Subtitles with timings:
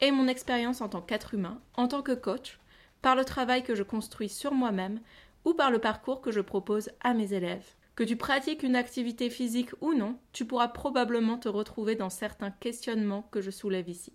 [0.00, 2.58] et mon expérience en tant qu'être humain, en tant que coach,
[3.02, 5.00] par le travail que je construis sur moi-même
[5.44, 7.66] ou par le parcours que je propose à mes élèves.
[7.94, 12.50] Que tu pratiques une activité physique ou non, tu pourras probablement te retrouver dans certains
[12.50, 14.12] questionnements que je soulève ici.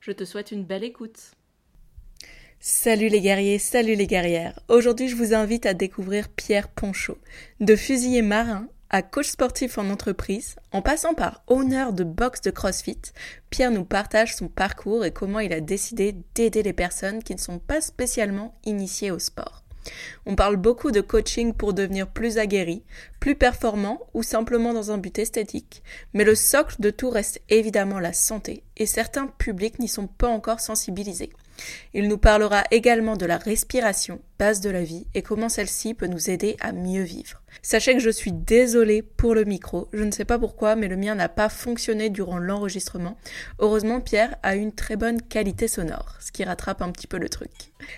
[0.00, 1.32] Je te souhaite une belle écoute.
[2.60, 4.60] Salut les guerriers, salut les guerrières.
[4.68, 7.18] Aujourd'hui, je vous invite à découvrir Pierre Ponchot,
[7.60, 12.50] de fusilier marin à coach sportif en entreprise, en passant par honneur de boxe de
[12.50, 13.00] CrossFit,
[13.50, 17.40] Pierre nous partage son parcours et comment il a décidé d'aider les personnes qui ne
[17.40, 19.64] sont pas spécialement initiées au sport.
[20.24, 22.82] On parle beaucoup de coaching pour devenir plus aguerri,
[23.20, 28.00] plus performant ou simplement dans un but esthétique, mais le socle de tout reste évidemment
[28.00, 31.30] la santé, et certains publics n'y sont pas encore sensibilisés.
[31.94, 36.06] Il nous parlera également de la respiration, base de la vie, et comment celle-ci peut
[36.06, 37.42] nous aider à mieux vivre.
[37.62, 40.96] Sachez que je suis désolée pour le micro, je ne sais pas pourquoi, mais le
[40.96, 43.16] mien n'a pas fonctionné durant l'enregistrement.
[43.58, 47.28] Heureusement, Pierre a une très bonne qualité sonore, ce qui rattrape un petit peu le
[47.28, 47.50] truc.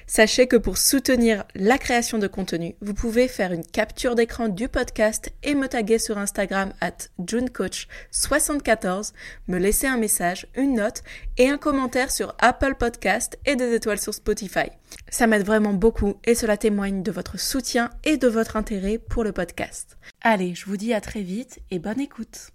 [0.07, 4.69] Sachez que pour soutenir la création de contenu, vous pouvez faire une capture d'écran du
[4.69, 9.13] podcast et me taguer sur Instagram at junecoach74,
[9.49, 11.03] me laisser un message, une note
[11.37, 14.71] et un commentaire sur Apple Podcast et des étoiles sur Spotify.
[15.11, 19.25] Ça m'aide vraiment beaucoup et cela témoigne de votre soutien et de votre intérêt pour
[19.25, 19.97] le podcast.
[20.21, 22.51] Allez, je vous dis à très vite et bonne écoute.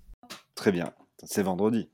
[0.54, 1.90] Très bien, c'est vendredi.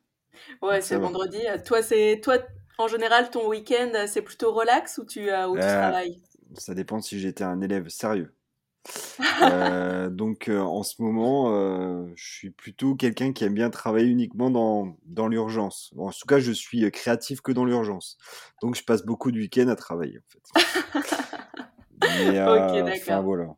[0.61, 1.39] Ouais, c'est vendredi.
[1.65, 2.37] Toi, c'est toi
[2.79, 6.21] en général ton week-end, c'est plutôt relax ou tu, euh, ou tu euh, travailles?
[6.57, 8.33] Ça dépend si j'étais un élève sérieux.
[9.41, 11.53] Euh, donc en ce moment,
[12.13, 15.93] je suis plutôt quelqu'un qui aime bien travailler uniquement dans, dans l'urgence.
[15.97, 18.17] en tout cas, je suis créatif que dans l'urgence.
[18.61, 21.15] Donc je passe beaucoup de week-ends à travailler en fait.
[22.01, 23.23] Mais, ok, d'accord.
[23.23, 23.55] voilà.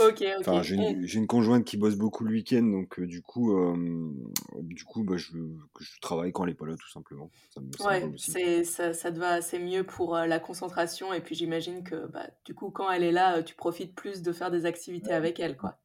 [0.00, 0.62] Ok, ok.
[0.62, 3.54] j'ai une, conjointe qui bosse beaucoup le week-end, donc du coup,
[4.54, 5.30] du coup, bah, je,
[5.78, 7.30] je, travaille quand elle n'est pas là, tout simplement.
[7.78, 11.84] Ça, ouais, c'est, ça, ça, te va assez mieux pour la concentration, et puis j'imagine
[11.84, 15.12] que, bah, du coup, quand elle est là, tu profites plus de faire des activités
[15.12, 15.78] avec elle, quoi.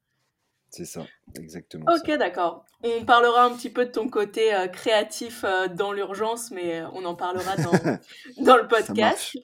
[0.72, 1.06] C'est ça,
[1.38, 1.86] exactement.
[1.94, 2.66] Ok, d'accord.
[2.84, 5.44] On parlera un petit peu de ton côté créatif
[5.76, 7.72] dans l'urgence, mais on en parlera dans,
[8.46, 9.36] dans le podcast.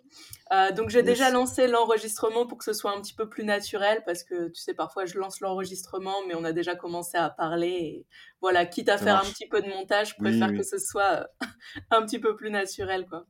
[0.51, 4.03] Euh, donc j'ai déjà lancé l'enregistrement pour que ce soit un petit peu plus naturel
[4.05, 7.69] parce que tu sais parfois je lance l'enregistrement mais on a déjà commencé à parler
[7.69, 8.05] et
[8.41, 11.23] voilà quitte à faire un petit peu de montage je préfère que ce soit euh,
[11.89, 13.25] un petit peu plus naturel quoi.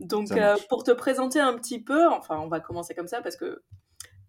[0.00, 3.36] Donc euh, pour te présenter un petit peu enfin on va commencer comme ça parce
[3.36, 3.62] que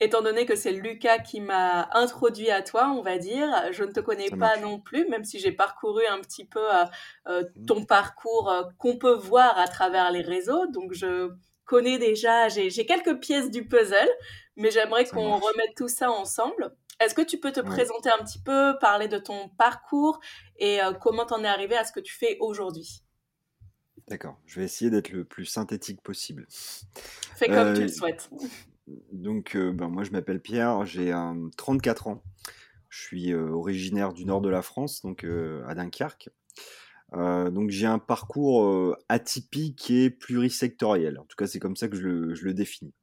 [0.01, 3.91] étant donné que c'est Lucas qui m'a introduit à toi, on va dire, je ne
[3.91, 6.65] te connais pas non plus, même si j'ai parcouru un petit peu
[7.27, 7.65] mmh.
[7.65, 10.67] ton parcours qu'on peut voir à travers les réseaux.
[10.67, 11.31] Donc, je,
[11.71, 14.09] connais déjà, j'ai quelques pièces du puzzle,
[14.57, 16.75] mais j'aimerais qu'on remette tout ça ensemble.
[16.99, 20.19] Est-ce que tu peux te présenter un petit peu, parler de ton parcours
[20.57, 23.03] et euh, comment tu en es arrivé à ce que tu fais aujourd'hui?
[24.09, 26.45] D'accord, je vais essayer d'être le plus synthétique possible.
[26.49, 28.29] Fais comme tu le euh, souhaites.
[29.11, 31.13] Donc, euh, ben, moi, je m'appelle Pierre, j'ai
[31.57, 32.23] 34 ans.
[32.89, 35.25] Je suis originaire du nord de la France, donc
[35.67, 36.29] à Dunkerque.
[37.13, 41.19] Euh, donc j'ai un parcours euh, atypique et plurisectoriel.
[41.19, 42.93] En tout cas, c'est comme ça que je le, définis.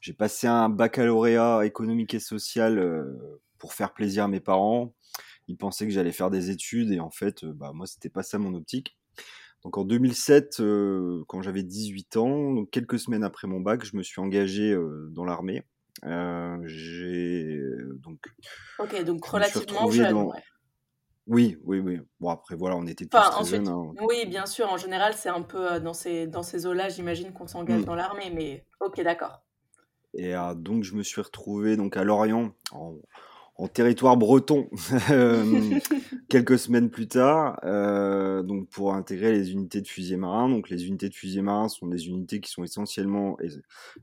[0.00, 4.94] J'ai passé un baccalauréat économique et social euh, pour faire plaisir à mes parents.
[5.48, 8.38] Ils pensaient que j'allais faire des études et en fait, bah, moi, c'était pas ça
[8.38, 8.96] mon optique.
[9.64, 10.62] Donc en 2007,
[11.26, 14.74] quand j'avais 18 ans, donc quelques semaines après mon bac, je me suis engagé
[15.10, 15.64] dans l'armée.
[16.64, 17.60] j'ai
[18.02, 18.20] donc.
[18.78, 20.30] Ok, donc relativement jeune.
[21.30, 22.00] Oui, oui, oui.
[22.18, 23.68] Bon, après, voilà, on était tous très jeunes.
[23.68, 23.92] Hein.
[24.00, 24.68] Oui, bien sûr.
[24.68, 27.84] En général, c'est un peu euh, dans ces, dans ces eaux-là, j'imagine qu'on s'engage mmh.
[27.84, 29.44] dans l'armée, mais ok, d'accord.
[30.14, 32.96] Et euh, donc, je me suis retrouvé donc, à Lorient, en,
[33.68, 34.68] territoire breton,
[35.10, 35.78] euh,
[36.28, 37.60] quelques semaines plus tard,
[38.44, 40.48] donc pour intégrer les unités de fusiliers marins.
[40.48, 43.36] Donc, les unités de fusiliers marins sont des unités qui sont essentiellement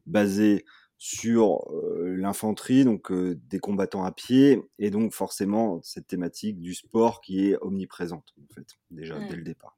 [0.06, 0.66] basées
[1.00, 1.66] sur
[2.04, 7.58] l'infanterie, donc des combattants à pied, et donc forcément cette thématique du sport qui est
[7.62, 9.78] omniprésente en fait déjà dès le départ.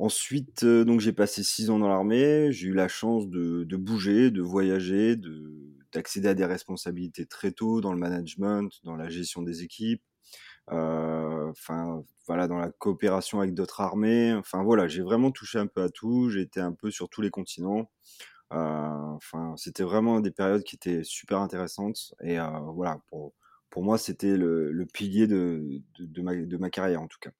[0.00, 4.30] Ensuite, donc j'ai passé six ans dans l'armée, j'ai eu la chance de, de bouger,
[4.30, 5.52] de voyager, de
[5.92, 10.02] d'accéder à des responsabilités très tôt dans le management, dans la gestion des équipes,
[10.68, 14.32] enfin voilà dans la coopération avec d'autres armées.
[14.34, 17.22] Enfin voilà, j'ai vraiment touché un peu à tout, j'ai été un peu sur tous
[17.22, 17.90] les continents.
[18.50, 22.14] Enfin, c'était vraiment des périodes qui étaient super intéressantes.
[22.22, 22.38] Et
[22.74, 23.34] voilà, pour,
[23.70, 27.30] pour moi, c'était le, le, pilier de, de, ma, de ma carrière en tout cas.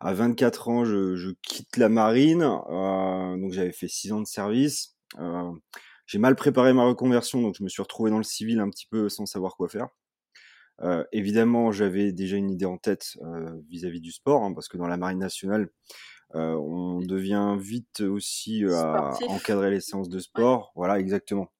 [0.00, 2.40] À 24 ans, je, je quitte la marine.
[2.40, 4.96] donc j'avais fait 6 ans de service.
[6.06, 8.86] j'ai mal préparé ma reconversion, donc je me suis retrouvé dans le civil un petit
[8.90, 9.88] peu sans savoir quoi faire.
[10.82, 13.16] Euh, évidemment, j'avais déjà une idée en tête
[13.68, 15.70] vis-à-vis du sport, hein, parce que dans la marine nationale,
[16.34, 20.72] euh, on devient vite aussi à encadrer les séances de sport.
[20.74, 21.52] Voilà, exactement.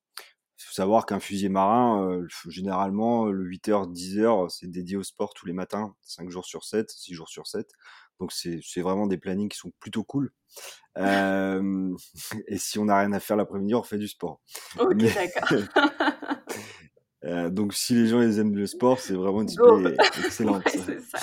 [0.58, 5.46] Il faut savoir qu'un fusil marin, généralement, le 8h, 10h, c'est dédié au sport tous
[5.46, 7.70] les matins, 5 jours sur 7, 6 jours sur 7.
[8.20, 10.32] Donc c'est vraiment des plannings qui sont plutôt cool.
[10.98, 11.94] Euh,
[12.48, 14.40] et si on n'a rien à faire l'après-midi, on refait du sport.
[14.78, 15.58] Ok, d'accord.
[17.24, 20.64] euh, donc si les gens ils aiment le sport, c'est vraiment une discipline excellente.
[20.64, 21.18] ouais, ça.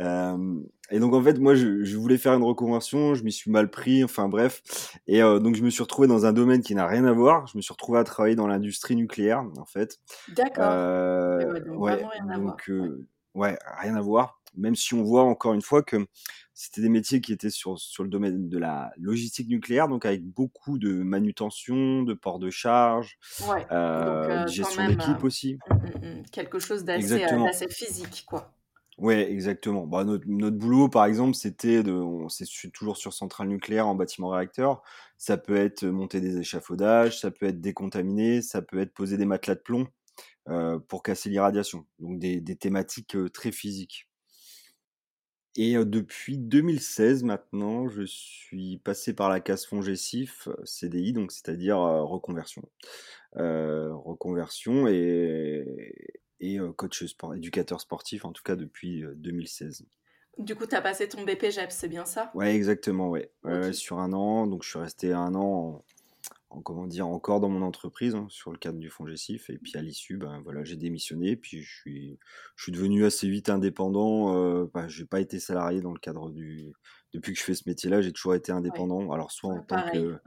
[0.00, 3.50] Euh, et donc en fait, moi, je, je, voulais faire une reconversion, je m'y suis
[3.50, 4.62] mal pris, enfin bref.
[5.06, 7.46] Et euh, donc je me suis retrouvé dans un domaine qui n'a rien à voir.
[7.46, 9.98] Je me suis retrouvé à travailler dans l'industrie nucléaire, en fait.
[10.28, 10.64] D'accord.
[10.68, 12.88] Euh, ouais, donc ouais, vraiment rien à donc, voir.
[13.34, 14.35] ouais, rien à voir.
[14.56, 16.06] Même si on voit encore une fois que
[16.54, 20.24] c'était des métiers qui étaient sur, sur le domaine de la logistique nucléaire, donc avec
[20.24, 25.24] beaucoup de manutention, de port de charge, Ouais, donc euh, euh, de quand gestion d'équipe
[25.24, 25.58] aussi.
[25.70, 28.50] euh, mm, mm, quelque chose d'assez euh, d'assez physique, quoi.
[28.98, 29.86] Ouais, exactement.
[29.86, 33.94] Bah, notre, notre boulot, par exemple, c'était de, on- c'est toujours sur centrale nucléaire en
[33.94, 34.82] bâtiment réacteur.
[35.18, 39.26] Ça peut être monter des échafaudages, ça peut être décontaminer, ça peut être poser des
[39.26, 39.86] matelas de plomb
[40.48, 41.86] euh, pour casser l'irradiation.
[41.98, 44.08] Donc des, des thématiques euh, très physiques.
[45.56, 51.32] Et euh, depuis 2016 maintenant, je suis passé par la case FONGECIF euh, CDI, donc
[51.32, 52.62] c'est-à-dire euh, reconversion.
[53.36, 55.94] Euh, reconversion et,
[56.40, 59.86] et euh, coach sport, éducateur sportif, en tout cas depuis euh, 2016.
[60.38, 62.34] Du coup, tu as passé ton BPGEPS, c'est bien ça?
[62.34, 63.32] Ouais, exactement, ouais.
[63.44, 63.62] Ouais, Ok.
[63.68, 65.84] ouais, sur un an, donc je suis resté un an
[66.50, 69.58] en, en, comment dire, encore dans mon entreprise, hein, sur le cadre du FONGECIF, et
[69.58, 72.18] puis à l'issue, ben voilà, j'ai démissionné, puis je suis,
[72.56, 74.36] je suis devenu assez vite indépendant.
[74.36, 76.72] Euh, ben, j'ai pas été salarié dans le cadre du,
[77.12, 79.10] depuis que je fais ce métier-là, j'ai toujours été Ouais, indépendant.
[79.10, 80.18] Alors soit en tant que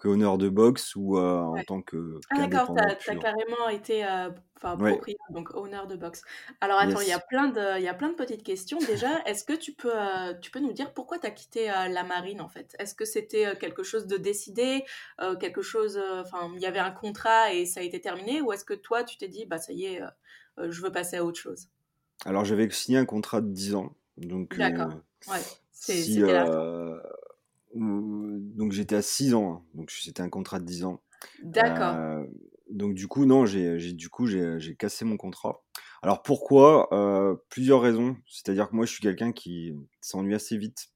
[0.00, 1.64] que honneur de boxe ou euh, en Ouais.
[1.64, 6.22] tant que Ah d'accord, t'as carrément été euh, enfin Ouais, propriétaire, donc owner de box.
[6.60, 7.26] Alors attends, il y a yes.
[7.30, 8.82] plein de, il y a plein de petites questions.
[8.82, 11.88] Déjà, est-ce que tu peux, euh, tu peux nous dire pourquoi tu as quitté euh,
[11.88, 12.76] la marine en fait?
[12.78, 14.84] Est-ce que c'était euh, quelque chose de décidé,
[15.20, 18.42] euh, quelque chose, euh, enfin, il y avait un contrat et ça a été terminé,
[18.42, 20.08] ou est-ce que toi tu t'es dit, bah ça y est, euh,
[20.60, 21.68] euh, je veux passer à autre chose?
[22.24, 26.22] Alors j'avais signé un contrat de 10 ans, donc euh, D'accord, ouais, c'est- si
[27.74, 31.02] donc j'étais à 6 ans, hein, donc c'était un contrat de 10 ans.
[31.42, 32.24] D'accord, Euh,
[32.70, 35.62] donc du coup non, j'ai j'ai- du coup j'ai j'ai cassé mon contrat.
[36.02, 36.88] Alors pourquoi?
[36.92, 38.16] Euh, plusieurs raisons.
[38.26, 40.88] C'est-à-dire que moi je suis quelqu'un qui s'ennuie assez vite,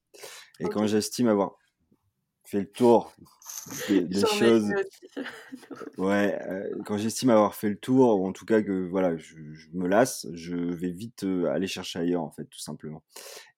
[0.59, 1.57] et quand j'estime avoir
[2.45, 3.13] fait le tour
[3.87, 4.71] des, choses,
[5.97, 9.35] ouais, euh, quand j'estime avoir fait le tour, ou en tout cas que voilà, je,
[9.53, 13.03] je me lasse, je vais vite euh, aller chercher ailleurs en fait, tout simplement.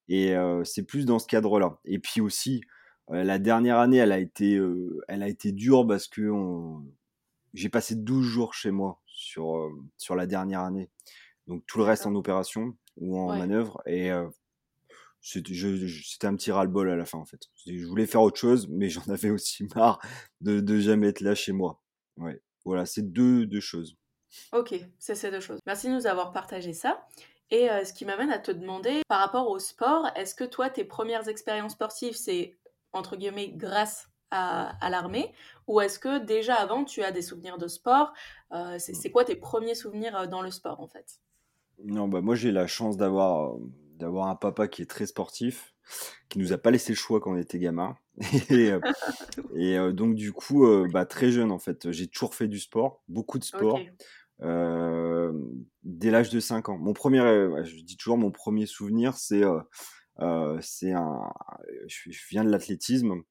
[0.07, 1.79] Et euh, c'est plus dans ce cadre-là.
[1.85, 2.67] Et puis aussi, euh,
[3.09, 6.83] la dernière année, elle a été, euh, elle a été dure parce que on-
[7.53, 10.89] j'ai passé 12 jours chez moi sur, euh, sur la dernière année.
[11.47, 13.37] Donc tout le reste en opération ou en ouais.
[13.37, 13.81] manœuvre.
[13.85, 14.27] Et euh,
[15.21, 17.39] c'était un petit ras-le-bol à la fin en fait.
[17.65, 19.99] Je voulais faire autre chose, mais j'en avais aussi marre
[20.41, 21.81] de, de jamais être là chez moi.
[22.17, 23.97] Ouais, voilà, c'est deux, deux choses.
[24.51, 25.59] Ok, c'est ces deux choses.
[25.65, 27.05] Merci de nous avoir partagé ça.
[27.51, 30.69] Et euh, ce qui m'amène à te demander, par rapport au sport, est-ce que toi,
[30.69, 32.57] tes premières expériences sportives, c'est
[32.95, 35.33] entre guillemets grâce à, à l'armée,
[35.67, 38.13] ou est-ce que déjà avant, tu as des souvenirs de sport?
[38.51, 41.21] Euh, c'est, quoi tes premiers souvenirs euh, dans le sport en fait?
[41.83, 43.59] Non, bah moi j'ai la chance d'avoir euh,
[43.97, 45.73] d'avoir un papa qui est très sportif,
[46.29, 47.95] qui nous a pas laissé le choix quand on était gamin.
[48.49, 48.71] Et,
[49.55, 52.59] et euh, donc du coup, euh, bah, très jeune en fait, j'ai toujours fait du
[52.59, 53.79] sport, beaucoup de sport,
[54.41, 55.33] euh,
[55.83, 56.77] dès l'âge de 5 ans.
[56.77, 57.19] Mon premier,
[57.63, 59.59] je dis toujours mon premier souvenir, c'est euh,
[60.21, 61.29] euh, c'est un,
[61.87, 63.21] je, je viens de l'athlétisme,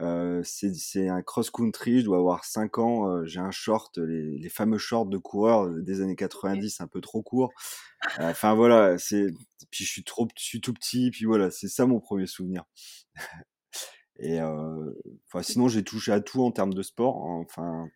[0.00, 4.48] euh, c'est un cross-country, je dois avoir 5 ans, euh, j'ai un short, les, les
[4.50, 6.18] fameux shorts de coureur des années ok.
[6.18, 7.52] 90, un peu trop court.
[8.18, 9.26] Enfin voilà, c'est
[9.70, 12.64] puis je suis trop, je suis tout petit, puis voilà, c'est ça mon premier souvenir.
[14.18, 17.24] Et enfin sinon j'ai touché à tout en termes de sport.
[17.26, 17.44] hein.
[17.48, 17.88] Enfin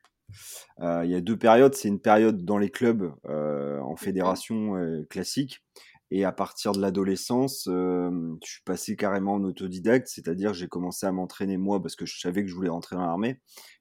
[1.05, 5.63] il y a deux périodes, c'est une période dans les clubs en fédération classique.
[6.11, 8.11] Et à partir de l'adolescence, euh,
[8.45, 12.19] je suis passé carrément en autodidacte, c'est-à-dire j'ai commencé à m'entraîner moi parce que je
[12.19, 13.41] savais que je voulais rentrer dans l'armée,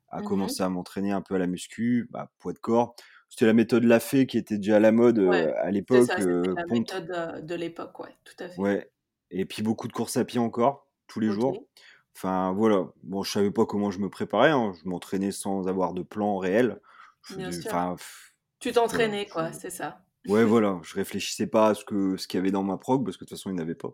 [0.10, 0.24] à Mhm.
[0.24, 2.96] commencer à m'entraîner un peu à la muscu, bah, poids de corps.
[3.30, 6.22] C'était la méthode Lafay qui était déjà à la mode Ouais, euh, à l'époque, c'était
[6.22, 8.58] euh, la pompe, méthode de l'époque, ouais, tout à fait.
[8.58, 8.92] ouais.
[9.32, 11.66] Et puis beaucoup de courses à pied encore, tous les jours.
[12.16, 12.88] Enfin, voilà.
[13.04, 14.74] Bon, je savais pas comment je me préparais, hein.
[14.84, 16.80] Je m'entraînais sans avoir de plan réel.
[17.24, 17.72] Je Bien faisais sûr.
[17.72, 20.07] enfin, pff, Tu t'entraînais, quoi, c'est ça.
[20.26, 23.04] Ouais, voilà, je réfléchissais pas à ce que ce qu'il y avait dans ma prog
[23.06, 23.92] parce que de toute façon, il y en avait pas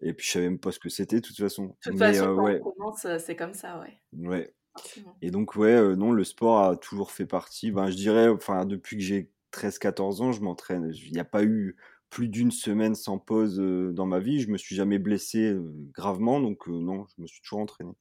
[0.00, 1.76] et puis je savais même pas ce que c'était de toute façon.
[1.84, 4.54] De toute Mais façon, heu, quand ouais, on commence, heu, c'est comme ça, ouais, ouais
[4.72, 5.18] forcément.
[5.22, 8.66] et donc ouais, heu, non, le sport a toujours fait partie, ben, je dirais, enfin,
[8.66, 10.92] depuis que j'ai 13-14 ans, je m'entraîne.
[10.94, 11.76] il y a pas eu
[12.10, 13.58] plus d'une semaine sans pause,
[13.94, 14.40] dans ma vie.
[14.40, 15.56] Je me suis jamais blessé,
[15.94, 17.92] gravement donc non, je me suis toujours entraîné.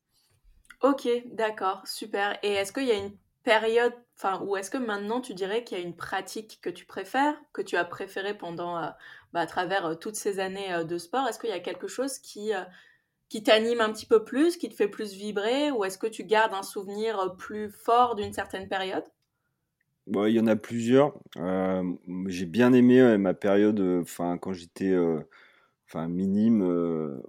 [0.82, 5.22] OK, d'accord, super et est-ce qu'il y a une période enfin, ou est-ce que maintenant
[5.22, 8.80] tu dirais qu'il y a une pratique que tu préfères, que tu as préférée pendant,
[8.84, 8.90] heu,
[9.34, 11.28] bah, à travers, heu, toutes ces années, heu, de sport?
[11.30, 12.52] Est-ce qu'il y a quelque chose qui,
[13.30, 16.24] qui t'anime un petit peu plus, qui te fait plus vibrer ou est-ce que tu
[16.26, 19.06] gardes un souvenir, plus fort d'une certaine période?
[20.08, 21.18] Bah, il y en a plusieurs.
[22.28, 24.96] J'ai bien aimé, ma période, enfin, quand j'étais,
[25.90, 26.62] enfin, minime,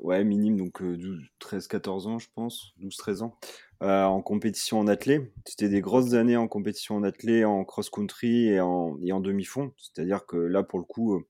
[0.00, 3.38] ouais, minime, donc heu, 12-13-14 ans, je pense, douze treize ans,
[3.83, 5.33] heu, en compétition en athlée.
[5.47, 9.73] C'était des grosses années en compétition en athlée, en cross-country et en et en demi-fond.
[9.76, 11.23] C'est-à-dire que là, pour le coup,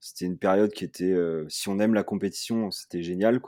[0.00, 3.40] c'était une période qui était, heu, si on aime la compétition, c'était génial,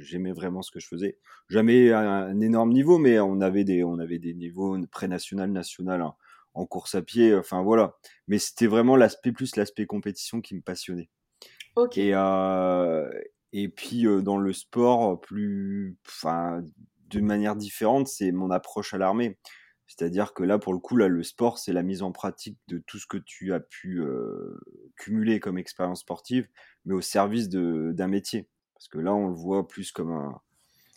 [0.00, 1.18] j'aimais vraiment ce que je faisais.
[1.48, 6.02] Jamais un un énorme niveau, mais on avait des on avait des niveaux pré-national, national
[6.02, 6.16] en
[6.54, 7.96] en course à pied, enfin voilà.
[8.28, 11.10] Mais c'était vraiment l'aspect plus l'aspect compétition qui me passionnait.
[11.94, 13.10] Et heu
[13.52, 16.62] et puis, dans le sport, plus enfin,
[17.08, 19.38] d'une manière différente, c'est mon approche à l'armée.
[19.86, 22.78] C'est-à-dire que là, pour le coup, là, le sport, c'est la mise en pratique de
[22.78, 24.60] tout ce que tu as pu, heu,
[24.98, 26.48] cumuler comme expérience sportive,
[26.84, 28.48] mais au service de d'un métier.
[28.74, 30.40] Parce que là, on le voit plus comme un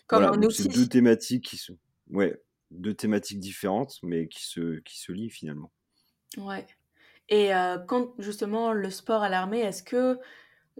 [0.06, 0.90] Comme voilà, un donc c'est 2 outil?
[0.90, 1.74] thématiques qui se
[2.10, 2.42] ouais,
[2.72, 5.72] 2 thématiques différentes, mais qui se qui se lient finalement.
[6.38, 6.66] Ouais
[7.30, 10.20] et heu, quand justement le sport à l'armée, est-ce que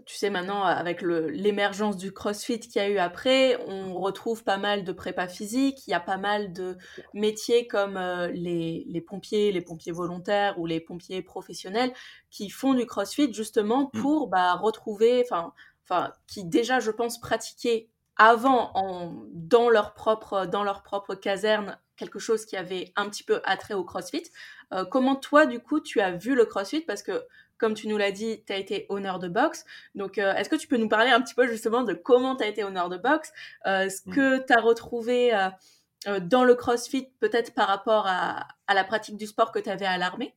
[0.06, 4.56] Tu sais, maintenant, avec l'émergence du CrossFit qu'il y a eu après, on retrouve pas
[4.56, 5.86] mal de prépa physique.
[5.86, 6.76] Il y a pas mal de
[7.14, 11.92] métiers comme euh, les, les pompiers, les pompiers volontaires ou les pompiers professionnels
[12.30, 14.00] qui font du CrossFit justement Mmh.
[14.00, 15.52] pour bah, retrouver, enfin,
[15.84, 21.78] enfin, qui déjà, je pense, pratiquaient avant en, dans leur propre dans leur propre caserne
[21.96, 24.24] quelque chose qui avait un petit peu attrait au CrossFit.
[24.72, 26.82] Euh, comment toi, du coup, tu as vu le CrossFit?
[26.82, 27.24] Parce que
[27.62, 29.64] comme tu nous l'as dit, tu as été honneur de boxe.
[29.94, 32.42] Donc, euh, est-ce que tu peux nous parler un petit peu justement de comment tu
[32.42, 33.32] as été honneur de boxe,
[33.66, 34.12] euh, ce Mmh.
[34.12, 39.16] que tu as retrouvé euh, dans le CrossFit, peut-être par rapport à, à la pratique
[39.16, 40.34] du sport que tu avais à l'armée?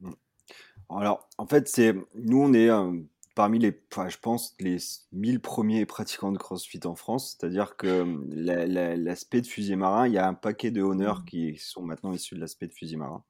[0.00, 0.10] Mmh.
[0.90, 2.70] Alors, en fait, c'est nous, on est
[3.36, 4.78] parmi les, enfin, je pense, les
[5.12, 7.36] 1000 premiers pratiquants de CrossFit en France.
[7.38, 10.82] C'est-à-dire que euh, la- la- l'aspect de fusil marin, il y a un paquet de
[10.82, 11.24] honneurs Mm.
[11.26, 13.22] qui sont maintenant issus de l'aspect de fusil marin.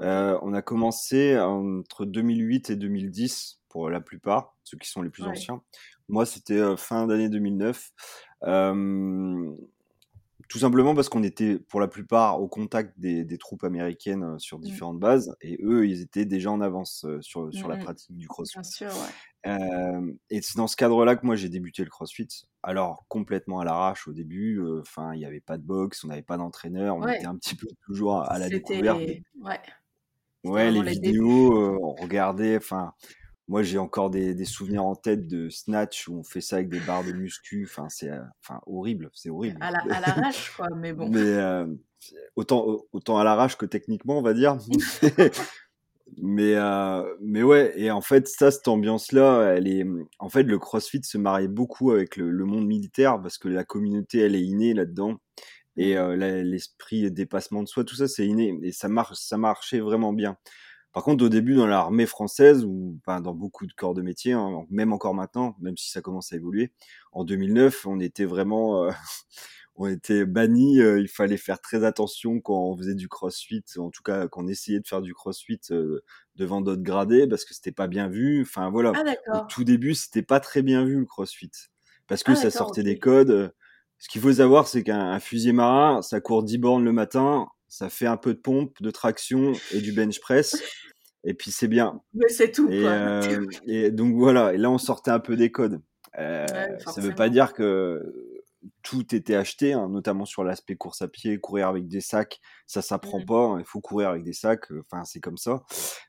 [0.00, 5.10] Euh, on a commencé entre 2008 et 2010 pour la plupart, ceux qui sont les
[5.10, 5.30] plus Ouais.
[5.30, 5.62] anciens.
[6.08, 7.90] Moi, c'était euh, fin d'année 2009.
[8.44, 9.50] Euh,
[10.48, 14.38] tout simplement parce qu'on était pour la plupart au contact des, des troupes américaines euh,
[14.38, 14.62] sur Mm.
[14.62, 17.80] différentes bases et eux, ils étaient déjà en avance euh, sur, sur la mm.
[17.82, 18.64] pratique du Bien crossfit.
[18.64, 19.12] sûr, ouais.
[19.46, 22.28] Euh, et c'est dans ce cadre-là que moi j'ai débuté le crossfit.
[22.62, 26.08] Alors complètement à l'arrache au début, euh, enfin il n'y avait pas de boxe, on
[26.08, 29.00] n'avait pas d'entraîneur, on était un petit peu toujours à la découverte.
[29.40, 29.60] Ouais.
[30.44, 32.94] Ouais, les vidéos, euh, on regardait, enfin
[33.48, 36.68] moi j'ai encore des, des souvenirs en tête de snatch où on fait ça avec
[36.68, 38.10] des barres de muscu, enfin c'est
[38.42, 39.58] enfin horrible, c'est horrible.
[39.60, 41.08] À la, à l'arrache, quoi, mais bon.
[41.12, 41.64] Mais
[42.36, 44.58] autant autant à l'arrache que techniquement on va dire.
[46.16, 49.84] Mais, heu, mais ouais et en fait, ça, cette ambiance-là, elle est,
[50.18, 54.18] en fait, le CrossFit se mariait beaucoup avec le monde militaire parce que la communauté,
[54.20, 55.16] elle est innée là-dedans
[55.76, 55.98] et Mm.
[55.98, 59.80] heu, la l'esprit dépassement de soi, tout ça, c'est inné et ça marche ça marchait
[59.80, 60.36] vraiment bien.
[60.92, 64.32] Par contre, au début, dans l'armée française ou enfin, dans beaucoup de corps de métier,
[64.34, 66.72] hein, même encore maintenant, même si ça commence à évoluer,
[67.12, 68.90] en 2009, on était vraiment, heu
[69.78, 70.80] on était bannis.
[70.80, 74.44] euh, il fallait faire très attention quand on faisait du crossfit, en tout cas quand
[74.44, 76.00] on essayait de faire du crossfit euh,
[76.36, 78.42] devant d'autres gradés, parce que c'était pas bien vu.
[78.42, 81.50] Enfin voilà, Ah au tout début, c'était pas très bien vu le crossfit,
[82.08, 83.54] parce que Ah ça sortait des codes.
[83.98, 87.46] Ce qu'il faut savoir, c'est qu'un un fusilier marin, ça court 10 bornes le matin,
[87.68, 90.56] ça fait un peu de pompe, de traction et du bench press,
[91.24, 92.00] et puis c'est bien.
[92.14, 92.90] Mais c'est tout, Et, quoi.
[92.90, 95.80] euh, et donc voilà, et là on sortait un peu des codes.
[96.16, 96.46] Ouais,
[96.84, 98.02] ça veut pas dire que
[98.82, 102.82] tout était acheté, hein, notamment sur l'aspect course à pied, courir avec des sacs, ça
[102.82, 103.24] s'apprend Mm.
[103.26, 105.62] pas, hein, il faut courir avec des sacs, euh, enfin c'est comme ça.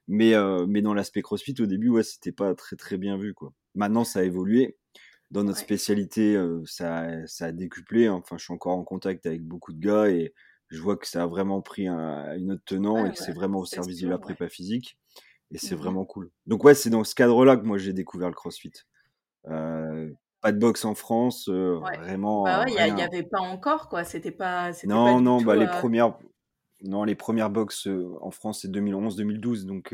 [0.07, 3.33] Mais, euh, mais dans l'aspect CrossFit, au début, ouais, c'était pas très très bien vu,
[3.33, 3.53] quoi.
[3.75, 4.77] Maintenant, ça a évolué.
[5.31, 5.63] Dans notre Ouais.
[5.65, 8.07] spécialité, euh, ça, a- ça a décuplé.
[8.07, 8.15] hein.
[8.15, 10.33] Enfin, je suis encore en contact avec beaucoup de gars et
[10.69, 13.33] je vois que ça a vraiment pris un, une autre tenant Ouais, et que c'est
[13.33, 14.97] vraiment au service de la prépa physique.
[15.51, 15.81] Et c'est Mhm.
[15.81, 16.31] vraiment cool.
[16.47, 18.71] Donc ouais, c'est dans ce cadre-là que moi j'ai découvert le CrossFit.
[19.47, 24.03] Euh, pas de boxe en France, vraiment bah, ouais, il n'y avait pas encore, quoi.
[24.03, 26.17] C'était pas, non, non, bah, les premières,
[26.81, 27.87] non, les premières boxes
[28.21, 29.93] en France, c'est 2011-2012, donc.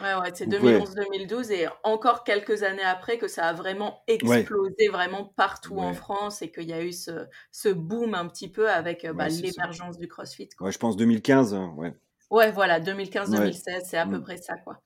[0.00, 5.32] Ouais, ouais, c'est 2011-2012 et encore quelques années après que ça a vraiment explosé vraiment
[5.36, 9.06] partout en France et qu'il y a eu ce, ce, boom un petit peu avec
[9.14, 10.50] bah, l'émergence du CrossFit.
[10.50, 10.66] Quoi.
[10.66, 11.94] Ouais, je pense 2015, hein, ouais.
[12.30, 14.22] Ouais, voilà, 2015-2016, c'est à peu mmh.
[14.22, 14.80] près ça, quoi.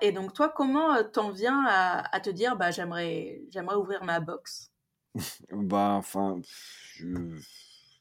[0.00, 4.20] Et donc, toi, comment t'en viens à, à, te dire, bah, j'aimerais, j'aimerais ouvrir ma
[4.20, 4.70] box?
[5.52, 6.40] Bah, enfin,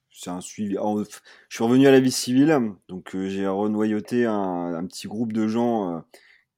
[0.09, 0.75] c'est un suivi.
[0.75, 5.47] je suis revenu à la vie civile, donc j'ai renoyauté un, un, petit groupe de
[5.47, 6.03] gens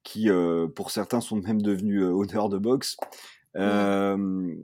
[0.04, 0.28] qui,
[0.76, 2.96] pour certains, sont même devenus honneurs de boxe.
[3.56, 4.54] Mmh.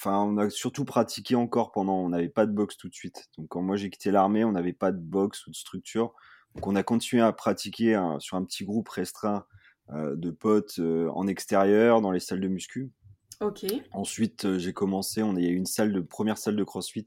[0.00, 1.98] Enfin, on a surtout pratiqué encore pendant.
[1.98, 3.28] On n'avait pas de boxe tout de suite.
[3.36, 6.14] Donc, quand moi j'ai quitté l'armée, on n'avait pas de boxe ou de structure.
[6.54, 9.44] Donc on a continué à pratiquer sur un petit groupe restreint
[9.92, 12.92] euh, de potes euh, en extérieur, dans les salles de muscu.
[13.40, 13.66] Ok.
[13.92, 17.06] Ensuite, euh, j'ai commencé, on a eu une salle de première salle de CrossFit,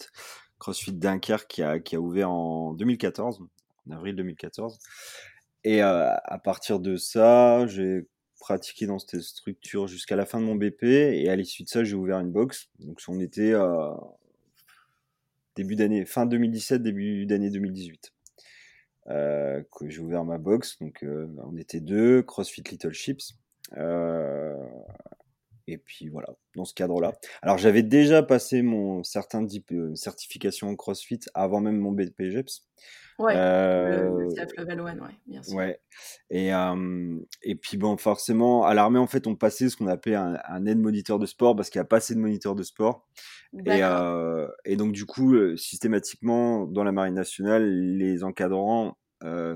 [0.59, 3.41] CrossFit Dunkerque qui a, qui a ouvert en 2014,
[3.87, 4.79] en avril 2014.
[5.63, 8.05] Et à partir de ça, j'ai
[8.41, 10.83] pratiqué dans cette structure jusqu'à la fin de mon BP.
[10.83, 12.67] Et à l'issue de ça, j'ai ouvert une box.
[12.79, 13.53] Donc on était
[15.55, 18.12] début d'année, fin 2017, début d'année 2018.
[19.09, 20.79] Euh, que j'ai ouvert ma box.
[20.79, 23.33] Donc, euh, on était deux, CrossFit Little Chips.
[25.69, 27.13] Euh, et puis voilà, dans ce cadre-là.
[27.41, 32.67] Alors, j'avais déjà passé mon certain type certification en CrossFit avant même mon BPGEPS.
[33.19, 34.27] Ouais, le,
[34.57, 35.55] level 1, ouais, bien sûr.
[35.55, 35.79] Ouais.
[36.31, 36.49] Et,
[37.43, 40.65] et puis bon, forcément, à l'armée, en fait, on passait ce qu'on appelait un, un
[40.65, 43.07] aide moniteur de sport parce qu'il n'y a pas assez de moniteurs de sport.
[43.67, 43.81] Et,
[44.65, 48.97] et, donc, du coup, systématiquement, dans la marine nationale, les encadrants,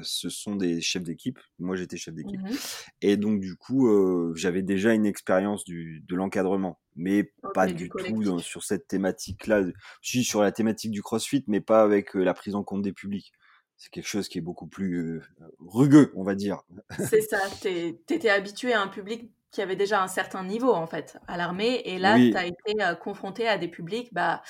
[0.01, 1.39] ce sont des chefs d'équipe.
[1.59, 2.41] Moi, j'étais chef d'équipe.
[2.41, 2.55] Mmh
[3.01, 3.89] et donc, du coup,
[4.35, 9.63] j'avais déjà une expérience du, de l'encadrement, mais pas du, tout sur cette thématique-là.
[10.01, 13.33] Suis sur la thématique du CrossFit, mais pas avec la prise en compte des publics
[13.77, 15.21] c'est quelque chose qui est beaucoup plus
[15.59, 16.61] rugueux, on va dire.
[16.97, 20.87] C'est ça, tu étais habitué à un public qui avait déjà un certain niveau, en
[20.87, 24.41] fait, à l'armée, et là, tu as été confronté à des publics, bah,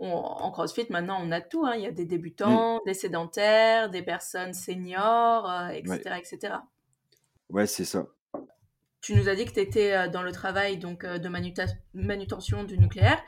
[0.00, 1.74] en CrossFit, maintenant, on a tout, hein.
[1.76, 2.08] il y a des mmh.
[2.08, 6.18] débutants, des sédentaires, des personnes seniors, etc., ouais.
[6.20, 6.54] etc.
[7.50, 8.06] Ouais, c'est ça.
[9.00, 11.28] Tu nous as dit que tu étais dans le travail donc, de
[11.94, 13.22] manutention du nucléaire.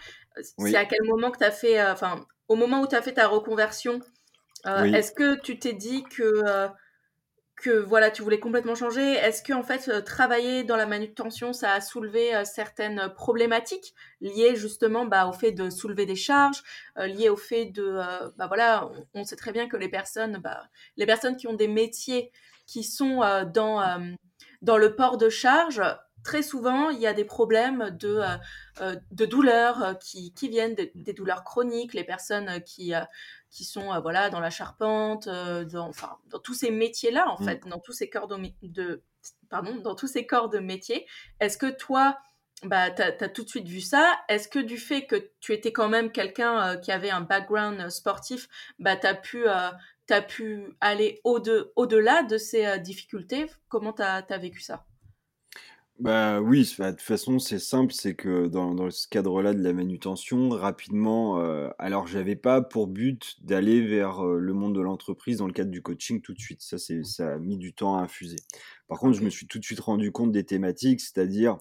[0.59, 3.15] C'est à quel moment que tu as fait, enfin, au moment où tu as fait
[3.15, 4.01] ta reconversion,
[4.67, 6.69] euh, est-ce que tu t'es dit que, euh,
[7.61, 9.13] que voilà, tu voulais complètement changer.
[9.13, 14.57] Est-ce que en fait, euh, travailler dans la manutention, ça a soulevé certaines problématiques liées
[14.57, 16.63] justement bah, au fait de soulever des charges,
[16.97, 18.01] liées au fait de,
[18.37, 20.65] bah voilà, on, sait très bien que les personnes, bah,
[20.97, 22.33] les personnes qui ont des métiers
[22.67, 23.21] qui sont
[23.53, 25.83] dans le port de charge,
[26.23, 28.23] très souvent, il y a des problèmes de,
[29.11, 32.93] douleurs qui, qui viennent, des douleurs chroniques, les personnes qui,
[33.51, 37.41] qui sont euh, voilà dans la charpente, euh, dans, enfin dans tous ces métiers-là en
[37.41, 37.45] mm.
[37.45, 39.03] fait, dans tous ces corps de, de,
[39.49, 41.07] pardon, dans tous ces corps de métier.
[41.41, 42.19] Est-ce que toi
[42.63, 44.19] bah, tu as, tout de suite vu ça?
[44.29, 47.89] Est-ce que du fait que tu étais quand même quelqu'un euh, qui avait un background
[47.91, 53.47] sportif, bah, tu as, pu, as pu aller au-delà de ces difficultés?
[53.69, 54.85] Comment tu as, vécu ça?
[56.01, 59.75] Bah oui, de toute façon, c'est simple, c'est que dans, dans ce cadre-là de la
[59.75, 65.37] manutention, rapidement, euh, alors j'avais pas pour but d'aller vers euh, le monde de l'entreprise
[65.37, 66.63] dans le cadre du coaching tout de suite.
[66.63, 68.37] Ça, c'est, ça a mis du temps à infuser.
[68.89, 71.59] Par contre, je me suis tout de suite rendu compte des thématiques, c'est-à-dire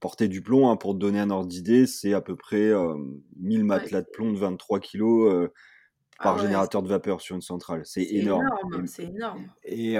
[0.00, 2.72] porter du plomb, hein, pour te donner un ordre d'idée, c'est à peu près
[3.36, 5.48] 1000 euh, matelas de plomb de 23 kilos
[6.18, 7.82] ah par générateur de vapeur sur une centrale.
[7.84, 8.48] C'est énorme.
[8.86, 9.46] C'est énorme.
[9.62, 9.98] Et, et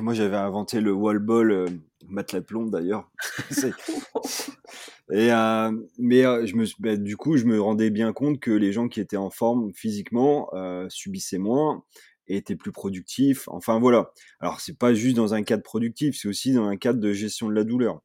[0.00, 1.66] moi, j'avais inventé le wall ball, euh,
[2.08, 3.10] matelas de plomb d'ailleurs.
[5.12, 8.50] et euh, mais euh, je me, bah, du coup, je me rendais bien compte que
[8.50, 11.84] les gens qui étaient en forme physiquement euh, subissaient moins
[12.26, 13.48] et étaient plus productifs.
[13.48, 14.12] Enfin voilà.
[14.40, 17.48] Alors c'est pas juste dans un cadre productif, c'est aussi dans un cadre de gestion
[17.48, 18.00] de la douleur.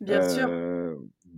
[0.00, 0.48] Bien sûr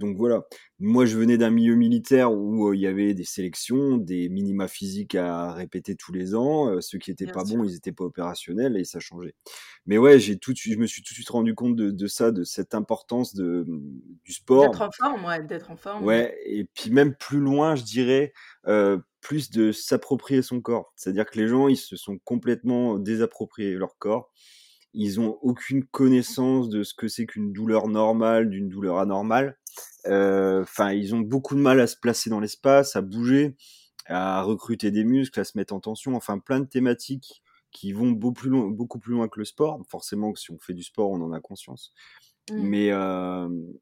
[0.01, 0.45] donc voilà,
[0.79, 5.15] moi je venais d'un milieu militaire où il y avait des sélections, des minima physiques
[5.15, 6.81] à répéter tous les ans.
[6.81, 9.35] ceux qui étaient pas bons, ils étaient pas opérationnels et ça changeait.
[9.85, 12.45] Mais ouais, j'ai tout, je me suis tout de suite rendu compte de, ça, de
[12.45, 13.67] cette importance de,
[14.25, 14.71] du sport.
[14.71, 16.03] D'être en forme, ouais, d'être en forme.
[16.03, 18.33] Ouais, et puis même plus loin, je dirais,
[19.21, 20.95] plus de s'approprier son corps.
[20.97, 24.33] C'est-à-dire que les gens, ils se sont complètement désappropriés leur corps
[24.93, 29.57] ils ont aucune connaissance de ce que c'est qu'une douleur normale, d'une douleur anormale.
[30.07, 33.57] Euh, enfin, ils ont beaucoup de mal à se placer dans l'espace, à bouger,
[34.07, 36.15] à recruter des muscles, à se mettre en tension.
[36.15, 39.81] Enfin, plein de thématiques qui vont beaucoup plus loin, beaucoup plus loin que le sport.
[39.89, 41.93] Forcément, si on fait du sport, on en a conscience.
[42.51, 42.63] Mmh.
[42.63, 42.91] Mais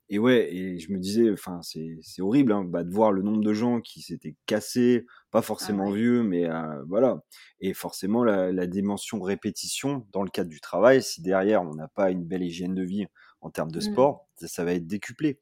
[0.09, 3.42] et ouais, et je me disais, enfin, c'est horrible hein, bah, de voir le nombre
[3.42, 6.46] de gens qui s'étaient cassés, pas ah forcément vieux, mais
[6.87, 7.22] voilà.
[7.61, 11.88] Et forcément, la, la, dimension répétition dans le cadre du travail, si derrière on n'a
[11.88, 13.07] pas une belle hygiène de vie
[13.40, 13.92] en termes de mmh.
[13.92, 15.38] sport, ça, va être décuplé.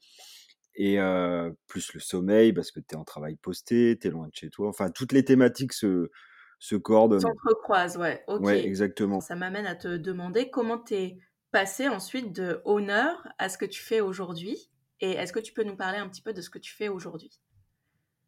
[0.78, 0.98] Et
[1.66, 4.50] plus le sommeil, parce que tu es en travail posté, tu es loin de chez
[4.50, 4.68] toi.
[4.68, 6.10] Enfin, toutes les thématiques se,
[6.58, 7.20] se coordonnent.
[7.20, 8.22] S'entrecroisent, ouais.
[8.26, 8.42] Ok.
[8.44, 9.20] Ouais, exactement.
[9.20, 11.18] Ça m'amène à te demander comment tu es
[11.50, 14.70] passer ensuite de honneur à ce que tu fais aujourd'hui.
[15.00, 16.88] Et est-ce que tu peux nous parler un petit peu de ce que tu fais
[16.88, 17.30] aujourd'hui?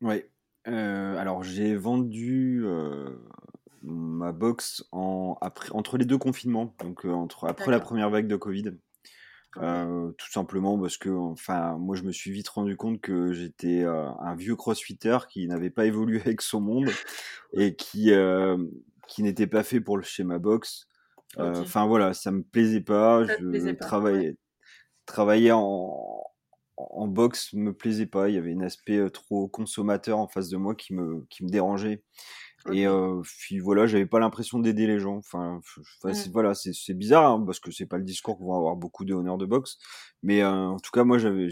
[0.01, 0.23] Oui.
[0.67, 3.17] Euh, alors j'ai vendu euh,
[3.83, 8.37] ma box en, après, entre les deux confinements, donc entre, après la première vague de
[8.37, 8.73] Covid.
[9.55, 14.35] Tout simplement parce que enfin moi je me suis vite rendu compte que j'étais un
[14.37, 16.91] vieux crossfitter qui n'avait pas évolué avec son monde
[17.55, 18.13] et qui
[19.09, 20.89] qui n'était pas fait pour le schéma box
[21.37, 23.25] Enfin voilà, ça me plaisait pas.
[23.25, 24.37] je travaillais,
[25.07, 26.25] travailler en,
[26.77, 28.29] en boxe me plaisait pas.
[28.29, 31.49] Il y avait un aspect trop consommateur en face de moi qui me, qui me
[31.49, 32.03] dérangeait.
[32.73, 32.87] Et
[33.25, 35.17] puis voilà, j'avais pas l'impression d'aider les gens.
[35.17, 35.61] Enfin,
[36.05, 36.13] mmh.
[36.33, 39.15] voilà, c'est bizarre hein, parce que c'est pas le discours qu'on va avoir beaucoup de
[39.15, 39.79] honneurs de boxe.
[40.23, 41.49] Mais en tout cas, moi, j'avais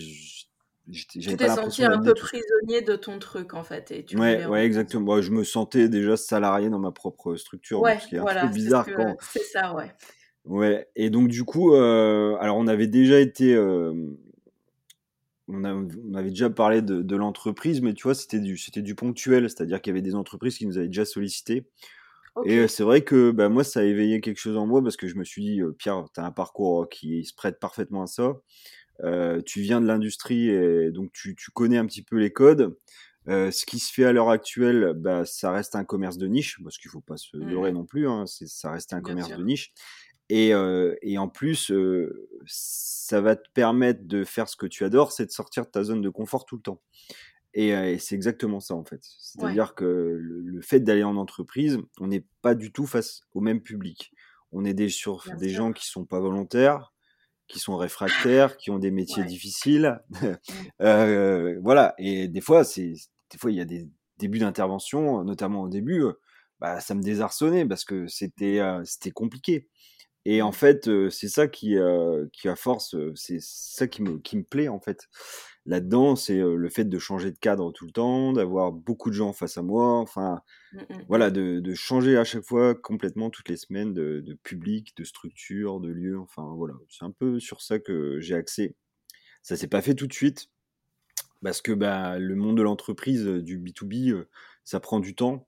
[0.89, 3.91] tu t'es senti un peu prisonnier de ton truc en fait.
[3.91, 5.21] Et tu ouais, ouais exactement.
[5.21, 7.81] je me sentais déjà salarié dans ma propre structure.
[7.81, 9.17] Ouais, ce qui est un peu bizarre quand.
[9.21, 9.93] C'est ça, ouais.
[10.45, 13.53] Ouais, et donc du coup, euh, alors on avait déjà été.
[13.53, 13.93] Euh,
[15.49, 18.95] on, on, avait déjà parlé de, de l'entreprise, mais tu vois, c'était du, c'était du
[18.95, 21.67] ponctuel, c'est-à-dire qu'il y avait des entreprises qui nous avaient déjà sollicité.
[22.45, 24.97] Et euh, c'est vrai que bah, moi, ça a éveillé quelque chose en moi parce
[24.97, 28.07] que je me suis dit, Pierre, tu as un parcours qui se prête parfaitement à
[28.07, 28.35] ça.
[29.05, 32.77] Euh, tu viens de l'industrie et donc tu, tu, connais un petit peu les codes.
[33.29, 36.61] Euh, ce qui se fait à l'heure actuelle, bah, ça reste un commerce de niche,
[36.63, 37.49] parce qu'il faut pas se mmh.
[37.49, 39.73] leurrer non plus, hein, ça reste un commerce de niche.
[40.29, 44.85] Et, euh, et en plus, euh, ça va te permettre de faire ce que tu
[44.85, 46.81] adores, c'est de sortir de ta zone de confort tout le temps.
[47.55, 49.01] Et, euh, et c'est exactement ça en fait.
[49.19, 53.41] C'est-à-dire que le, le fait d'aller en entreprise, on n'est pas du tout face au
[53.41, 54.13] même public.
[54.53, 56.93] On est des, sur des gens qui sont pas volontaires,
[57.49, 60.01] qui sont réfractaires, qui ont des métiers difficiles.
[60.83, 61.95] euh, voilà.
[61.99, 62.93] Et des fois, c'est,
[63.31, 66.05] des fois, il y a des débuts d'intervention, notamment au début,
[66.61, 69.69] bah, ça me désarçonnait parce que c'était, euh, c'était compliqué.
[70.29, 70.55] Et en mmh.
[70.55, 71.77] fait, c'est ça qui,
[72.33, 75.09] qui à force, c'est ça qui me, qui me plaît en fait.
[75.67, 79.33] Là-dedans, c'est le fait de changer de cadre tout le temps, d'avoir beaucoup de gens
[79.33, 83.49] face à moi, enfin, mmh, mmh, voilà, de, de, changer à chaque fois complètement toutes
[83.49, 87.63] les semaines de, de public, de structure, de lieu, enfin voilà, c'est un peu sur
[87.63, 88.75] ça que j'ai accès.
[89.43, 90.51] Ça s'est pas fait tout de suite
[91.43, 94.25] parce que bah, le monde de l'entreprise, du B2B,
[94.65, 95.47] ça prend du temps.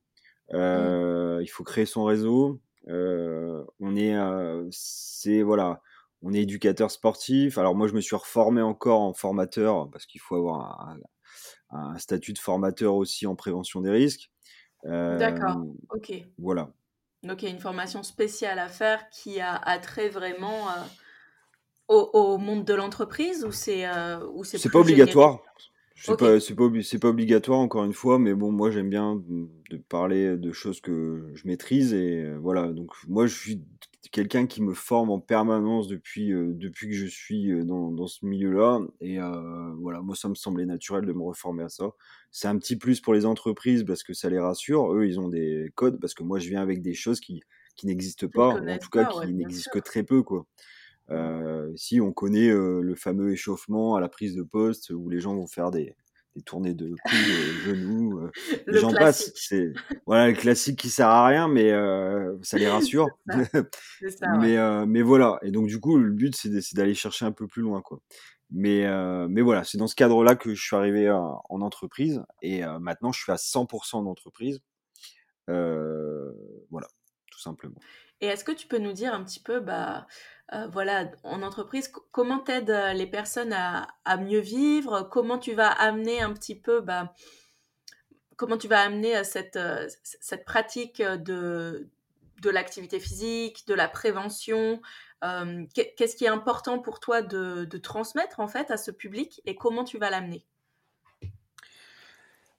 [0.55, 5.81] Euh, Il faut créer son réseau, on est, euh, c'est voilà,
[6.23, 7.59] on est éducateur sportif.
[7.59, 10.97] Alors moi, je me suis reformé encore en formateur parce qu'il faut avoir
[11.71, 14.31] un, statut de formateur aussi en prévention des risques.
[14.85, 15.65] D'accord.
[15.91, 16.13] Ok.
[16.39, 16.71] Voilà.
[17.23, 20.69] Donc il y a une formation spéciale à faire qui a attrait vraiment
[21.89, 23.87] au, monde de l'entreprise ou c'est
[24.33, 25.43] ou c'est pas obligatoire.
[26.01, 29.21] C'est pas, c'est pas, c'est pas obligatoire encore une fois, mais bon, moi j'aime bien
[29.71, 32.73] de parler de choses que je maîtrise et euh, voilà.
[32.73, 33.63] Donc moi je suis
[34.13, 38.07] quelqu'un qui me forme en permanence depuis euh, depuis que je suis euh, dans, dans
[38.07, 39.19] ce milieu-là et
[39.81, 41.91] voilà, moi ça me semblait naturel de me reformer à ça.
[42.31, 44.95] C'est un petit plus pour les entreprises parce que ça les rassure.
[44.95, 47.43] Eux ils ont des codes parce que moi je viens avec des choses qui
[47.75, 50.47] qui n'existent pas, ou en tout cas qui n'existent que très peu quoi.
[51.11, 55.21] Euh, si on connaît euh, le fameux échauffement à la prise de poste où les
[55.21, 55.95] gens vont faire des,
[56.37, 58.31] des tournées de coups, de genoux, euh,
[58.67, 59.33] les gens passent.
[59.35, 59.73] C'est
[60.07, 63.09] voilà le classique qui sert à rien, mais euh, ça les rassure.
[63.27, 64.87] ça, mais ouais.
[64.87, 65.39] mais voilà.
[65.43, 68.01] Et donc du coup, le but c'est d'aller chercher un peu plus loin, quoi.
[68.51, 68.87] Mais
[69.29, 73.13] mais voilà, c'est dans ce cadre-là que je suis arrivé en, en entreprise et maintenant
[73.13, 74.61] je suis à 100% d'entreprise.
[75.47, 76.89] voilà,
[77.39, 77.79] tout simplement.
[78.21, 80.09] Et est-ce que tu peux nous dire un petit peu, bah,
[80.53, 85.09] euh, voilà, en entreprise, comment t'aides euh, les personnes à, mieux vivre?
[85.13, 87.15] Comment tu vas amener un petit peu, bah,
[88.37, 89.59] comment tu vas amener euh, cette,
[90.03, 91.89] cette pratique de,
[92.43, 94.83] de l'activité physique, de la prévention?
[95.23, 99.55] Qu'est-ce qui est important pour toi de, de, transmettre en fait à ce public et
[99.57, 100.45] comment tu vas l'amener?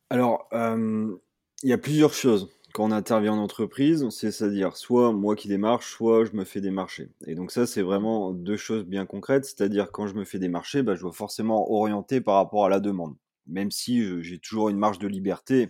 [0.10, 5.48] Alors, il y a plusieurs choses quand on intervient en entreprise, c'est-à-dire soit moi qui
[5.48, 7.10] démarche, soit je me fais démarcher.
[7.26, 10.84] Et donc ça, c'est vraiment deux choses bien concrètes, c'est-à-dire quand je me fais démarcher,
[10.84, 13.16] bah, je dois forcément orienter par rapport à la demande,
[13.48, 15.70] même si j'ai toujours une marge de liberté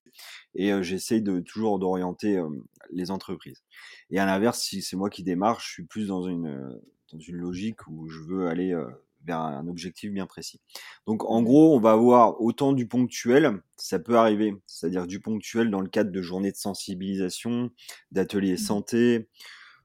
[0.56, 2.50] et euh, j'essaye de toujours d'orienter euh,
[2.92, 3.64] les entreprises.
[4.10, 6.80] Et à l'inverse, si c'est moi qui démarche, je suis plus dans une
[7.12, 8.88] dans une logique où je veux aller euh,
[9.26, 10.60] vers un objectif bien précis.
[11.08, 15.70] Donc en gros, on va avoir autant du ponctuel, ça peut arriver, c'est-à-dire du ponctuel
[15.70, 17.72] dans le cadre de journées de sensibilisation,
[18.12, 18.58] d'ateliers mmh.
[18.58, 19.30] santé.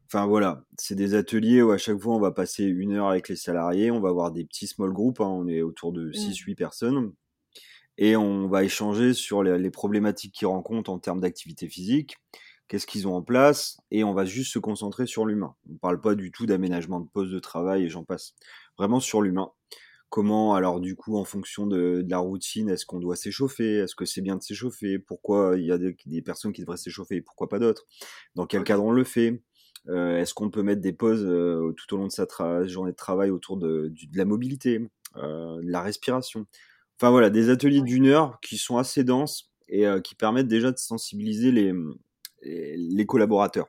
[0.06, 3.28] Enfin voilà, c'est des ateliers où à chaque fois on va passer une heure avec
[3.28, 6.52] les salariés, on va avoir des petits small groups, hein, on est autour de 6-8
[6.52, 6.54] mmh.
[6.54, 7.12] personnes,
[7.96, 12.16] et on va échanger sur les, problématiques qu'ils rencontrent en termes d'activité physique,
[12.68, 15.54] qu'est-ce qu'ils ont en place, et on va juste se concentrer sur l'humain.
[15.68, 18.34] On ne parle pas du tout d'aménagement de poste de travail et j'en passe.
[18.78, 19.50] Vraiment sur l'humain.
[20.08, 24.04] Comment, alors du coup, en fonction de, la routine, est-ce qu'on doit s'échauffer Est-ce que
[24.04, 27.58] c'est bien de s'échauffer Pourquoi il y a des, personnes qui devraient s'échauffer Pourquoi pas
[27.58, 27.84] d'autres?
[28.36, 29.42] Dans quel cadre on le fait?
[29.88, 32.26] Euh, Est-ce qu'on peut mettre des pauses euh, tout au long de sa
[32.66, 36.46] journée de travail autour de, la mobilité, euh, de la respiration?
[36.96, 40.78] Enfin voilà, des ateliers d'une heure qui sont assez denses et qui permettent déjà de
[40.78, 41.72] sensibiliser les
[43.06, 43.66] collaborateurs.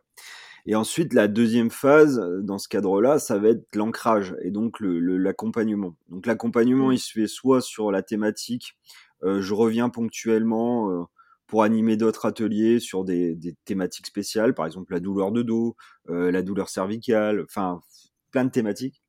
[0.67, 4.77] Et ensuite, la deuxième phase, euh, dans ce cadre-là, ça va être l'ancrage et donc
[4.79, 5.95] l'accompagnement.
[6.07, 8.75] Le, donc l'accompagnement, il se fait soit sur la thématique,
[9.23, 11.03] euh, je reviens ponctuellement euh,
[11.47, 15.75] pour animer d'autres ateliers sur des, des, thématiques spéciales, par exemple la douleur de dos,
[16.09, 17.81] euh, la douleur cervicale, enfin
[18.31, 19.01] plein de thématiques.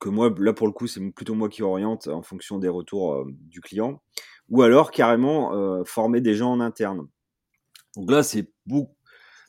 [0.00, 3.24] Que moi, là pour le coup, c'est plutôt moi qui oriente en fonction des retours
[3.28, 4.02] du client.
[4.48, 7.06] Ou alors carrément former des gens en interne.
[7.96, 8.94] Donc là, c'est beaucoup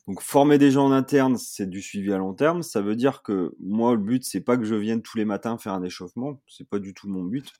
[0.08, 2.62] donc former des gens en interne, c'est du suivi à long terme.
[2.62, 5.58] Ça veut dire que moi, le but, c'est pas que je vienne tous les matins
[5.58, 6.42] faire un échauffement.
[6.48, 7.52] C'est pas du tout mon but.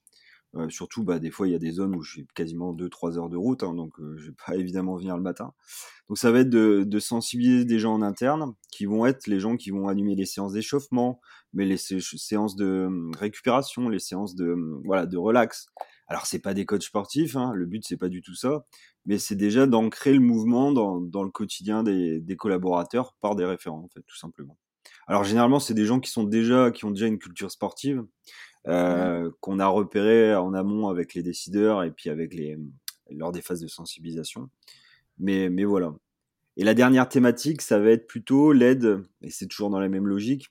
[0.56, 3.30] Euh, surtout, bah, des fois, il y a des zones où j'ai quasiment 2-3 heures
[3.30, 5.54] de route, hein, donc euh, je vais pas évidemment venir le matin.
[6.08, 9.58] Donc ça va être de, sensibiliser des gens en interne, qui vont être les gens
[9.58, 11.20] qui vont animer les séances d'échauffement,
[11.54, 15.68] mais les séances de hum, récupération, les séances de hum, voilà de relax.
[16.08, 18.66] Alors c'est pas des coachs sportifs, hein, le but c'est pas du tout ça,
[19.06, 23.46] mais c'est déjà d'ancrer le mouvement dans, dans le quotidien des, des, collaborateurs par des
[23.46, 24.58] référents, en fait, tout simplement.
[25.08, 28.04] Alors généralement, c'est des gens qui sont déjà, qui ont déjà une culture sportive,
[28.68, 32.58] euh, qu'on a repéré en amont avec les décideurs et puis avec les
[33.12, 34.50] lors des phases de sensibilisation.
[35.20, 35.94] Mais, mais voilà.
[36.58, 40.08] Et la dernière thématique, ça va être plutôt l'aide, et c'est toujours dans la même
[40.08, 40.50] logique,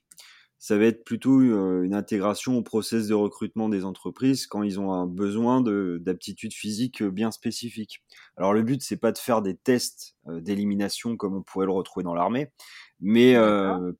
[0.65, 4.79] ça va être plutôt euh, une intégration au process de recrutement des entreprises quand ils
[4.79, 8.01] ont un besoin d'aptitudes physiques euh, bien spécifiques.
[8.35, 11.71] Alors le but c'est pas de faire des tests euh, d'élimination comme on pourrait le
[11.71, 12.51] retrouver dans l'armée,
[12.99, 13.35] mais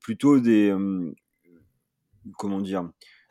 [0.02, 0.76] plutôt des
[2.40, 2.90] comment dire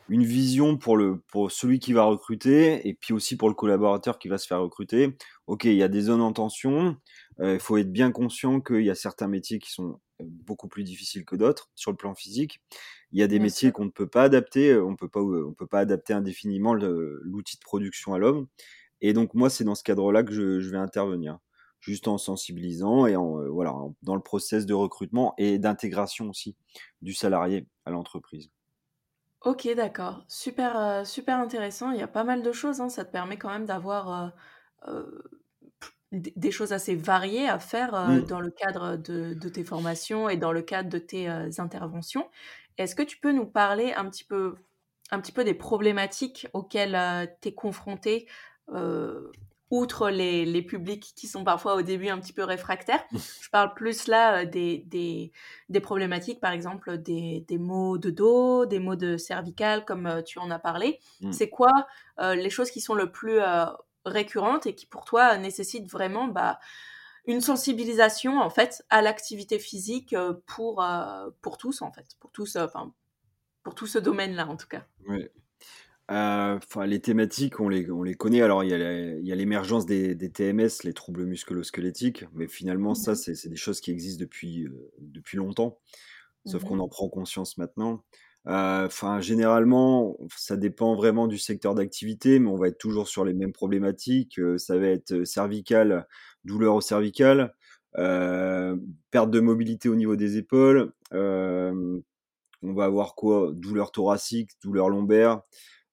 [0.09, 4.21] une vision pour le pour celui qui va recruter et puis aussi pour le collaborateur
[4.21, 5.17] qui va se faire recruter.
[5.49, 6.99] Ok, il y a des zones en tension.
[7.43, 11.25] Il faut être bien conscient qu'il y a certains métiers qui sont beaucoup plus difficiles
[11.25, 12.61] que d'autres sur le plan physique.
[13.13, 15.47] Il y a des métiers qu'on ne peut pas adapter, euh, on peut pas, euh,
[15.49, 18.47] on peut pas adapter indéfiniment l'outil de production à l'homme.
[19.01, 21.39] Et donc moi, c'est dans ce cadre-là que je, je, vais intervenir,
[21.81, 26.57] juste en sensibilisant et en euh, voilà, dans le process de recrutement et d'intégration aussi
[27.03, 28.51] du salarié à l'entreprise.
[29.43, 31.91] Ok, d'accord, super, super intéressant.
[31.91, 32.81] Il y a pas mal de choses.
[32.81, 32.89] Hein.
[32.89, 34.33] Ça te permet quand même d'avoir
[36.15, 38.27] des choses assez variées à faire mmh.
[38.27, 42.27] dans le cadre de, de, tes formations et dans le cadre de tes interventions.
[42.79, 44.57] Est-ce que tu peux nous parler un petit peu,
[45.11, 48.27] un petit peu des problématiques auxquelles euh, tu es confronté,
[48.73, 49.31] euh,
[49.71, 53.05] outre les, les, publics qui sont parfois au début un petit peu réfractaires?
[53.13, 55.33] Je parle plus là euh, des, des,
[55.69, 60.39] des problématiques, par exemple des, des, maux de dos, des maux de cervical, comme tu
[60.41, 60.99] en as parlé.
[61.21, 61.33] Mmh.
[61.33, 61.71] C'est quoi
[62.19, 63.41] les choses qui sont le plus
[64.05, 66.29] récurrentes et qui pour toi nécessitent vraiment...
[66.29, 66.59] Bah,
[67.27, 72.31] une sensibilisation en fait à l'activité physique euh, pour, euh, pour tous en fait, pour
[72.31, 72.93] tous, euh, enfin
[73.63, 74.87] pour tout ce domaine-là en tout cas.
[75.09, 75.27] Oui.
[76.07, 78.43] Enfin, les thématiques, on les, on les connaît.
[78.43, 83.35] Alors, il y a l'émergence des, des, TMS, les troubles musculo-squelettiques, mais finalement, ça, mmh
[83.35, 85.79] c'est des choses qui existent depuis, depuis longtemps,
[86.47, 88.03] sauf mmh qu'on en prend conscience maintenant.
[88.47, 93.33] Enfin, généralement, ça dépend vraiment du secteur d'activité, mais on va être toujours sur les
[93.33, 94.39] mêmes problématiques.
[94.59, 96.07] ça va être cervical,
[96.45, 97.55] douleur au cervical,
[97.99, 98.77] euh,
[99.11, 100.93] perte de mobilité au niveau des épaules.
[101.13, 102.01] Euh,
[102.63, 103.51] on va avoir quoi?
[103.55, 105.43] Douleur thoracique, douleur lombaire,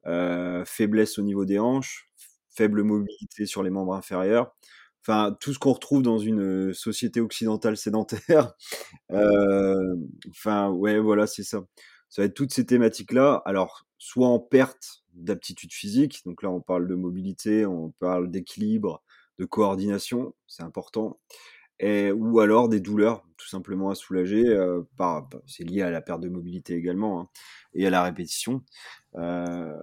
[0.08, 2.10] euh, faiblesse au niveau des hanches,
[2.50, 4.56] faible mobilité sur les membres inférieurs.
[5.02, 8.54] Enfin, tout ce qu'on retrouve dans une société occidentale sédentaire.
[10.30, 11.64] enfin, ouais, voilà, c'est ça.
[12.10, 13.42] Ça va être toutes ces thématiques-là.
[13.46, 19.04] Alors, soit en perte d'aptitude physique, donc là on parle de mobilité, on parle d'équilibre,
[19.40, 21.20] de coordination, c'est important,
[21.80, 25.90] et, ou alors des douleurs tout simplement à soulager, euh, par, bah, c'est lié à
[25.90, 27.30] la perte de mobilité également, hein,
[27.74, 28.64] et à la répétition.
[29.16, 29.74] Euh,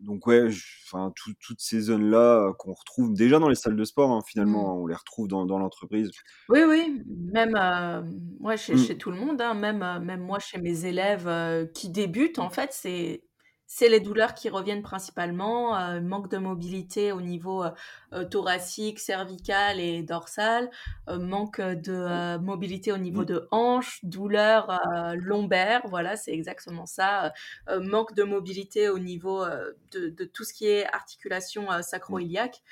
[0.00, 0.48] donc ouais,
[0.86, 4.82] enfin toutes ces zones-là qu'on retrouve déjà dans les salles de sport, hein, finalement, mmh.
[4.82, 6.10] on les retrouve dans, dans l'entreprise.
[6.48, 7.02] Oui, oui,
[7.32, 8.02] même euh,
[8.40, 8.78] ouais, chez, mmh.
[8.78, 11.28] chez, tout le monde, hein, même, même moi chez mes élèves
[11.74, 13.22] qui débutent, en fait, c'est
[13.66, 19.80] c'est les douleurs qui reviennent principalement, euh, manque de mobilité au niveau euh, thoracique, cervical
[19.80, 20.70] et dorsal,
[21.08, 24.80] manque de mobilité au niveau de hanche, douleurs
[25.16, 27.32] lombaires, voilà, c'est exactement ça,
[27.68, 29.44] manque de mobilité au niveau
[29.90, 32.62] de, de, tout ce qui est articulation sacro-iliaque.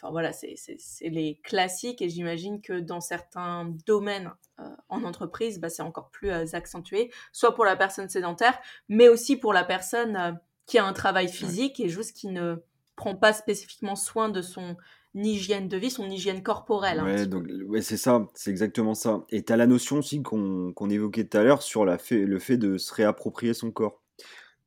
[0.00, 0.56] Enfin voilà, c'est
[1.02, 6.30] les classiques et j'imagine que dans certains domaines euh, en entreprise, bah, c'est encore plus
[6.30, 8.58] euh, accentué, soit pour la personne sédentaire,
[8.88, 10.32] mais aussi pour la personne euh,
[10.64, 12.56] qui a un travail physique et juste qui ne
[12.96, 14.76] prend pas spécifiquement soin de son
[15.14, 17.02] hygiène de vie, son hygiène corporelle.
[17.02, 19.24] Ouais, donc ouais, c'est ça, c'est exactement ça.
[19.28, 22.38] Et tu as la notion aussi qu'on évoquait tout à l'heure sur la fait, le
[22.38, 24.00] fait de se réapproprier son corps.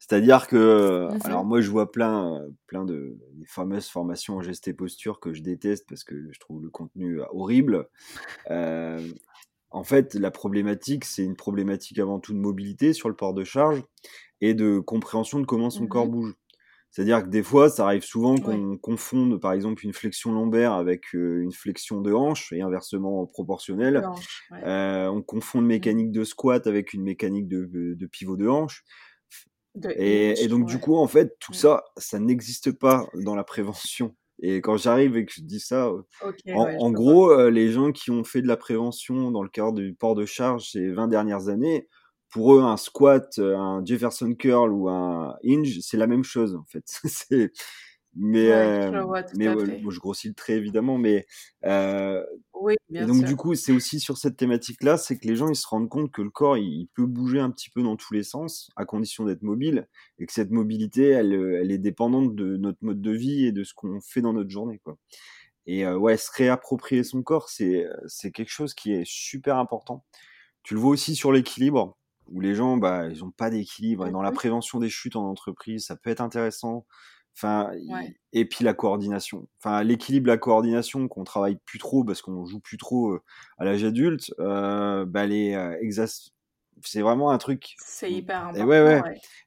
[0.05, 5.21] C'est-à-dire que, alors moi je vois plein, plein de fameuses formations en geste et posture
[5.21, 7.87] que je déteste parce que je trouve le contenu horrible.
[8.49, 13.45] en fait, la problématique, c'est une problématique avant tout de mobilité sur le port de
[13.45, 13.81] charge
[14.41, 16.33] et de compréhension de comment son corps mmh bouge.
[16.91, 21.13] C'est-à-dire que des fois, ça arrive souvent qu'on confonde, par exemple, une flexion lombaire avec
[21.13, 24.05] une flexion de hanche et inversement proportionnel.
[24.51, 25.67] on confond une mmh.
[25.69, 28.83] mécanique de squat avec une mécanique de, de pivot de hanche.
[29.95, 31.55] Et, donc, du coup, en fait, tout mmh.
[31.55, 34.15] ça, ça n'existe pas dans la prévention.
[34.41, 35.91] Et quand j'arrive et que je dis ça,
[36.53, 40.15] en, gros, les gens qui ont fait de la prévention dans le cadre du port
[40.15, 41.87] de charge ces 20 dernières années,
[42.29, 46.65] pour eux, un squat, un Jefferson curl ou un hinge, c'est la même chose, en
[46.65, 46.83] fait.
[48.15, 48.49] Mais,
[49.35, 51.25] mais je grossis le trait évidemment, mais
[52.53, 55.55] oui, et donc du coup, c'est aussi sur cette thématique-là, c'est que les gens ils
[55.55, 58.23] se rendent compte que le corps il, peut bouger un petit peu dans tous les
[58.23, 59.87] sens, à condition d'être mobile,
[60.19, 63.63] et que cette mobilité, elle, elle est dépendante de notre mode de vie et de
[63.63, 64.97] ce qu'on fait dans notre journée, quoi.
[65.65, 70.05] Et ouais, se réapproprier son corps, c'est c'est quelque chose qui est super important.
[70.63, 71.97] Tu le vois aussi sur l'équilibre,
[72.27, 74.07] où les gens, bah, ils ont pas d'équilibre.
[74.07, 76.85] Et dans la prévention des chutes en entreprise, ça peut être intéressant
[77.35, 77.71] Enfin,
[78.31, 79.47] et puis la coordination.
[79.59, 83.17] Enfin, l'équilibre, la coordination, qu'on travaille plus trop parce qu'on joue plus trop
[83.57, 85.53] à l'âge adulte, euh, bah les
[86.85, 87.75] c'est vraiment un truc.
[87.83, 88.61] C'est hyper important.
[88.61, 89.01] Et ouais, ouais.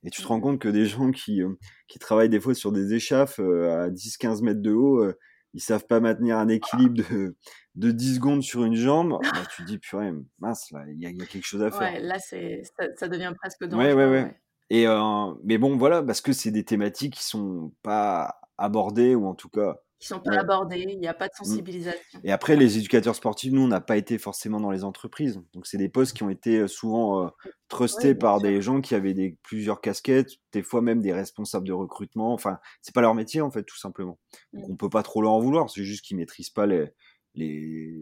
[0.05, 0.43] Et tu te rends mmh.
[0.43, 1.43] compte que des gens qui,
[1.87, 5.13] qui travaillent des fois sur des échaffes à 10-15 mètres de haut,
[5.57, 7.35] ils savent pas maintenir un équilibre de,
[7.77, 9.19] de 10 secondes sur une jambe.
[9.35, 11.81] Bah, tu te dis, purée, mince, là, il y, y, a quelque chose à faire.
[11.81, 13.95] Ouais, là, c'est, ça, ça, devient presque dangereux.
[13.95, 14.37] Ouais, ouais, ouais.
[14.71, 14.87] Et
[15.45, 19.49] mais bon, voilà, parce que c'est des thématiques qui sont pas abordées ou en tout
[19.49, 19.77] cas.
[19.99, 21.45] Qui sont pas abordées, il n'y a pas de mmh.
[21.45, 22.21] sensibilisation.
[22.23, 25.41] Et après, les éducateurs sportifs, nous, on n'a pas été forcément dans les entreprises.
[25.55, 27.33] Donc, c'est des postes qui ont été souvent
[27.69, 31.73] trustés par des gens qui avaient des, plusieurs casquettes, des fois même des responsables de
[31.73, 32.35] recrutement.
[32.35, 34.19] Enfin, c'est pas leur métier, en fait, tout simplement.
[34.53, 34.73] Donc, mmh.
[34.73, 35.71] on peut pas trop leur en vouloir.
[35.71, 36.93] C'est juste qu'ils maîtrisent pas les,
[37.35, 37.97] les,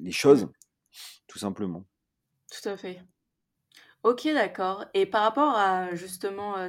[0.00, 0.52] les choses, mmh.
[1.26, 1.84] tout simplement.
[2.52, 3.00] Tout à fait.
[4.04, 4.84] OK, d'accord.
[4.94, 6.68] Et par rapport à justement euh,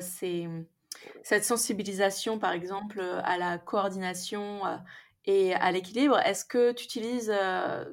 [1.24, 4.78] cette sensibilisation, par exemple, euh, à la coordination euh,
[5.26, 7.34] et à l'équilibre, est-ce que tu utilises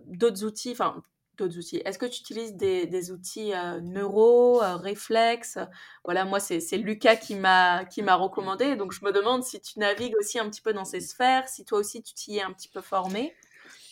[0.07, 1.03] d'autres outils, enfin
[1.39, 5.59] d'autres outils, est-ce que tu utilises des, outils neuro, réflexes?
[6.05, 9.79] Voilà, moi c'est Lucas qui m'a qui m'a recommandé, donc je me demande si tu
[9.79, 12.53] navigues aussi un petit peu dans ces sphères, si toi aussi tu t'y es un
[12.53, 13.33] petit peu formé.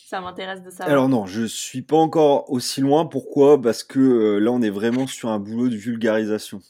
[0.09, 0.89] Ça m'intéresse de savoir.
[0.89, 3.05] Alors non, je suis pas encore aussi loin.
[3.05, 3.61] Pourquoi?
[3.61, 6.61] Parce que euh, là, on est vraiment sur un boulot de vulgarisation.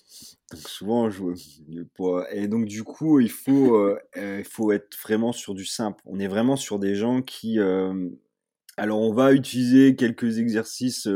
[0.51, 1.23] Donc souvent, je,
[2.33, 6.03] et donc du coup, il faut, euh, il faut être vraiment sur du simple.
[6.05, 8.09] On est vraiment sur des gens qui, euh,
[8.75, 11.07] alors on va utiliser quelques exercices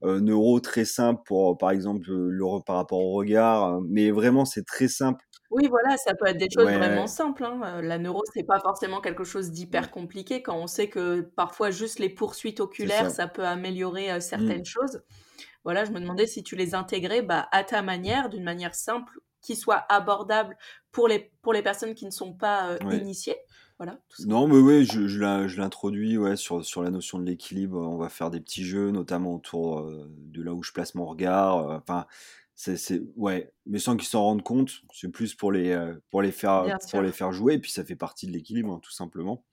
[0.00, 4.86] neuro très simples pour, par exemple, le par rapport au regard, mais vraiment c'est très
[4.86, 7.82] simple oui, voilà, ça peut être des choses vraiment simples, hein.
[7.82, 11.98] La neuro, c'est pas forcément quelque chose d'hyper compliqué quand on sait que parfois juste
[11.98, 13.28] les poursuites oculaires, ça.
[13.28, 14.20] peut améliorer, mmh.
[14.20, 15.02] certaines choses.
[15.64, 19.20] Voilà, je me demandais si tu les intégrais, bah, à ta manière, d'une manière simple,
[19.42, 20.56] qui soit abordable
[20.90, 23.36] pour les pour les personnes qui ne sont pas, initiées.
[23.78, 27.78] Voilà, Non, mais oui, je je l'introduis, ouais, sur sur la notion de l'équilibre.
[27.78, 31.56] On va faire des petits jeux, notamment autour, de là où je place mon regard,
[31.56, 32.06] enfin
[32.54, 36.32] c'est ouais, mais sans qu'ils s'en rendent compte, c'est plus pour les euh, pour les
[36.32, 39.44] faire pour les faire jouer et puis ça fait partie de l'équilibre hein, tout simplement.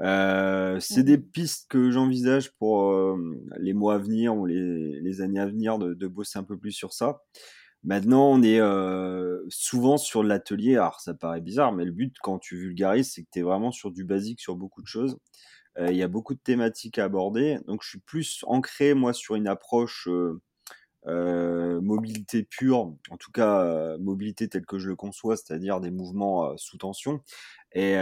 [0.00, 3.16] Euh, c'est des mmh pistes que j'envisage pour euh,
[3.58, 6.58] les mois à venir ou les, les années à venir de, de, bosser un peu
[6.58, 7.22] plus sur ça.
[7.84, 8.60] Maintenant, on est
[9.50, 10.76] souvent sur l'atelier.
[10.76, 13.72] Alors, ça paraît bizarre, mais le but quand tu vulgarises, c'est que tu es vraiment
[13.72, 15.18] sur du basique sur beaucoup de choses.
[15.78, 17.58] Il y a beaucoup de thématiques à aborder.
[17.66, 20.08] Donc, je suis plus ancré, moi, sur une approche
[21.06, 25.90] euh, mobilité pure, en tout cas euh, mobilité telle que je le conçois, c'est-à-dire des
[25.90, 27.20] mouvements euh, sous tension.
[27.72, 27.96] Et,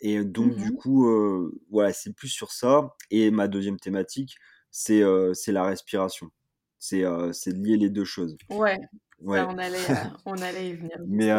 [0.00, 2.94] et donc du mmh coup, voilà, c'est plus sur ça.
[3.10, 4.36] Et ma deuxième thématique,
[4.70, 5.02] c'est
[5.34, 6.30] c'est la respiration.
[6.78, 8.38] C'est de lier les deux choses.
[8.48, 8.78] Ouais.
[9.26, 9.78] Ça, on allait,
[10.26, 10.96] on allait y venir.
[11.06, 11.30] Mais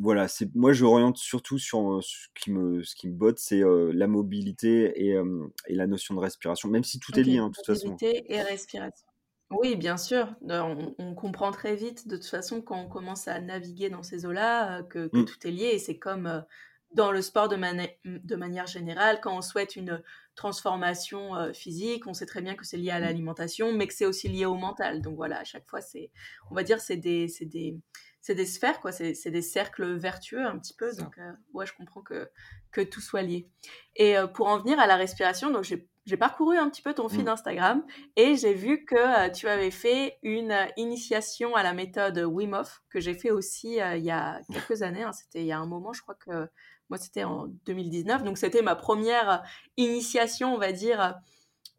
[0.00, 3.60] voilà, c'est moi je oriente surtout sur ce qui me ce qui me botte, c'est
[3.62, 5.20] la mobilité et,
[5.66, 7.90] et, la notion de respiration, même si tout est lié, hein, de toute façon.
[7.90, 9.06] Mobilité et respiration.
[9.50, 10.34] Oui, bien sûr.
[10.42, 14.26] On, on, comprend très vite, de toute façon, quand on commence à naviguer dans ces
[14.26, 15.24] eaux-là, que, que mmh.
[15.24, 15.66] tout est lié.
[15.66, 16.44] Et c'est comme
[16.92, 17.56] dans le sport de,
[18.04, 20.02] de, manière générale, quand on souhaite une
[20.34, 23.02] transformation euh, physique, on sait très bien que c'est lié à mmh.
[23.02, 25.02] l'alimentation, mais que c'est aussi lié au mental.
[25.02, 26.10] Donc voilà, à chaque fois, c'est,
[26.50, 27.78] on va dire, c'est des, c'est des,
[28.20, 28.92] c'est des sphères, quoi.
[28.92, 30.94] C'est, c'est des cercles vertueux un petit peu.
[30.96, 32.30] Donc euh, ouais, je comprends que,
[32.72, 33.48] que tout soit lié.
[33.94, 36.94] Et euh, pour en venir à la respiration, donc j'ai j'ai parcouru un petit peu
[36.94, 37.28] ton feed mmh.
[37.28, 37.84] Instagram
[38.16, 43.00] et j'ai vu que tu avais fait une initiation à la méthode Wim Hof que
[43.00, 45.02] j'ai fait aussi il y a quelques années.
[45.02, 45.12] Hein.
[45.12, 46.48] C'était il y a un moment, je crois que
[46.88, 48.22] moi, c'était en 2019.
[48.22, 49.42] Donc, c'était ma première
[49.76, 51.16] initiation, on va dire,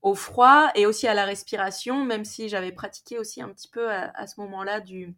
[0.02, 3.90] au froid et aussi à la respiration, même si j'avais pratiqué aussi un petit peu
[3.90, 5.16] à ce moment-là du,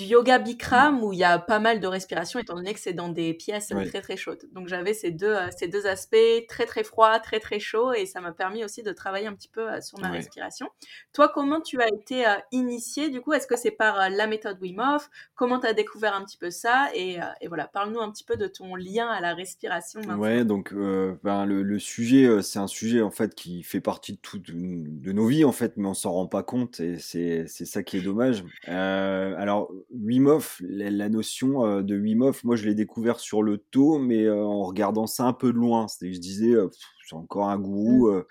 [0.00, 2.94] du yoga Bikram où il y a pas mal de respiration étant donné que c'est
[2.94, 4.48] dans des pièces très très chaudes.
[4.52, 6.16] Donc j'avais ces deux, euh, ces deux aspects
[6.48, 9.48] très très froid, très très chaud et ça m'a permis aussi de travailler un petit
[9.48, 10.68] peu euh, sur ma respiration.
[11.12, 13.34] Toi, comment tu as été euh, initié du coup?
[13.34, 15.10] Est-ce que c'est par la méthode Wim Hof?
[15.34, 16.88] Comment tu as découvert un petit peu ça?
[16.94, 20.00] Et, et, voilà, parle-nous un petit peu de ton lien à la respiration.
[20.18, 24.18] Ouais, donc ben, le, le, sujet, c'est un sujet en fait qui fait partie de,
[24.18, 27.82] tout, de, nos vies en fait, mais on s'en rend pas compte et c'est ça
[27.82, 28.44] qui est dommage.
[28.66, 33.58] alors Wim Hof, la, notion euh, de Wim Hof, moi je l'ai découvert sur le
[33.58, 35.88] taux, mais euh, en regardant ça un peu de loin.
[35.88, 36.68] C'est-à-dire je disais, euh,
[37.08, 38.24] c'est encore un gourou, mmh.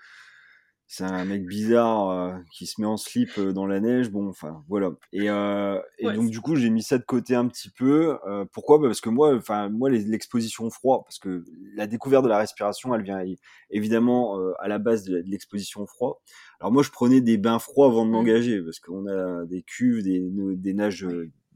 [0.86, 4.10] c'est un mec bizarre qui se met en slip dans la neige.
[4.10, 4.92] Bon, enfin voilà.
[5.12, 8.16] Et, donc du coup j'ai mis ça de côté un petit peu.
[8.54, 8.78] pourquoi?
[8.78, 11.44] Bah, Parce que moi, enfin moi l'exposition au froid, parce que
[11.74, 13.22] la découverte de la respiration, elle vient
[13.70, 16.22] évidemment à la base de l'exposition au froid.
[16.58, 18.12] Alors moi, je prenais des bains froids avant de mmh.
[18.12, 20.22] m'engager parce qu'on a des cuves, des,
[20.56, 21.06] des nages,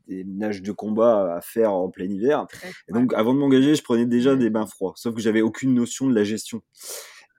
[0.06, 2.46] des nages de combat à faire en plein hiver.
[2.88, 4.92] Et donc, avant de m'engager, je prenais déjà des bains froids.
[4.96, 6.62] Sauf que j'avais aucune notion de la gestion.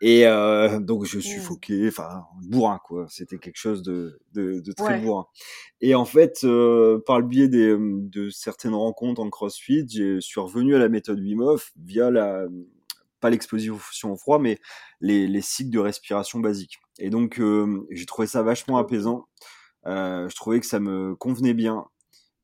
[0.01, 1.43] Et euh, donc, je suis mmh.
[1.43, 3.05] foqué, enfin, bourrin, quoi.
[3.09, 5.25] C'était quelque chose de, de, de très bourrin.
[5.79, 10.41] Et en fait, euh, par le biais des, de certaines rencontres en CrossFit, je suis
[10.41, 12.45] revenu à la méthode Wim Hof via la,
[13.21, 14.59] pas l'exposition au froid, mais
[14.99, 16.77] les, les cycles de respiration basiques.
[16.99, 19.27] Et donc, euh, j'ai trouvé ça vachement apaisant.
[19.87, 21.85] Euh, je trouvais que ça me convenait bien.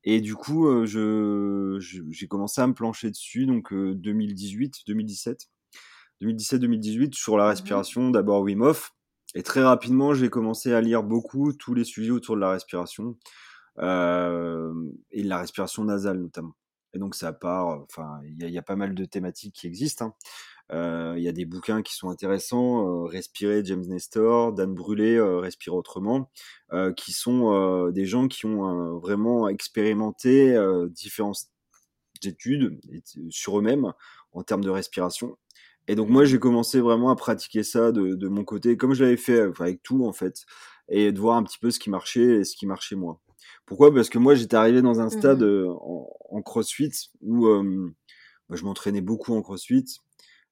[0.04, 1.78] Et du coup, euh, je,
[2.10, 5.48] j'ai commencé à me plancher dessus, donc 2018, 2017.
[6.22, 8.92] 2017-2018 sur la mmh respiration, d'abord Wim Hof.
[9.34, 13.16] Et très rapidement, j'ai commencé à lire beaucoup tous les sujets autour de la respiration
[13.78, 14.72] euh,
[15.10, 16.54] et de la respiration nasale notamment.
[16.94, 20.06] Et donc ça part, enfin, il y, y, a pas mal de thématiques qui existent.
[20.06, 20.14] Hein.
[20.72, 25.16] Euh, il y a des bouquins qui sont intéressants, euh, Respirer, James Nestor, Dan Brûlé,
[25.16, 26.30] euh, Respirer autrement,
[26.96, 30.56] qui sont des gens qui ont vraiment expérimenté
[30.88, 31.50] différentes
[32.24, 32.80] études
[33.28, 33.92] sur eux-mêmes
[34.32, 35.36] en termes de respiration.
[35.86, 39.04] Et donc moi j'ai commencé vraiment à pratiquer ça de, de mon côté, comme je
[39.04, 40.46] l'avais fait avec tout en fait,
[40.88, 43.18] et de voir un petit peu ce qui marchait et ce qui marchait moins.
[43.66, 43.92] Pourquoi?
[43.92, 47.46] Parce que moi j'étais arrivé dans un stade mmh en, en, CrossFit où
[48.48, 49.84] bah, je m'entraînais beaucoup en CrossFit,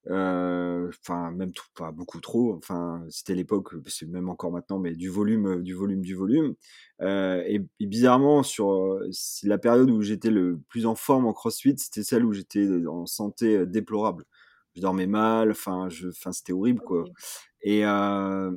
[0.09, 2.55] enfin même pas beaucoup trop.
[2.55, 6.55] Enfin, c'était l'époque, c'est même encore maintenant, mais du volume, du volume, du volume.
[7.01, 8.99] Et, bizarrement, sur
[9.43, 13.05] la période où j'étais le plus en forme en CrossFit, c'était celle où j'étais en
[13.05, 14.25] santé déplorable.
[14.75, 17.03] Je dormais mal, enfin, je, enfin, c'était horrible quoi.
[17.61, 18.51] Et ah,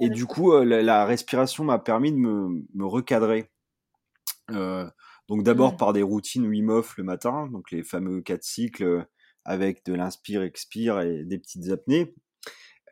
[0.00, 3.50] et du coup, la, respiration m'a permis de me, me recadrer.
[4.48, 5.76] donc d'abord mmh.
[5.76, 9.06] par des routines Wim Hof le matin, donc les fameux quatre cycles
[9.44, 12.14] avec de l'inspire, expire et des petites apnées.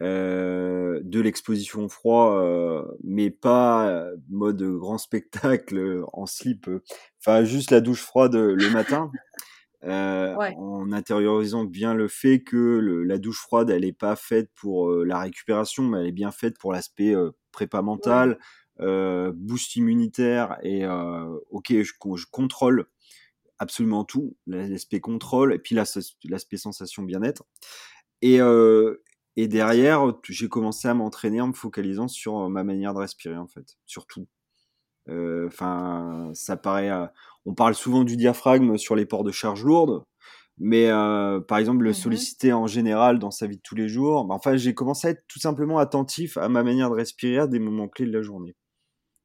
[0.03, 6.71] Euh, de l'exposition froid, euh, mais pas euh, mode grand spectacle en slip.
[7.21, 9.11] Enfin, juste la douche froide le matin.
[9.83, 15.19] en intériorisant bien le fait que la douche froide, elle n'est pas faite pour la
[15.19, 17.15] récupération, mais elle est bien faite pour l'aspect
[17.53, 18.39] prépa mental,
[18.79, 20.87] boost immunitaire et
[21.51, 22.87] ok, je, je contrôle
[23.61, 27.45] absolument tout, l'aspect contrôle et puis l'aspect sensation bien-être.
[28.23, 29.03] Et, euh,
[29.37, 33.37] et derrière, j'ai commencé à m'entraîner en me focalisant sur euh, ma manière de respirer
[33.37, 34.27] en fait, surtout.
[35.09, 36.91] Euh, enfin, ça paraît.
[37.47, 40.05] on parle souvent du diaphragme sur les ports de charge lourde,
[40.59, 40.89] mais
[41.49, 44.25] par exemple le mmh solliciter en général dans sa vie de tous les jours.
[44.25, 47.47] Bah, enfin, j'ai commencé à être tout simplement attentif à ma manière de respirer à
[47.47, 48.57] des moments clés de la journée.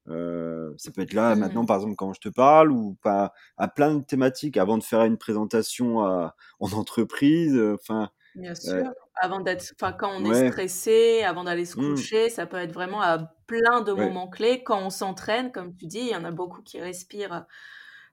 [0.07, 1.35] Euh, ça peut être là mmh.
[1.35, 4.83] maintenant, par exemple, quand je te parle, ou pas à plein de thématiques avant de
[4.83, 7.59] faire une présentation à, en entreprise.
[7.75, 8.83] Enfin, Bien sûr,
[9.21, 11.77] avant d'être enfin, quand on est stressé, avant d'aller se Mmh.
[11.77, 14.11] coucher, ça peut être vraiment à plein de Ouais.
[14.11, 14.61] moments clés.
[14.63, 17.45] Quand on s'entraîne, comme tu dis, il y en a beaucoup qui respirent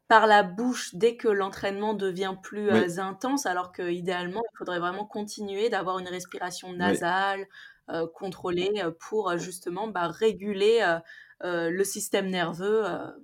[0.09, 2.83] par la bouche dès que l'entraînement devient plus, Ouais.
[2.99, 7.47] intense, alors qu'idéalement, il faudrait vraiment continuer d'avoir une respiration nasale,
[8.15, 8.71] contrôlée,
[9.01, 10.83] pour, justement, bah, réguler,
[11.45, 13.17] heu, le système nerveux, enfin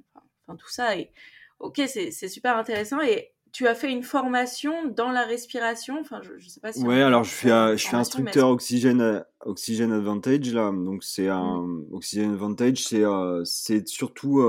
[0.46, 1.12] enfin tout ça et
[1.60, 5.98] OK, c'est super intéressant et tu as fait une formation dans la respiration?
[6.00, 7.48] Enfin, je je sais pas si Ouais, alors je fais,
[7.78, 11.58] suis est-ce instructeur Oxygène, heu, Oxygène Advantage là, donc c'est Mmh.
[11.58, 14.40] un Oxygène Advantage, c'est, surtout,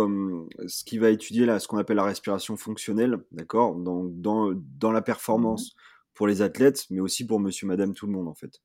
[0.67, 3.75] ce qui va étudier là, ce qu'on appelle la respiration fonctionnelle, d'accord?
[3.75, 5.01] Dans dans dans la
[5.35, 5.69] Mmh mh.
[5.69, 5.75] performance
[6.13, 8.59] pour les athlètes, mais aussi pour monsieur, madame, tout le monde, en fait.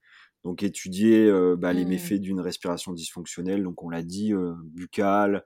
[0.44, 1.86] Donc étudier, bah, les Mmh.
[1.86, 4.32] méfaits d'une respiration dysfonctionnelle, donc on l'a dit,
[4.64, 5.44] buccale,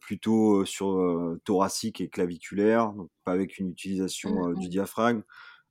[0.00, 3.70] plutôt, sur, thoracique et claviculaire, donc pas avec une
[4.24, 4.70] Mmh utilisation, du mh.
[4.70, 5.22] diaphragme,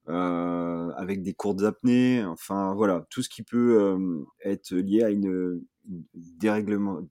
[0.08, 3.98] avec des courtes apnées, enfin voilà, tout ce qui peut,
[4.44, 5.62] être lié à une
[6.16, 7.02] dérèglement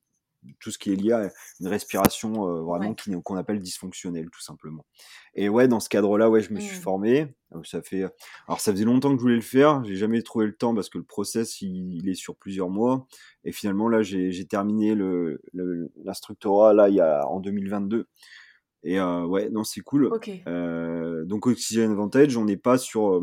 [0.61, 1.31] tout ce qui est lié à
[1.61, 2.95] une respiration, heu, vraiment Ouais.
[2.95, 4.87] qui qu'on appelle dysfonctionnelle, tout simplement
[5.35, 6.81] et ouais, dans ce cadre-là, ouais, je me suis Mmh.
[6.81, 8.05] formé, donc ça fait,
[8.49, 10.89] alors ça faisait longtemps que je voulais le faire, j'ai jamais trouvé le temps parce
[10.89, 13.07] que le process, il il est sur plusieurs mois
[13.45, 18.07] et finalement là, j'ai j'ai terminé le le l'instructorat là, il y a en 2022
[18.85, 20.49] et heu, ouais, non, c'est cool, OK.
[20.49, 23.23] heu, donc Oxygène Advantage, on n'est pas sur,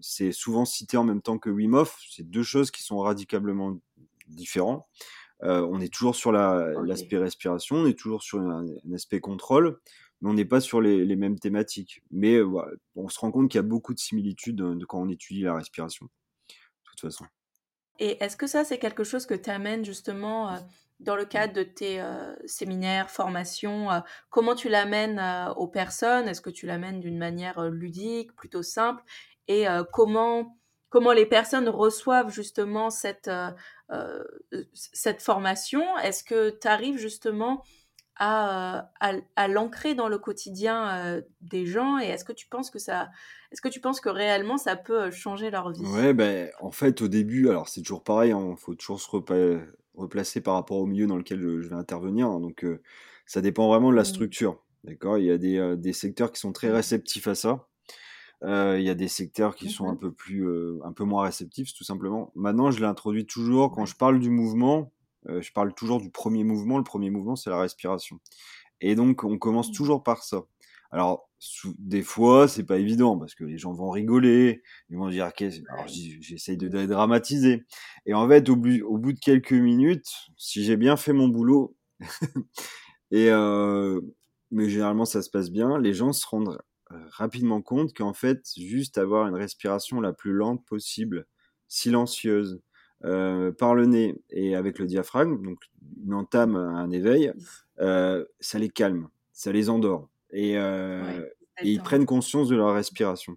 [0.00, 3.78] c'est souvent cité en même temps que Wim Hof, c'est 2 choses qui sont radicalement
[4.28, 4.88] différents.
[5.42, 9.20] Heu, on est toujours sur la l'aspect respiration, on est toujours sur un un aspect
[9.20, 9.80] contrôle,
[10.20, 13.50] mais on n'est pas sur les les mêmes thématiques, mais voilà, on se rend compte
[13.50, 16.10] qu'il y a beaucoup de similitudes, de quand on étudie la respiration, de
[16.90, 17.26] toute façon.
[17.98, 20.58] Et est-ce que ça, c'est quelque chose que tu amènes justement,
[21.00, 22.02] dans le cadre de tes,
[22.46, 23.88] séminaires, formations?
[24.30, 25.20] Comment tu l'amènes,
[25.56, 26.28] aux personnes?
[26.28, 29.02] Est-ce que tu l'amènes d'une manière, ludique, plutôt simple?
[29.48, 30.58] Et comment
[30.90, 33.54] comment les personnes reçoivent justement cette, heu,
[34.74, 35.96] c cette formation?
[35.98, 37.62] Est-ce que tu arrives justement
[38.16, 38.90] à,
[39.36, 41.98] à l'ancrer dans le quotidien, heu, des gens?
[41.98, 43.10] Et est-ce que tu penses que ça
[43.52, 45.88] est-ce que tu penses que réellement ça peut, changer leur vie?
[45.88, 49.10] Ouais, beh, en fait, au début, alors c'est toujours pareil, hein, faut toujours se
[49.94, 52.64] replacer par rapport au milieu dans lequel je je vais intervenir, hein, donc
[53.26, 54.06] ça dépend vraiment de la Mmh.
[54.06, 55.18] structure, d'accord?
[55.18, 56.70] Il y a des, des secteurs qui sont très Mmh.
[56.70, 57.68] réceptifs à ça,
[58.44, 59.96] il y a des secteurs qui Mmh sont un mh.
[59.96, 62.32] peu plus, heu, un peu moins réceptifs, tout simplement.
[62.34, 64.92] Maintenant, je l'introduis toujours quand je parle du mouvement,
[65.28, 66.78] heu, je parle toujours du 1er mouvement.
[66.78, 68.20] Le 1er mouvement, c'est la respiration
[68.80, 69.72] et donc on commence Mmh.
[69.72, 70.42] toujours par ça.
[70.90, 71.30] Alors
[71.78, 75.60] des fois, c'est pas évident parce que les gens vont rigoler, ils vont dire: «Qu'est-ce»
[75.68, 77.64] alors j'essaye de dédramatiser
[78.06, 81.28] et en fait, au bu au bout de quelques minutes, si j'ai bien fait mon
[81.28, 81.76] boulot
[83.12, 83.30] et
[84.50, 86.60] mais généralement ça se passe bien, les gens se rendent,
[87.10, 91.26] rapidement compte qu'en fait, juste avoir une respiration la plus lente possible,
[91.68, 92.60] silencieuse,
[93.04, 95.58] heu, par le nez et avec le diaphragme, donc
[96.04, 97.32] une entame, un éveil,
[97.80, 100.56] heu, ça les calme, ça les endort et
[100.98, 101.22] Ouais,
[101.62, 103.36] et ils prennent conscience de leur respiration.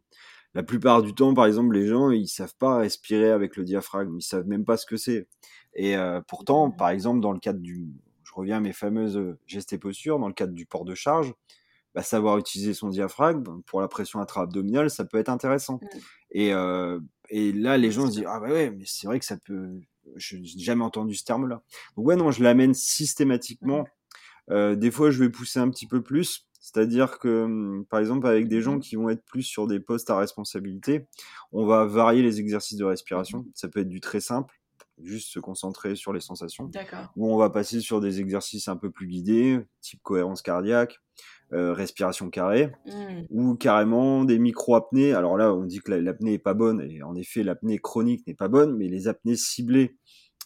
[0.56, 4.18] La plupart du temps, par exemple, les gens, ils savent pas respirer avec le diaphragme,
[4.18, 5.28] ils savent même pas ce que c'est
[5.76, 5.96] et
[6.28, 7.90] pourtant, par exemple, dans le cadre du
[8.24, 11.34] je reviens à mes fameuses, gestes et postures, dans le cadre du port de charge,
[11.96, 16.00] bah, savoir utiliser son diaphragme pour la pression intra-abdominale, ça peut être intéressant Mmh.
[16.32, 19.26] et heu et là, les gens se disent: «Ah bah ouais, mais c'est vrai que
[19.26, 19.82] ça peut»
[20.16, 21.62] je j'ai jamais entendu ce terme-là.
[21.96, 22.74] Donc ouais, non, je l'amène
[23.62, 23.84] Mmh.
[23.84, 23.92] systématiquement,
[24.52, 28.28] heu, des fois, je vais pousser un petit peu plus, c'est-à-dire que, mmh, par exemple,
[28.28, 28.82] avec des gens mh.
[28.82, 31.08] qui vont être plus sur des postes à responsabilité,
[31.52, 33.46] on va varier les exercices de respiration.
[33.56, 34.56] Ça peut être du très simple,
[35.02, 36.74] juste se concentrer sur les sensations
[37.16, 41.00] ou on va passer sur des exercices un peu plus guidés, type cohérence cardiaque,
[41.54, 43.30] heu, respiration carrée Mmh.
[43.30, 45.14] ou carrément des micro-apnées.
[45.14, 48.26] Alors là, on dit que l'a l'apnée est pas bonne et en effet, l'apnée chronique
[48.28, 49.98] n'est pas bonne, mais les apnées ciblées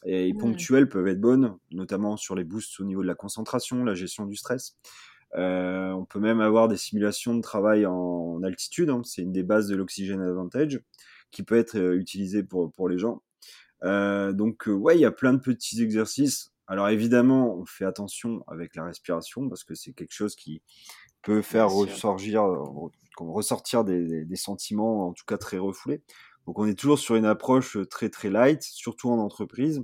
[0.06, 0.34] et Mmh.
[0.34, 4.26] ponctuelles peuvent être bonnes, notamment sur les boosts au niveau de la concentration, la gestion
[4.26, 4.78] du stress.
[5.36, 9.43] Heu, on peut même avoir des simulations de travail en altitude, hein, c'est une des
[9.43, 10.82] bases de l'Oxygène Advantage
[11.32, 13.24] qui peut être, heu, utilisée pour pour les gens.
[13.84, 16.53] Donc ouais, il y a plein de petits exercices.
[16.74, 20.63] Alors évidemment, on fait attention avec la respiration parce que c'est quelque chose qui
[21.21, 21.86] peut faire re
[23.19, 26.01] ressortir des des des sentiments, en tout cas très refoulés.
[26.47, 29.84] Donc on est toujours sur une approche, heu, très, très light, surtout en entreprise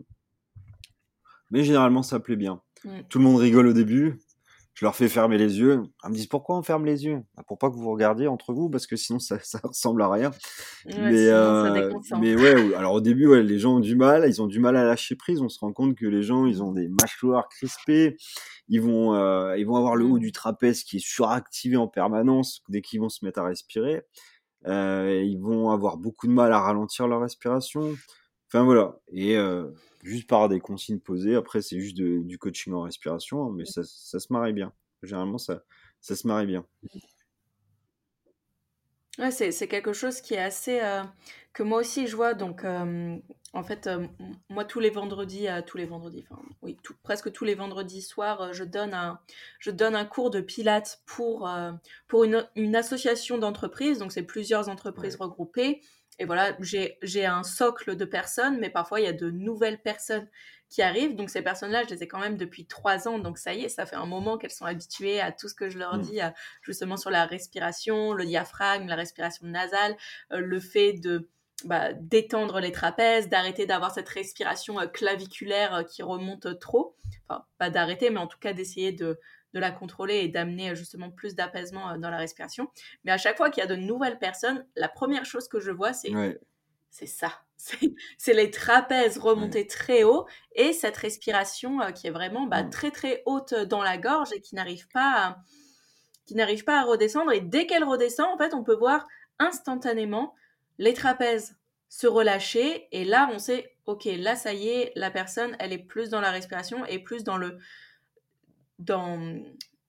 [1.51, 2.61] mais généralement, ça plaît bien.
[3.09, 4.19] Tout le monde rigole au début,
[4.79, 5.83] je leur fais fermer les yeux.
[6.05, 8.53] Ils me disent: «Pourquoi on ferme les yeux?» «Bah, pour pas que vous regardiez entre
[8.53, 10.31] vous parce que sinon ça ça ressemble à rien».
[10.85, 10.93] Ouais,
[12.21, 14.59] Mais ouais, ou alors au début, ouais, les gens ont du mal, ils ont du
[14.61, 15.41] mal à lâcher prise.
[15.41, 18.15] On se rend compte que les gens, ils ont des mâchoires crispées,
[18.69, 19.15] ils vont,
[19.55, 20.19] ils vont avoir le haut Mmh.
[20.19, 24.05] du trapèze qui est suractivé en permanence dès qu'ils vont se mettre à respirer
[24.65, 27.95] ils vont avoir beaucoup de mal à ralentir leur respiration.
[28.51, 28.99] Enfin voilà.
[29.11, 29.37] Et
[30.03, 33.81] juste par des consignes posées, après c'est juste du coaching en respiration, hein, mais ça,
[33.83, 34.73] ça, se marie bien.
[35.03, 35.63] Généralement, ça,
[36.01, 36.65] ça se marie bien.
[39.19, 40.81] Ouais, c'est quelque chose qui est assez
[41.53, 42.33] que moi aussi je vois.
[42.33, 43.87] Donc, en fait,
[44.49, 48.63] moi tous les vendredis, tous les vendredis, enfin oui, presque tous les vendredis soirs, je
[48.63, 49.19] donne un,
[49.59, 51.47] je donne un cours de pilates pour
[52.07, 53.99] pour une, une association d'entreprises.
[53.99, 55.81] Donc, c'est plusieurs entreprises regroupées.
[56.19, 60.27] Et voilà, j'ai un socle de personnes, mais parfois il y a de nouvelles personnes
[60.69, 61.15] qui arrivent.
[61.15, 63.19] Donc ces personnes-là, je les ai quand même depuis trois ans.
[63.19, 65.69] Donc ça y est, ça fait un moment qu'elles sont habituées à tout ce que
[65.69, 66.01] je leur mmh.
[66.01, 66.19] dis,
[66.61, 69.95] justement sur la respiration, le diaphragme, la respiration nasale,
[70.31, 71.29] euh, le fait de
[71.65, 76.95] bah, d'étendre les trapèzes, d'arrêter d'avoir cette respiration euh, claviculaire euh, qui remonte trop.
[77.27, 79.19] Enfin, pas d'arrêter, mais en tout cas d'essayer de,
[79.53, 82.69] de la contrôler et d'amener justement plus d'apaisement euh, dans la respiration.
[83.03, 85.71] Mais à chaque fois qu'il y a de nouvelles personnes, la première chose que je
[85.71, 86.11] vois, c'est
[86.91, 87.31] c'est ça.
[88.17, 90.25] C'est les trapèzes remontés très haut
[90.55, 94.39] et cette respiration euh, qui est vraiment bah, très très haute dans la gorge et
[94.39, 95.37] qui n'arrive pas à,
[96.25, 97.31] qui n'arrive pas à redescendre.
[97.33, 99.07] Et dès qu'elle redescend, en fait, on peut voir
[99.39, 100.35] instantanément
[100.77, 101.57] les trapèzes
[101.89, 105.79] se relâcher et là, on sait, ok, là, ça y est, la personne, elle est
[105.79, 107.57] plus dans la respiration et plus dans le
[108.79, 109.19] dans,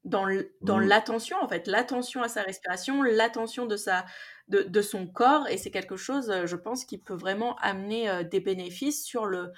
[0.05, 0.27] dans,
[0.61, 0.83] dans mmh.
[0.83, 4.05] l'attention, en fait, l'attention à sa respiration, l'attention de, sa,
[4.49, 5.49] de, de, son corps.
[5.49, 9.53] Et c'est quelque chose, je pense, qui peut vraiment amener euh, des bénéfices sur, le,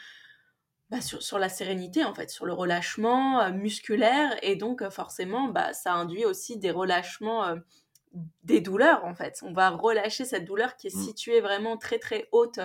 [0.91, 4.37] bah, sur, sur, la sérénité, en fait, sur le relâchement euh, musculaire.
[4.43, 7.57] Et donc, euh, forcément, bah, ça induit aussi des relâchements
[8.43, 9.39] des douleurs, en fait.
[9.43, 11.03] On va relâcher cette douleur qui est mmh.
[11.03, 12.61] située vraiment très, très haute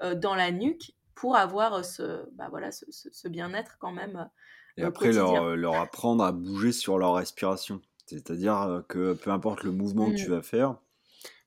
[0.00, 4.28] dans la nuque pour avoir ce, bah, voilà, ce, ce bien-être quand même
[4.76, 7.80] et après, leur, leur, apprendre à bouger sur leur respiration.
[8.06, 10.34] C'est-à-dire que peu importe le mouvement que tu mmh.
[10.34, 10.76] vas faire,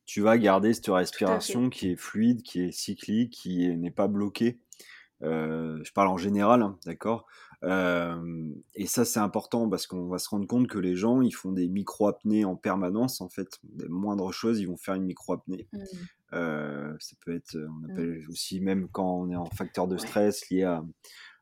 [0.06, 4.60] tu vas garder cette respiration qui est fluide, qui est cyclique, qui n'est pas bloquée.
[5.24, 7.26] Euh, je parle en général, hein, d'accord?
[7.64, 11.34] Euh, Et ça, c'est important parce qu'on va se rendre compte que les gens, ils
[11.34, 13.60] font des micro-apnées en permanence, en fait.
[13.64, 15.68] Des moindres choses, ils vont faire une micro-apnée.
[15.74, 15.80] Mmh.
[16.34, 17.92] Euh, ça peut être, on mmh.
[17.92, 20.84] appelle aussi, même quand on est en facteur de stress lié à,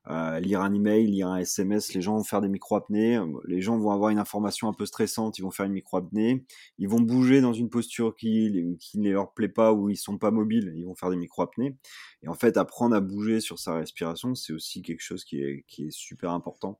[0.09, 3.77] euh, lire un email, lire un SMS, les gens vont faire des micro-apnées, les gens
[3.77, 6.45] vont avoir une information un peu stressante, ils vont faire une micro-apnée,
[6.77, 10.17] ils vont bouger dans une posture qui, qui ne leur plaît pas ou ils sont
[10.17, 11.77] pas mobiles, ils vont faire des micro-apnées.
[12.21, 15.63] Et en fait, apprendre à bouger sur sa respiration, c'est aussi quelque chose qui est,
[15.67, 16.79] qui est super important.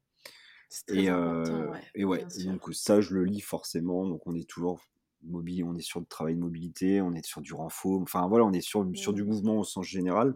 [0.90, 4.82] Et, euh, et ouais, donc ça, je le lis forcément, donc on est toujours
[5.24, 8.44] mobile, on est sur le travail de mobilité, on est sur du renfort, enfin voilà,
[8.44, 9.28] on est sur, sur du mmh.
[9.28, 10.36] mouvement au sens général.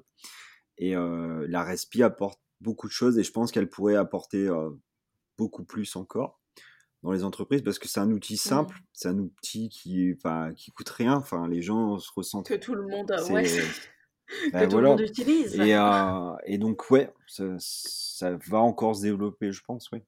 [0.78, 4.50] Et euh, la respi apporte beaucoup de choses et je pense qu'elle pourrait apporter
[5.38, 6.40] beaucoup plus encore
[7.04, 10.72] dans les entreprises parce que c'est un outil simple, c'est un outil qui, enfin, qui
[10.72, 11.16] coûte rien.
[11.16, 12.48] Enfin, les gens se ressentent.
[12.48, 13.44] Que tout le monde, ouais.
[14.52, 15.56] que tout le monde utilise.
[15.60, 15.78] Et,
[16.46, 20.04] et donc, ouais, ça, ça, va encore se développer, je pense, oui.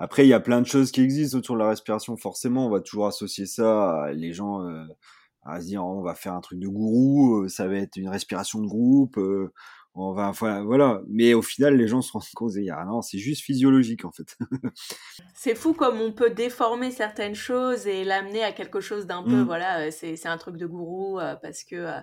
[0.00, 2.16] Après, il y a plein de choses qui existent autour de la respiration.
[2.16, 4.64] Forcément, on va toujours associer ça à les gens
[5.42, 8.60] à se dire on va faire un truc de gourou, ça va être une respiration
[8.60, 9.18] de groupe
[9.98, 11.02] enfin, voilà.
[11.08, 14.36] Mais au final, les gens se rendent compte, ah non, c'est juste physiologique en fait.
[15.34, 19.42] c'est fou comme on peut déformer certaines choses et l'amener à quelque chose d'un peu,
[19.42, 19.44] mmh.
[19.44, 22.00] voilà, euh, c'est un truc de gourou euh, parce que euh,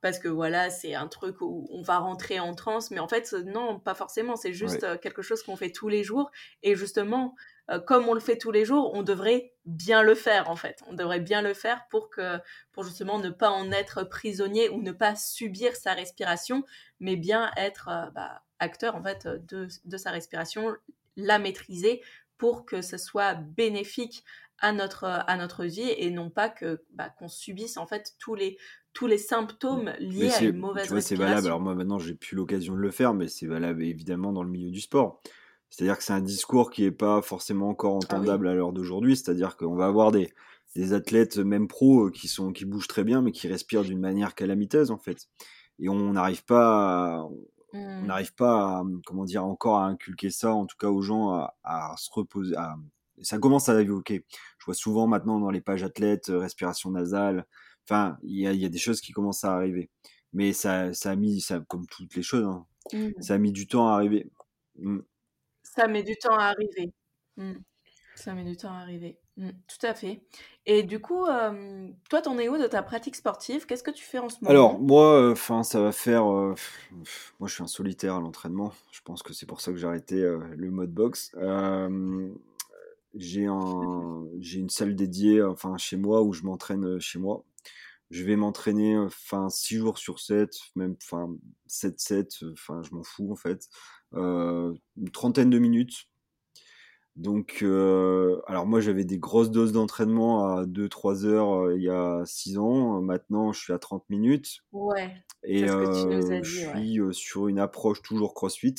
[0.00, 3.32] parce que voilà, c'est un truc où on va rentrer en transe, mais en fait,
[3.32, 6.30] non, pas forcément, c'est juste quelque chose qu'on fait tous les jours.
[6.62, 7.34] Et justement,
[7.70, 10.82] euh, comme on le fait tous les jours, on devrait bien le faire en fait.
[10.86, 12.38] On devrait bien le faire pour que,
[12.72, 16.64] pour justement ne pas en être prisonnier ou ne pas subir sa respiration,
[17.00, 20.74] mais bien être euh, bah, acteur en fait de, de, sa respiration,
[21.16, 22.02] la maîtriser
[22.36, 24.24] pour que ce soit bénéfique
[24.58, 28.34] à notre à notre vie et non pas que bah, qu'on subisse en fait tous
[28.34, 28.56] les
[28.92, 31.46] tous les symptômes liés à une mauvaise tu vois, C'est valable.
[31.46, 34.50] Alors moi maintenant j'ai plus l'occasion de le faire, mais c'est valable évidemment dans le
[34.50, 35.20] milieu du sport.
[35.74, 39.16] C'est-à-dire que c'est un discours qui n'est pas forcément encore ah entendable à l'heure d'aujourd'hui.
[39.16, 40.32] C'est-à-dire qu'on va avoir des,
[40.76, 43.98] des athlètes, même pros, euh, qui, sont, qui bougent très bien, mais qui respirent d'une
[43.98, 45.28] manière calamiteuse, en fait.
[45.80, 47.24] Et on n'arrive pas, à,
[47.72, 48.06] on mmh.
[48.06, 51.32] n'arrive pas, comment dire, encore à inculquer ça, en tout cas aux gens,
[51.64, 52.54] à, se reposer.
[53.22, 54.24] Ça commence à évoquer.
[54.58, 57.46] Je vois souvent maintenant dans les pages athlètes, euh, respiration nasale.
[57.84, 59.90] Enfin, il y a, y a, des choses qui commencent à arriver.
[60.32, 63.20] Mais ça, ça a mis, ça, comme toutes les choses, hein, mmh.
[63.20, 64.30] ça a mis du temps à arriver.
[64.78, 65.00] Mmh.
[65.74, 66.92] Ça met du temps à arriver.
[67.36, 67.54] Mmh.
[68.14, 69.18] Ça met du temps à arriver.
[69.36, 70.22] Mmh, tout à fait.
[70.66, 71.24] Et du coup,
[72.08, 73.66] toi, t'en es où de ta pratique sportive?
[73.66, 74.50] Qu'est-ce que tu fais en ce moment?
[74.50, 76.24] Alors, moi, enfin, ça va faire.
[76.24, 76.54] moi,
[77.46, 78.72] je suis un solitaire à l'entraînement.
[78.92, 81.32] Je pense que c'est pour ça que j'ai arrêté le mode box.
[83.14, 87.44] j'ai un, j'ai une salle dédiée, enfin, chez moi où je m'entraîne chez moi.
[88.10, 91.34] je vais m'entraîner enfin 6 jours sur 7, même enfin
[91.68, 93.68] 7-7, enfin je m'en fous en fait.
[94.14, 96.08] Une trentaine de minutes.
[97.16, 102.58] Donc, alors moi j'avais des grosses doses d'entraînement à 2-3 heures il y a 6
[102.58, 103.00] ans.
[103.00, 104.58] Maintenant je suis à 30 minutes.
[104.72, 105.14] Ouais.
[105.44, 108.74] Et je suis sur une approche toujours CrossFit.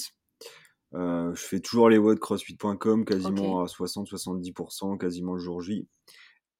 [0.93, 5.88] je fais toujours les WOD CrossFit.com quasiment à 60-70%, quasiment le jour J.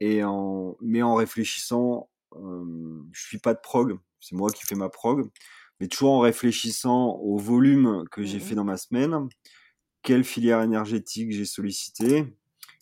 [0.02, 4.76] Et en, mais en réfléchissant euh, je suis pas de prog, c'est moi qui fais
[4.76, 5.30] ma prog,
[5.80, 9.28] mais toujours en réfléchissant au volume que j'ai fait mmh dans ma semaine,
[10.02, 12.26] quelle filière énergétique j'ai sollicité,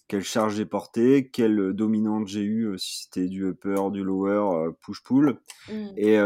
[0.07, 5.39] quelle charge j'ai porté, quelle dominante j'ai eu, si c'était du upper, du lower, push-pull,
[5.69, 5.87] mmh.
[5.97, 6.19] et,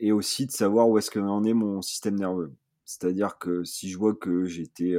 [0.00, 2.54] et aussi de savoir où est-ce que en est mon système nerveux.
[2.84, 4.94] C'est-à-dire que si je vois que j'étais,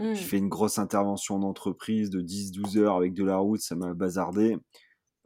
[0.00, 0.16] j'ai mmh.
[0.16, 4.56] fait une grosse intervention d'entreprise de 10-12 heures avec de la route, ça m'a bazardé,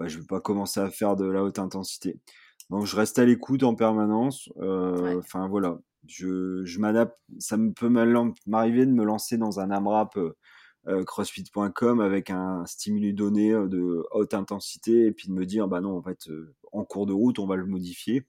[0.01, 2.19] bah, je ne vais pas commencer à faire de la haute intensité.
[2.71, 4.49] Donc je reste à l'écoute en permanence.
[4.59, 7.19] Euh, enfin voilà, je, je m'adapte.
[7.39, 10.37] Ça me peut m'arriver de me lancer dans un AMRAP euh,
[10.87, 15.83] euh, crossfit.com avec un stimuli donné de haute intensité et puis de me dire bah
[15.83, 16.31] non en fait
[16.73, 18.25] en cours de route on va le modifier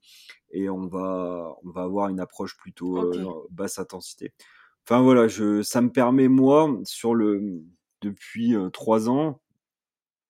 [0.50, 3.10] et on va on va avoir une approche plutôt
[3.50, 4.34] basse intensité.
[4.84, 7.62] Enfin voilà, je, ça me permet moi sur le
[8.02, 9.40] depuis trois ans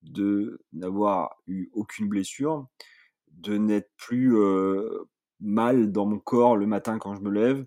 [0.02, 2.68] de n'avoir eu aucune blessure,
[3.32, 4.34] de n'être plus
[5.40, 7.64] mal dans mon corps le matin quand je me lève,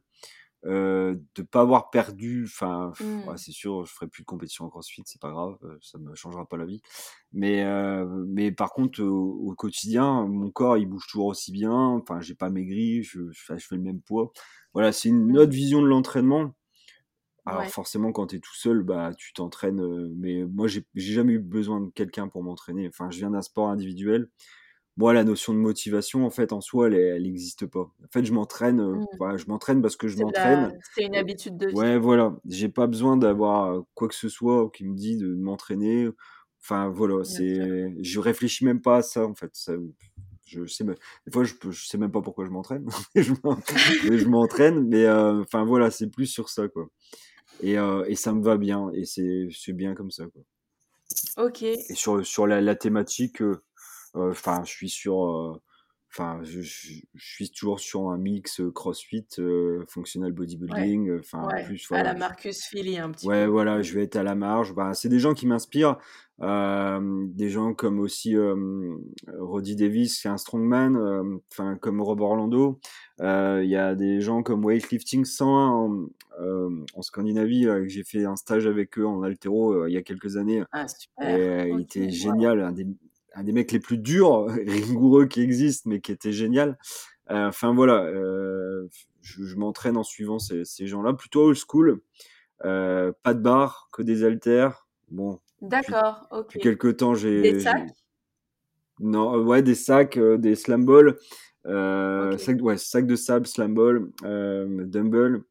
[0.65, 3.37] euh, de pas avoir perdu, enfin, mmh.
[3.37, 6.47] c'est sûr, je ferai plus de compétition en CrossFit, c'est pas grave, ça me changera
[6.47, 6.81] pas la vie.
[7.33, 7.65] Mais,
[8.27, 11.73] mais par contre, au, quotidien, mon corps il bouge toujours aussi bien.
[11.73, 14.31] Enfin, j'ai pas maigri, je, je, fais le même poids.
[14.73, 15.37] Voilà, c'est une mmh.
[15.37, 16.53] autre vision de l'entraînement
[17.45, 20.09] alors forcément, quand tu es tout seul, bah, tu t'entraînes.
[20.15, 22.87] mais moi, j'ai jamais eu besoin de quelqu'un pour m'entraîner.
[22.87, 24.29] Enfin, je viens d'un sport individuel.
[24.97, 27.81] Moi, la notion de motivation, en fait, en soi, elle n'existe pas.
[27.81, 28.81] En fait, je m'entraîne.
[28.81, 29.37] Mmh.
[29.37, 30.77] je m'entraîne parce que je m'entraîne.
[30.95, 31.73] C'est une habitude de vie.
[31.73, 32.35] Ouais, voilà.
[32.47, 36.09] J'ai pas besoin d'avoir quoi que ce soit qui me dit de m'entraîner.
[36.61, 37.23] Enfin, voilà.
[37.23, 37.93] C'est.
[38.01, 39.49] Je réfléchis même pas à ça, en fait.
[39.53, 39.73] Ça,
[40.45, 45.09] je sais des fois je, je sais même pas pourquoi je m'entraîne je m'entraîne mais
[45.09, 46.87] enfin voilà c'est plus sur ça quoi
[47.61, 50.25] et, euh, et ça me va bien, et c'est bien comme ça.
[50.27, 50.41] Quoi.
[51.45, 51.63] Ok.
[51.63, 53.61] Et sur, sur la, la thématique, euh, euh,
[54.15, 55.59] enfin, je suis sur.
[56.11, 59.27] Enfin, je, je, suis toujours sur un mix CrossFit,
[59.89, 63.41] functional bodybuilding, enfin plus à la Marcus Philly un petit ouais, peu.
[63.41, 64.73] Ouais, voilà, je vais être à la marge.
[64.73, 65.97] Bah, c'est des gens qui m'inspirent,
[66.39, 68.33] des gens comme aussi
[69.37, 72.79] Roddy Davis, qui est un strongman, enfin comme Rob Orlando.
[73.19, 76.07] Il y a des gens comme Weightlifting 101
[76.95, 80.37] en, Scandinavie, que j'ai fait un stage avec eux en altéro il y a quelques
[80.37, 80.63] années.
[80.71, 81.67] Ah, super.
[81.67, 82.87] il était génial, un des
[83.35, 86.77] un des mecs les plus durs, rigoureux qui existent, mais qui était génial.
[87.31, 88.87] Euh, enfin voilà, euh,
[89.21, 92.01] je, m'entraîne en suivant ces, ces gens-là, plutôt old school.
[92.63, 94.87] Euh, pas de barre, que des haltères.
[95.09, 95.39] Bon.
[95.61, 96.45] D'accord, ok.
[96.45, 97.41] Depuis quelques temps, j'ai.
[97.41, 97.89] Des sacs?
[98.99, 101.17] Non, ouais, des sacs, des slam balls.
[101.65, 105.41] Euh, sac, ouais, sac de sable, slam ball, dumbbell.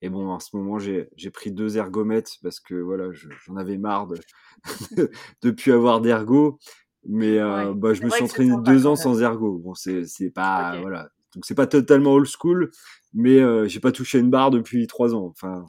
[0.00, 4.06] Et bon, en ce moment, j'ai pris deux ergomètres parce que voilà, j'en avais marre
[4.06, 4.18] de,
[5.42, 6.58] de plus avoir d'ergo.
[7.06, 9.58] Mais euh, bah, je me suis entraîné deux ans sans ergo.
[9.58, 12.70] Bon, c'est pas voilà, donc c'est pas totalement old school,
[13.14, 15.26] mais euh, j'ai pas touché une barre depuis trois ans.
[15.26, 15.64] Enfin.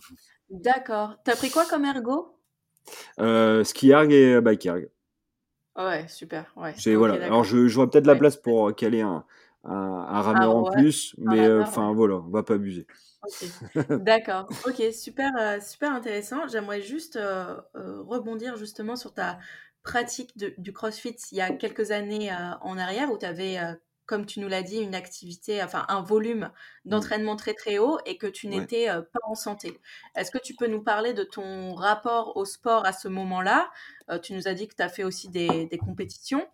[0.50, 1.16] D'accord.
[1.24, 2.36] T'as pris quoi comme ergo?
[3.20, 4.90] euh, Ski erg et bike erg.
[5.78, 6.52] Ouais, super.
[6.58, 6.74] Ouais.
[6.96, 7.24] voilà.
[7.24, 9.24] Alors je, vois peut-être la place pour caler un,
[9.64, 12.88] un, un rameur en plus, mais euh, enfin voilà, on va pas abuser.
[13.90, 14.48] D'accord.
[14.66, 16.48] Ok, super, euh, super intéressant.
[16.48, 17.20] J'aimerais juste
[17.76, 19.40] rebondir justement sur ta
[19.84, 23.74] pratique du CrossFit il y a quelques années euh, en arrière où tu avais, euh,
[24.06, 26.52] comme tu nous l'as dit, une activité, enfin un volume
[26.86, 26.90] mmh.
[26.90, 29.80] d'entraînement très très haut et que tu n'étais euh, pas en santé.
[30.16, 33.72] Est-ce que tu peux nous parler de ton rapport au sport à ce moment-là?
[34.24, 36.46] Tu nous as dit que tu as fait aussi des, des compétitions.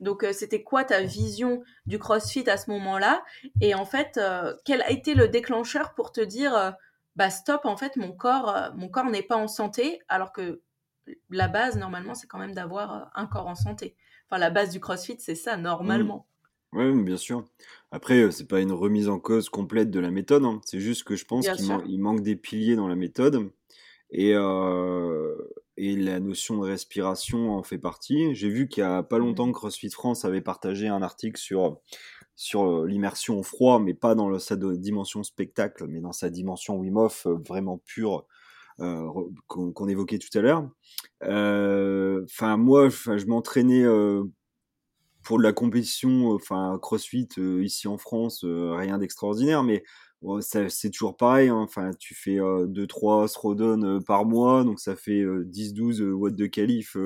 [0.00, 3.22] Donc, c'était quoi ta vision du CrossFit à ce moment-là?
[3.60, 4.18] Et en fait,
[4.64, 6.74] quel a été le déclencheur pour te dire,
[7.14, 10.62] bah stop, en fait, mon corps, mon corps n'est pas en santé, alors que
[11.30, 13.96] la base, normalement, c'est quand même d'avoir euh, un corps en santé.
[14.28, 16.26] Enfin, la base du crossfit, c'est ça, normalement.
[16.72, 16.78] Mmh.
[16.78, 17.44] Oui, bien sûr.
[17.90, 20.44] Après, euh, c'est pas une remise en cause complète de la méthode.
[20.44, 20.60] Hein.
[20.64, 23.50] C'est juste que je pense qu'il manque des piliers dans la méthode.
[24.10, 25.34] Et, euh,
[25.78, 28.34] et la notion de respiration en fait partie.
[28.34, 29.52] J'ai vu qu'il y a pas longtemps mmh.
[29.52, 31.80] que CrossFit France avait partagé un article sur,
[32.36, 36.98] sur l'immersion au froid, mais pas dans sa dimension spectacle, mais dans sa dimension Wim
[36.98, 38.26] Hof vraiment pure
[38.80, 39.08] euh,
[39.48, 40.68] qu'on évoquait tout à l'heure.
[41.24, 44.24] Euh, enfin, moi, je m'entraînais euh,
[45.22, 47.28] pour de la compétition, enfin CrossFit
[47.60, 49.84] ici en France, rien d'extraordinaire, mais
[50.40, 51.48] c'est toujours pareil.
[51.48, 51.58] Hein.
[51.58, 56.96] Enfin, tu fais 2-3 throwdowns par mois, donc ça fait 10-12 watts de qualif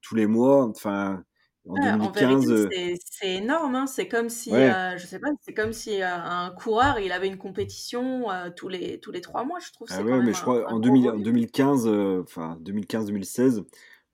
[0.00, 0.64] tous les mois.
[0.66, 1.22] Enfin,
[1.68, 2.68] en 2015,
[3.10, 3.74] c'est énorme.
[3.74, 3.86] Hein.
[3.86, 8.26] C'est comme si, je sais pas, c'est comme si un coureur, il avait une compétition
[8.56, 9.58] tous les tous les trois mois.
[9.60, 9.88] Je trouve.
[9.90, 11.86] Ah ouais, mais je crois en 2015,
[12.22, 13.64] enfin 2015-2016.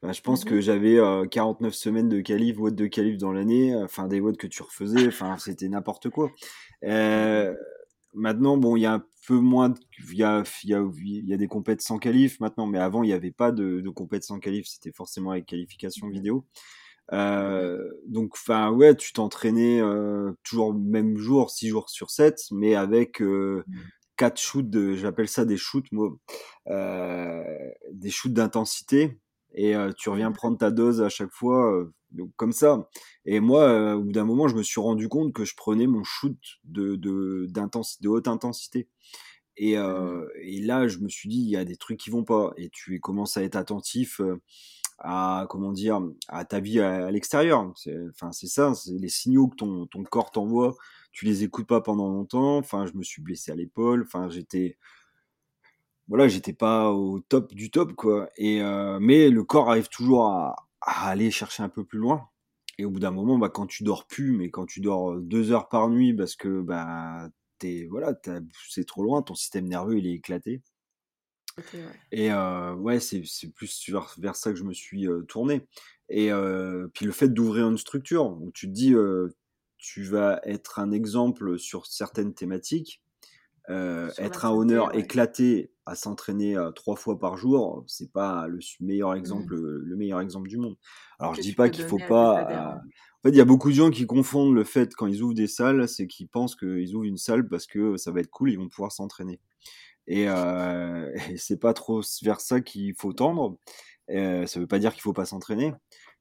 [0.03, 0.99] je pense que mmh j'avais
[1.31, 5.07] 49 semaines de qualif, watts de qualif dans l'année, enfin des watts que tu refaisais,
[5.07, 6.31] enfin c'était n'importe quoi.
[6.85, 7.55] Euh,
[8.15, 9.75] Maintenant, bon, il y a un peu moins,
[10.09, 13.09] il y a, y, a, y a des compètes sans qualif maintenant, mais avant, il
[13.09, 16.45] n'y avait pas de, de compètes sans qualif, c'était forcément avec qualification vidéo.
[17.13, 22.41] Euh, donc, enfin, ouais, tu t'entraînais euh, toujours le même jour, 6 jours sur 7,
[22.53, 23.65] mais avec euh,
[24.17, 26.11] 4 shoots, de, j'appelle ça des shoots, moi,
[26.69, 27.43] euh,
[27.93, 29.19] des shoots d'intensité,
[29.55, 32.89] et euh, tu reviens prendre ta dose à chaque fois euh, donc comme ça.
[33.25, 35.87] Et moi euh, au bout d'un moment je me suis rendu compte que je prenais
[35.87, 38.89] mon shoot de de d'intensité de haute intensité.
[39.57, 40.27] Et, mmh.
[40.43, 42.53] et là je me suis dit il y a des trucs qui vont pas.
[42.57, 44.21] Et tu commences à être attentif
[45.05, 47.73] à comment dire à ta vie à, l'extérieur
[48.11, 50.75] enfin c'est ça c'est les signaux que ton corps t'envoie
[51.13, 54.79] tu les écoutes pas pendant longtemps enfin je me suis blessé à l'épaule enfin j'étais
[56.09, 58.29] voilà, j'étais pas au top du top, quoi.
[58.37, 62.29] Et euh, mais le corps arrive toujours à, aller chercher un peu plus loin.
[62.79, 65.21] Et au bout d'un moment, bah, quand tu dors plus, mais quand tu dors euh,
[65.21, 67.29] deux heures par nuit parce que bah,
[67.59, 68.15] t'es, voilà,
[68.69, 70.63] c'est trop loin, ton système nerveux il est éclaté.
[72.13, 73.23] Et euh, ouais, c'est
[73.55, 75.67] plus vers, ça que je me suis tourné.
[76.09, 76.31] Et
[76.93, 78.95] puis le fait d'ouvrir une structure où tu te dis,
[79.79, 83.03] tu vas être un exemple sur certaines thématiques,
[83.71, 88.59] euh, être un honneur éclaté à s'entraîner euh, trois fois par jour, c'est pas le
[88.81, 89.79] meilleur exemple, mmh.
[89.85, 90.77] le meilleur exemple du monde.
[91.19, 92.51] Alors je dis pas qu'il faut pas.
[92.51, 95.23] Euh, en fait, il y a beaucoup de gens qui confondent le fait quand ils
[95.23, 98.31] ouvrent des salles, c'est qu'ils pensent qu'ils ouvrent une salle parce que ça va être
[98.31, 99.41] cool, ils vont pouvoir s'entraîner.
[100.07, 103.59] Et, euh, et c'est pas trop vers ça qu'il faut tendre.
[104.11, 105.73] Euh, ça veut pas dire qu'il faut pas s'entraîner.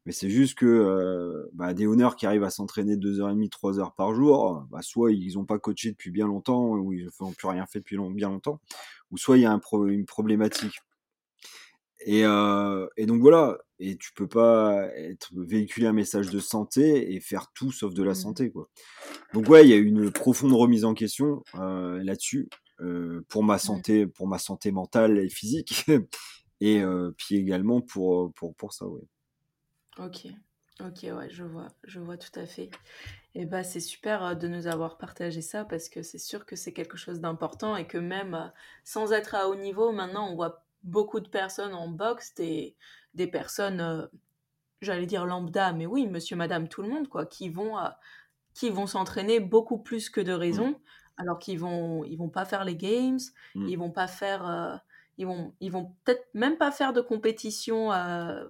[0.06, 3.94] Mais c'est juste que euh, bah, des honneurs qui arrivent à s'entraîner 2h30, 3 heures
[3.96, 7.48] par jour, bah, soit ils n'ont pas coaché depuis bien longtemps, ou ils n'ont plus
[7.48, 8.60] rien fait depuis bien longtemps,
[9.12, 10.82] ou soit il y a un une problématique.
[12.06, 17.14] Et, euh, et, donc voilà, et tu peux pas être véhiculer un message de santé
[17.14, 18.16] et faire tout sauf de la mmh.
[18.16, 18.70] santé quoi.
[19.34, 22.50] Donc ouais, il y a une profonde remise en question euh, là-dessus
[23.30, 25.86] pour ma santé, pour ma santé mentale et physique,
[26.62, 29.08] et euh, puis également pour pour pour ça ouais.
[30.00, 30.26] Ok,
[30.80, 32.72] ok, ouais, je vois, je vois tout à fait.
[33.36, 36.56] Et bah, c'est super euh, de nous avoir partagé ça parce que c'est sûr que
[36.56, 38.48] c'est quelque chose d'important et que même euh,
[38.84, 42.76] sans être à haut niveau, maintenant on voit beaucoup de personnes en boxe, des,
[43.14, 44.08] des personnes, euh,
[44.82, 47.76] j'allais dire lambda, mais oui, monsieur, madame, tout le monde, quoi, qui vont,
[48.54, 50.76] qui vont s'entraîner beaucoup plus que de mmh.
[51.18, 53.20] Alors qu'ils vont, ils vont pas faire les games,
[53.56, 53.68] mmh.
[53.68, 54.82] ils vont pas faire,
[55.18, 57.92] ils vont, ils vont peut-être même pas faire de compétition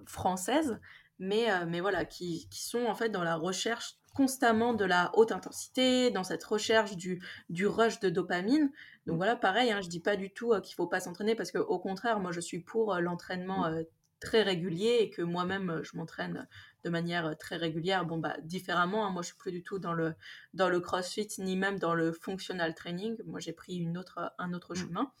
[0.06, 0.78] française,
[1.18, 5.10] mais, euh, mais voilà, qui, qui, sont en fait dans la recherche constamment de la
[5.14, 8.70] haute intensité, dans cette recherche du, du rush de dopamine.
[9.06, 9.18] Donc mmh.
[9.18, 11.58] voilà, pareil, hein, je dis pas du tout euh, qu'il faut pas s'entraîner parce que
[11.58, 13.84] au contraire, moi je suis pour euh, l'entraînement mmh.
[14.24, 16.48] Très régulier et que moi-même je m'entraîne
[16.84, 18.04] de manière très régulière.
[18.04, 20.14] Bon bah différemment, hein, moi je suis plus du tout dans le
[20.54, 23.16] dans le CrossFit ni même dans le functional training.
[23.26, 24.78] Moi j'ai pris une autre un autre mmh.
[24.78, 25.12] chemin.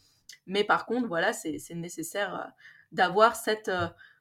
[0.46, 2.52] Mais par contre, voilà, c'est nécessaire
[2.92, 3.70] d'avoir cette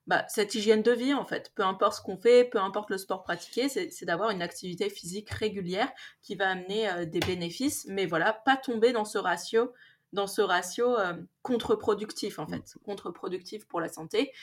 [0.05, 1.51] bah, cette hygiène de vie, en fait.
[1.55, 5.29] Peu importe ce qu'on fait, peu importe le sport pratiqué, c'est d'avoir une activité physique
[5.29, 5.89] régulière
[6.21, 9.71] qui va amener euh, des bénéfices, mais voilà, pas tomber dans ce ratio,
[10.11, 14.33] dans ce ratio euh, contre-productif, en fait, contre-productif pour la santé.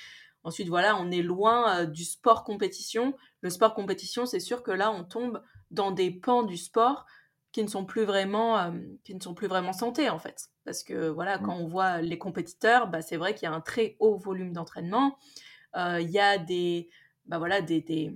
[0.43, 3.15] Ensuite, voilà, on est loin euh, du sport compétition.
[3.43, 7.07] Le sport compétition, c'est sûr que là, on tombe dans des pans du sport
[7.53, 8.73] qui ne sont plus vraiment,
[9.03, 10.51] qui ne sont plus vraiment santé, en fait.
[10.65, 11.43] Parce que voilà, mmh.
[11.43, 14.53] quand on voit les compétiteurs, bah, c'est vrai qu'il y a un très haut volume
[14.53, 15.19] d'entraînement.
[15.77, 16.89] Euh, il y a des,
[17.27, 18.13] bah voilà, des, des,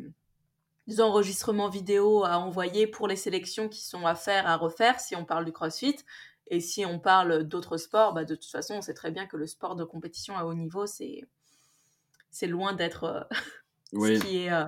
[1.00, 5.24] enregistrements vidéo à envoyer pour les sélections qui sont à faire, à refaire, si on
[5.24, 5.96] parle du CrossFit.
[6.48, 9.36] Et si on parle d'autres sports, bah de toute façon, on sait très bien que
[9.36, 11.22] le sport de compétition à haut niveau, c'est
[12.34, 13.20] c'est loin d'être euh,
[13.92, 14.66] ce qui est, euh,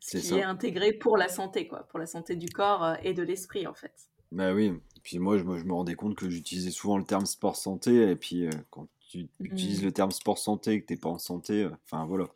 [0.00, 3.66] qui est intégré pour la santé, quoi, pour la santé du corps et de l'esprit,
[3.66, 3.92] en fait.
[4.32, 4.72] Bah oui.
[5.02, 8.16] puis moi, je, je, me rendais compte que j'utilisais souvent le terme sport santé, et
[8.16, 9.92] puis quand tu utilises le mmh.
[9.92, 12.26] terme sport santé et que t'es pas en santé, euh, enfin voilà.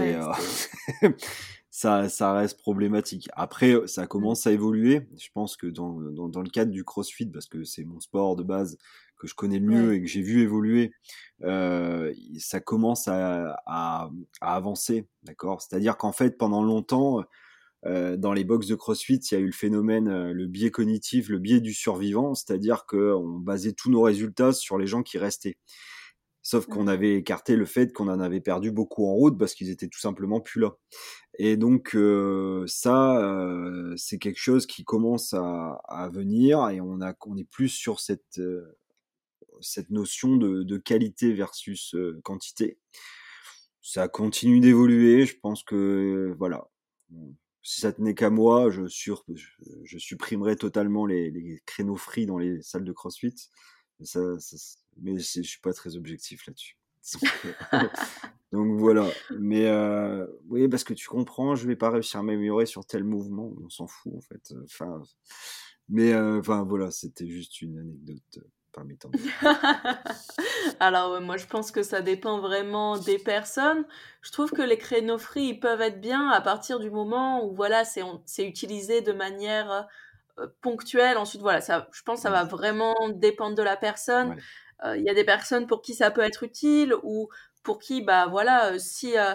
[0.00, 0.32] euh,
[1.70, 3.28] ça, ça reste problématique.
[3.34, 4.08] Après, euh, ça mmh.
[4.08, 5.06] commence à évoluer.
[5.18, 8.36] Je pense que dans, dans, dans le cadre du CrossFit, parce que c'est mon sport
[8.36, 8.78] de base
[9.18, 10.92] que je connais mieux et que j'ai vu évoluer,
[11.44, 14.10] euh, ça commence à, à,
[14.40, 15.62] à avancer, d'accord?
[15.62, 17.22] C'est-à-dire qu'en fait, pendant longtemps,
[17.84, 21.38] dans les box de CrossFit, il y a eu le phénomène, le biais cognitif, le
[21.38, 25.58] biais du survivant, c'est-à-dire qu'on basait tous nos résultats sur les gens qui restaient.
[26.42, 26.88] Sauf qu'on mmh.
[26.88, 30.00] avait écarté le fait qu'on en avait perdu beaucoup en route parce qu'ils étaient tout
[30.00, 30.76] simplement plus là.
[31.38, 31.96] Et donc
[32.66, 33.46] ça,
[33.96, 38.40] c'est quelque chose qui commence à, venir et on a, on est plus sur cette
[39.60, 42.78] cette notion de, qualité versus quantité.
[43.82, 45.26] Ça continue d'évoluer.
[45.26, 46.68] Je pense que voilà,
[47.62, 49.24] si ça tenait qu'à moi, je, sur,
[49.84, 53.34] je, supprimerais totalement les, créneaux free dans les salles de CrossFit.
[54.00, 54.20] Ça,
[55.00, 56.78] mais je suis pas très objectif là-dessus.
[58.52, 59.10] Donc voilà.
[59.38, 63.04] Mais euh, oui, parce que tu comprends, je vais pas réussir à m'améliorer sur tel
[63.04, 63.52] mouvement.
[63.62, 64.54] On s'en fout en fait.
[64.64, 65.02] Enfin,
[65.88, 69.10] mais euh, enfin voilà, c'était juste une anecdote euh, parmi tant
[70.80, 73.86] Alors moi je pense que ça dépend vraiment des personnes.
[74.22, 77.54] Je trouve que les créneaux free ils peuvent être bien à partir du moment où
[77.54, 78.02] voilà c'est
[78.46, 79.86] utilisé de manière
[80.60, 81.16] ponctuelle.
[81.16, 84.36] Ensuite voilà, ça, je pense que ça va vraiment dépendre de la personne.
[84.84, 87.28] Il y a des personnes pour qui ça peut être utile ou
[87.68, 89.34] pour qui, bah voilà, euh, si euh,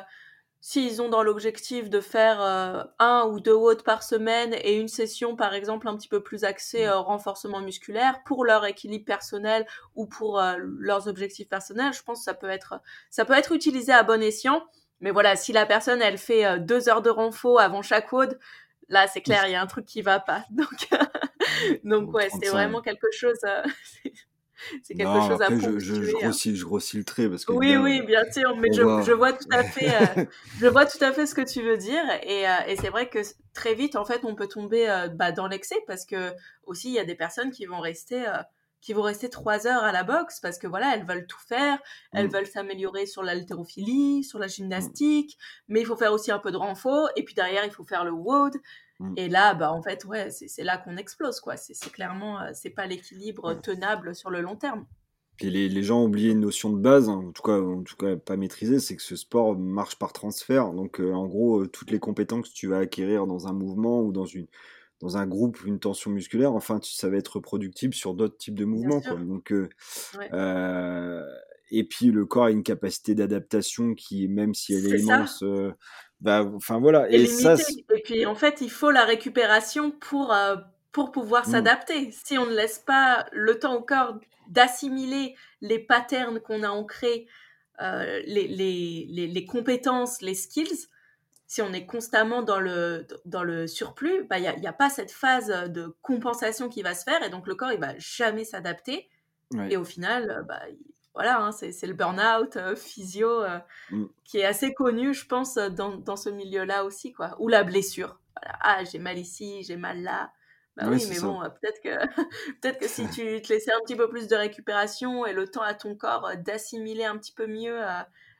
[0.66, 4.88] s'ils ont dans l'objectif de faire euh, un ou deux WOD par semaine et une
[4.88, 9.68] session par exemple un petit peu plus axée au renforcement musculaire pour leur équilibre personnel
[9.96, 13.92] ou pour leurs objectifs personnels, je pense que ça peut être ça peut être utilisé
[13.92, 14.64] à bon escient.
[15.02, 18.40] Mais voilà, si la personne elle fait deux heures de renfort avant chaque WOD,
[18.88, 20.46] là c'est clair, il y a un truc qui va pas.
[20.52, 20.88] Donc
[21.84, 23.40] donc ouais, c'est vraiment quelque chose.
[24.84, 26.20] c'est quelque chose à je, je, je, hein.
[26.22, 29.34] grossis, je grossis le trait parce que oui, oui, bien sûr, mais je, je, vois
[29.34, 30.26] tout à fait, euh,
[30.60, 33.10] je vois tout à fait ce que tu veux dire, et, euh, et c'est vrai
[33.10, 33.20] que
[33.54, 36.34] très vite, en fait, on peut tomber euh, bah, dans l'excès parce que
[36.66, 38.26] aussi il y a des personnes qui vont rester
[38.84, 41.80] qui vont rester trois heures à la boxe parce que voilà, elles veulent tout faire,
[42.12, 42.32] elles mm.
[42.32, 45.38] veulent s'améliorer sur l'haltérophilie, sur la gymnastique,
[45.70, 48.04] mais il faut faire aussi un peu de renfort, et puis derrière, il faut faire
[48.04, 48.58] le WOD,
[49.00, 49.14] Mmh.
[49.18, 51.58] Et là, bah, en fait, ouais, c'est là qu'on explose, quoi.
[51.58, 54.86] C'est clairement, euh, c'est pas l'équilibre tenable sur le long terme.
[55.38, 57.82] Puis les, les, gens ont oublié une notion de base, hein, en tout cas, en
[57.82, 60.72] tout cas pas maîtrisée, c'est que ce sport marche par transfert.
[60.74, 64.02] Donc, euh, en gros, euh, toutes les compétences que tu vas acquérir dans un mouvement
[64.02, 64.48] ou dans une
[65.02, 68.56] dans un groupe, une tension musculaire, enfin, tu, ça va être reproductible sur d'autres types
[68.56, 69.02] de mouvements.
[69.02, 69.16] Quoi.
[69.16, 69.54] Donc,
[71.72, 75.44] et puis le corps a une capacité d'adaptation qui, même si elle est, immense,
[76.24, 77.10] bah, enfin voilà.
[77.12, 77.56] Et, ça,
[77.94, 80.56] et puis en fait, il faut la récupération pour, euh,
[80.94, 81.52] pour pouvoir mmh.
[81.52, 82.12] s'adapter.
[82.12, 84.18] Si on ne laisse pas le temps au corps
[84.48, 87.28] d'assimiler les patterns qu'on a ancrés,
[87.82, 90.88] euh, les, les, les, compétences, les skills,
[91.46, 94.74] si on est constamment dans le, dans le surplus, il bah, n'y a, y a,
[94.74, 97.98] pas cette phase de compensation qui va se faire et donc le corps il va
[97.98, 99.10] jamais s'adapter.
[99.70, 100.62] Et au final, bah,
[101.14, 103.60] voilà, hein, c'est le burn-out euh, physio euh,
[103.92, 104.06] mmh.
[104.24, 107.36] qui est assez connu, je pense, euh, dans, dans ce milieu-là aussi, quoi.
[107.40, 108.20] Ou la blessure.
[108.62, 110.32] Ah, j'ai mal ici, j'ai mal là.
[110.76, 112.08] Bah oui, mais bon, peut-être que,
[112.62, 115.62] peut que si tu te laissais un petit peu plus de récupération et le temps
[115.62, 117.80] à ton corps d'assimiler un petit peu mieux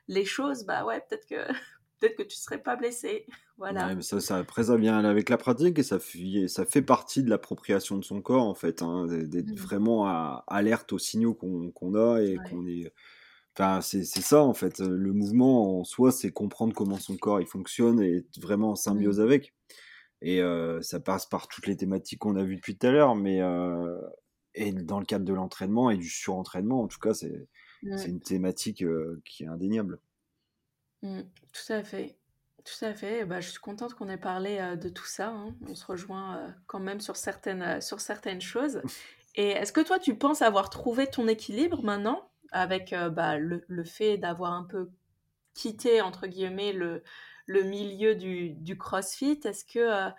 [0.08, 1.46] les choses, bah ouais, peut-être que,
[2.00, 3.24] peut-être que tu serais pas blessé.
[3.56, 4.00] Voilà.
[4.02, 7.30] ça, ça, après, ça vient avec la pratique et ça fait, ça fait partie de
[7.30, 9.54] l'appropriation de son corps, en fait, hein, d'être mmh.
[9.54, 12.92] vraiment à, alerte aux signaux qu'on a et qu'on est.
[13.56, 14.80] Enfin, c'est ça, en fait.
[14.80, 18.76] Le mouvement en soi, c'est comprendre comment son corps il fonctionne et être vraiment en
[18.76, 19.22] symbiose mmh.
[19.22, 19.54] avec.
[20.20, 23.14] Et euh, ça passe par toutes les thématiques qu'on a vues depuis tout à l'heure,
[23.14, 24.00] mais euh,
[24.54, 27.46] et dans le cadre de l'entraînement et du surentraînement, en tout cas, c'est
[27.82, 30.00] une thématique euh, qui est indéniable.
[31.02, 31.20] Mmh,
[31.52, 32.16] tout à fait.
[32.64, 33.26] Tout à fait.
[33.26, 35.28] Bah, je suis contente qu'on ait parlé euh, de tout ça.
[35.28, 35.54] Hein.
[35.68, 38.80] On se rejoint euh, quand même sur certaines, euh, sur certaines choses.
[39.34, 43.82] Et est-ce que toi, tu penses avoir trouvé ton équilibre maintenant avec bah, le, le,
[43.82, 44.92] fait d'avoir un peu
[45.54, 47.02] quitté, entre guillemets, le,
[47.46, 49.40] le milieu du, du CrossFit?
[49.42, 50.12] Est-ce que,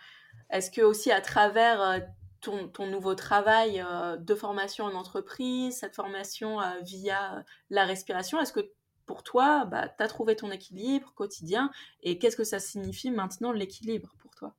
[0.50, 2.02] est-ce que aussi à travers
[2.42, 3.82] ton, ton, nouveau travail
[4.20, 8.70] de formation en entreprise, cette formation via la respiration, est-ce que
[9.06, 13.52] pour toi, bah, tu as trouvé ton équilibre quotidien et qu'est-ce que ça signifie maintenant
[13.52, 14.56] l'équilibre pour toi?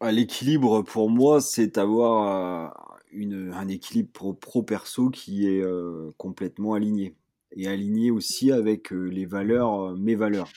[0.00, 2.74] Ah, L'équilibre pour moi, c'est avoir
[3.14, 7.16] euh, un équilibre pro-perso qui est euh, complètement aligné
[7.52, 10.50] et aligné aussi avec euh, les valeurs, mes valeurs.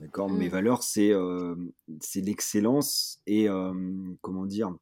[0.00, 0.50] D'accord, mes mmh.
[0.50, 1.12] valeurs, c'est
[2.00, 3.46] c'est l'excellence et
[4.20, 4.76] comment dire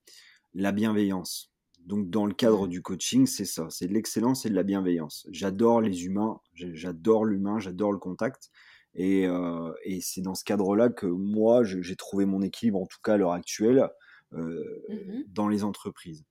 [0.54, 1.53] la bienveillance.
[1.84, 5.26] Donc dans le cadre du coaching, c'est ça, c'est de l'excellence et de la bienveillance.
[5.30, 8.50] J'adore les humains, j'adore l'humain, j'adore le contact.
[8.94, 13.00] Et, euh, et c'est dans ce cadre-là que moi, j'ai trouvé mon équilibre, en tout
[13.02, 13.90] cas à l'heure actuelle,
[14.32, 16.24] euh, mmh dans les entreprises.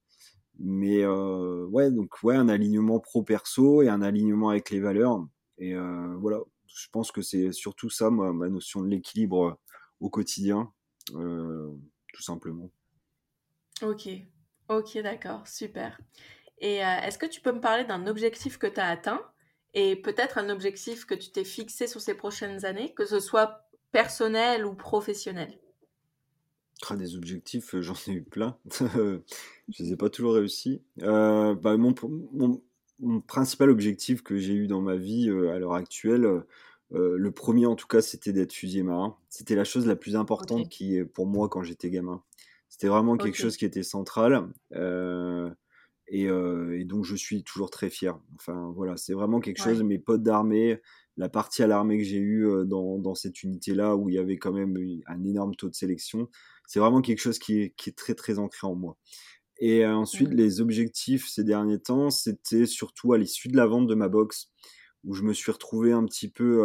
[0.59, 5.25] Mais euh, ouais, donc ouais, un alignement pro-perso et un alignement avec les valeurs.
[5.57, 9.59] Et euh, voilà, je pense que c'est surtout ça, ma notion de l'équilibre
[9.99, 10.71] au quotidien.
[11.07, 12.71] tout simplement.
[13.81, 14.07] Ok,
[14.69, 15.99] ok, d'accord, super.
[16.59, 19.21] Et est-ce que tu peux me parler d'un objectif que tu as atteint
[19.73, 23.67] et peut-être un objectif que tu t'es fixé sur ces prochaines années, que ce soit
[23.91, 25.59] personnel ou professionnel?
[26.97, 28.57] Des objectifs, j'en ai eu plein.
[28.79, 29.19] je
[29.79, 30.81] les ai pas toujours réussi.
[31.01, 31.93] Euh, bah, mon,
[32.31, 32.61] mon,
[33.27, 36.43] principal objectif que j'ai eu dans ma vie à l'heure actuelle,
[36.91, 39.17] le premier en tout cas, c'était d'être fusilier marin.
[39.27, 42.23] C'était la chose la plus importante qui, pour moi quand j'étais gamin.
[42.83, 44.49] C'était vraiment quelque chose qui était central.
[46.09, 48.19] Et, et, donc je suis toujours très fier.
[48.35, 49.81] Enfin voilà, c'est vraiment quelque chose.
[49.83, 50.81] Mes potes d'armée,
[51.15, 54.35] la partie à l'armée que j'ai eue dans, dans cette unité-là, où il y avait
[54.35, 54.77] quand même
[55.07, 56.27] un énorme taux de sélection,
[56.67, 58.97] c'est vraiment quelque chose qui est, qui est, très très ancré en moi.
[59.59, 60.35] Et ensuite, mmh.
[60.35, 64.51] les objectifs ces derniers temps, c'était surtout à l'issue de la vente de ma box,
[65.03, 66.63] où je me suis retrouvé un petit peu.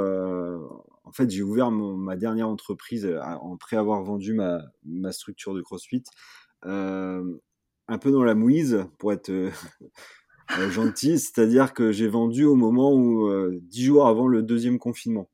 [1.04, 3.06] en fait, j'ai ouvert ma dernière entreprise
[3.50, 6.04] après avoir vendu ma, ma structure de CrossFit
[7.88, 9.50] un peu dans la mouise, pour être euh,
[10.58, 14.78] euh, gentil, c'est-à-dire que j'ai vendu au moment où, euh, dix jours avant le deuxième
[14.78, 15.30] confinement.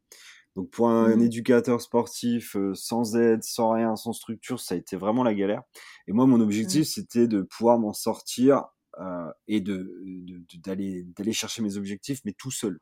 [0.57, 1.23] Donc pour un, mmh.
[1.23, 5.63] éducateur sportif sans aide, sans rien, sans structure, ça a été vraiment la galère.
[6.07, 6.85] Et moi, mon objectif, mmh.
[6.85, 8.67] c'était de pouvoir m'en sortir
[9.49, 12.79] et de d'aller d'aller chercher mes objectifs, mais tout seul.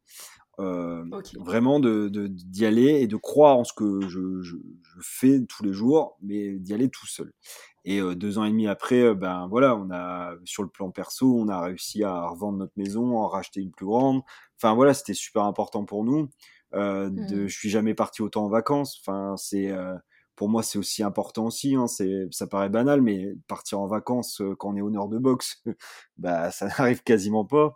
[0.58, 5.64] Vraiment de d'y aller et de croire en ce que je, je, je fais tous
[5.64, 7.32] les jours, mais d'y aller tout seul.
[7.84, 11.48] Et deux ans et demi après, ben voilà, on a sur le plan perso, on
[11.48, 14.22] a réussi à revendre notre maison, à en racheter une plus grande.
[14.56, 16.28] Enfin voilà, c'était super important pour nous.
[16.74, 17.48] Euh, de, mmh.
[17.48, 19.00] je suis jamais parti autant en vacances.
[19.00, 19.72] Enfin c'est
[20.36, 21.76] pour moi c'est aussi important aussi.
[21.76, 25.62] Hein, c'est ça paraît banal, mais partir en vacances quand on est honneur de boxe,
[26.18, 27.74] bah ça n'arrive quasiment pas.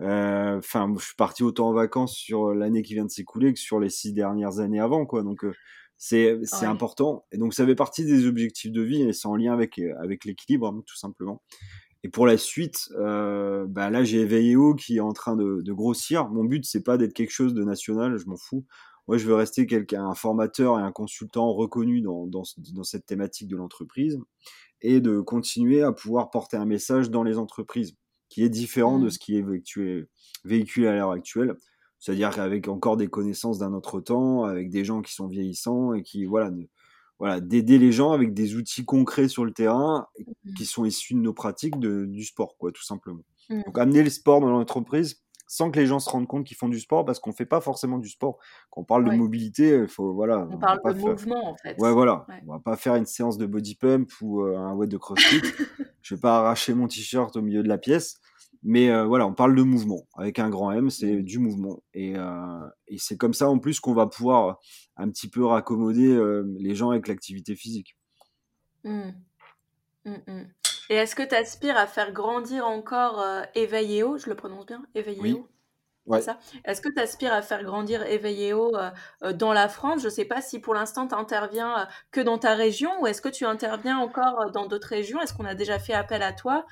[0.00, 3.78] Enfin, je suis parti autant en vacances sur l'année qui vient de s'écouler que sur
[3.80, 5.22] les six dernières années avant, quoi.
[5.22, 5.44] Donc
[5.96, 7.26] c'est important.
[7.32, 9.94] Et donc, ça fait partie des objectifs de vie et c'est en lien avec, euh,
[10.02, 11.42] avec l'équilibre, hein, tout simplement.
[12.02, 15.72] Et pour la suite, euh, bah là, j'ai Veilleo qui est en train de, de
[15.72, 16.28] grossir.
[16.28, 18.66] Mon but, c'est pas d'être quelque chose de national, je m'en fous.
[19.06, 22.42] Moi, je veux rester quelqu'un, un formateur et un consultant reconnu dans, dans,
[22.74, 24.18] dans cette thématique de l'entreprise
[24.80, 27.96] et de continuer à pouvoir porter un message dans les entreprises
[28.28, 29.10] qui est différent de mmh.
[29.10, 29.44] ce qui est
[30.44, 31.56] véhiculé à l'heure actuelle
[32.04, 36.02] c'est-à-dire avec encore des connaissances d'un autre temps, avec des gens qui sont vieillissants et
[36.02, 36.50] qui, voilà,
[37.18, 40.52] voilà d'aider les gens avec des outils concrets sur le terrain mmh.
[40.52, 43.24] qui sont issus de nos pratiques de, du sport, quoi, tout simplement.
[43.48, 43.62] Mmh.
[43.64, 45.22] Donc amener le sport dans l'entreprise
[45.54, 47.60] sans que les gens se rendent compte qu'ils font du sport parce qu'on fait pas
[47.60, 48.38] forcément du sport.
[48.70, 50.48] Quand on parle de mobilité, il faut voilà.
[50.50, 51.80] On, parle de mouvement en fait.
[51.80, 52.26] Ouais voilà.
[52.44, 55.42] On va pas faire une séance de body pump ou euh, un weight de CrossFit.
[56.02, 58.20] je vais pas arracher mon t-shirt au milieu de la pièce.
[58.64, 60.08] Mais euh, voilà, on parle de mouvement.
[60.16, 61.84] Avec un grand M, c'est du mouvement.
[61.92, 64.58] Et, euh, et c'est comme ça en plus qu'on va pouvoir
[64.96, 66.20] un petit peu raccommoder
[66.58, 67.96] les gens avec l'activité physique.
[68.82, 69.10] Mmh.
[70.04, 70.42] Mmh, mmh.
[70.90, 73.24] Et est-ce que tu aspires à faire grandir encore
[73.54, 75.22] Eveilleo Je le prononce bien Eveilleo?
[75.22, 75.42] Oui.
[76.06, 76.20] Ouais.
[76.66, 78.72] Est-ce que tu aspires à faire grandir Eveilleo
[79.32, 80.00] dans la France?
[80.02, 83.22] Je ne sais pas si pour l'instant tu interviens que dans ta région ou est-ce
[83.22, 85.20] que tu interviens encore dans d'autres régions?
[85.20, 86.66] Est-ce qu'on a déjà fait appel à toi?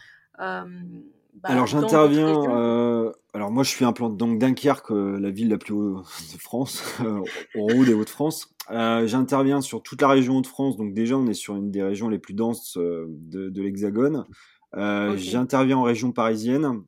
[1.35, 2.43] Bah, alors j'interviens.
[2.51, 6.39] Euh, alors moi je suis implanté donc Dunkerque, euh, la ville la plus haute de
[6.39, 7.21] France, euh,
[7.55, 8.55] au haut des Hauts-de-France.
[8.69, 12.19] j'interviens sur toute la région Hauts-de-France, donc déjà on est sur une des régions les
[12.19, 14.27] plus denses de, de l'Hexagone.
[14.75, 16.83] J'interviens en région parisienne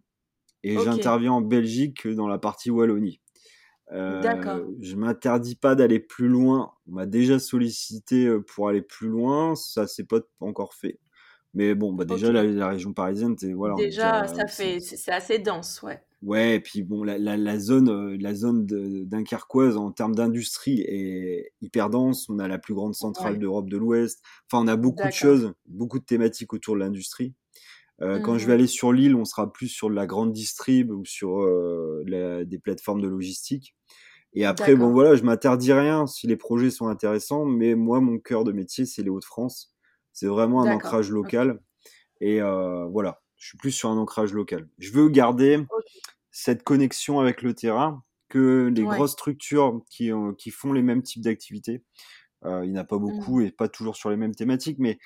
[0.63, 3.21] et j'interviens en Belgique dans la partie Wallonie.
[3.93, 6.73] Euh, je m'interdis pas d'aller plus loin.
[6.87, 10.99] On m'a déjà sollicité pour aller plus loin, ça s'est pas encore fait.
[11.55, 13.77] Mais bon, bah déjà, la, région parisienne, c'est voilà.
[13.77, 16.03] Déjà, ça fait, c'est assez dense, ouais.
[16.23, 21.53] Ouais, et puis bon, la, la, zone, euh, la zone dunkerquoise en termes d'industrie est
[21.61, 22.29] hyper dense.
[22.31, 24.23] On a la plus grande centrale d'Europe de l'Ouest.
[24.51, 27.35] Enfin, on a beaucoup de choses, beaucoup de thématiques autour de l'industrie.
[28.01, 28.55] Euh, Quand je vais mmh.
[28.55, 33.03] aller sur l'île, on sera plus sur la grande distrib ou sur euh, des plateformes
[33.03, 33.77] de logistique.
[34.33, 38.19] Et après, bon voilà, je m'interdis rien si les projets sont intéressants, mais moi, mon
[38.19, 39.74] cœur de métier, c'est les Hauts-de-France.
[40.15, 41.61] C'est vraiment un ancrage local.
[42.21, 44.69] Et euh, voilà, je suis plus sur un ancrage local.
[44.79, 45.63] Je veux garder
[46.31, 51.23] cette connexion avec le terrain que les grosses structures qui, qui font les mêmes types
[51.23, 51.85] d'activités.
[52.45, 53.47] Euh, il n'y en a pas beaucoup mmh.
[53.47, 54.99] et pas toujours sur les mêmes thématiques, mais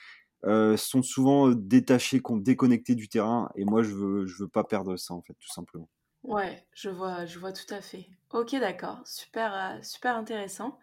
[0.45, 3.51] euh, sont souvent détachés, déconnectés du terrain.
[3.57, 5.89] Et moi, je veux, je veux pas perdre ça, en fait, tout simplement.
[6.23, 8.07] Ouais, je vois, je vois tout à fait.
[8.33, 9.01] Ok, d'accord.
[9.07, 10.79] Super, super intéressant.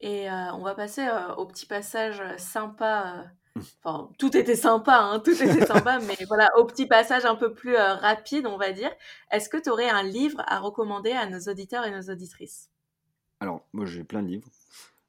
[0.00, 3.26] Et on va passer au petit passage sympa
[3.82, 7.52] Enfin, tout était sympa, hein, tout était sympa, mais voilà, au petit passage un peu
[7.52, 8.90] plus euh, rapide, on va dire.
[9.30, 12.70] Est-ce que tu aurais un livre à recommander à nos auditeurs et nos auditrices?
[13.40, 14.48] Alors, moi, j'ai plein de livres.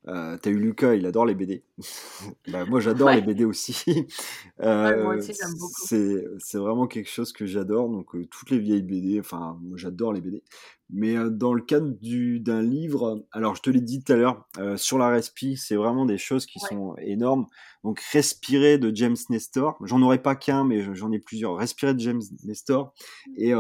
[0.08, 1.64] Euh, T'as eu Lucas, il adore les BD.
[2.52, 3.76] bah, moi, j'adore les BD aussi.
[4.62, 6.40] euh, moi aussi, j'aime beaucoup.
[6.40, 7.90] C'est vraiment quelque chose que j'adore.
[7.90, 10.44] Donc, euh, toutes les vieilles BD, enfin, moi, j'adore les BD.
[10.90, 11.94] Mais dans le cadre
[12.40, 14.48] d'un livre, alors je te l'ai dit tout à l'heure,
[14.78, 17.46] sur la respi, c'est vraiment des choses qui sont énormes.
[17.84, 21.58] Donc, Respirer de James Nestor, j'en aurais pas qu'un, mais j'en ai plusieurs.
[21.58, 22.94] Respirer de James Nestor
[23.36, 23.54] et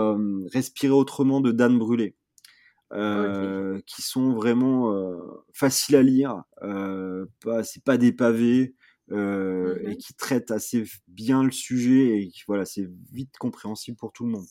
[0.53, 2.15] Respirer autrement de Dan Brûlé.
[2.94, 5.18] Euh, qui sont vraiment euh,
[5.52, 8.76] faciles à lire, euh, pas, c'est pas des pavés,
[9.12, 13.98] euh, et mmh qui traitent assez bien le sujet et qui, voilà, c'est vite compréhensible
[13.98, 14.46] pour tout le monde.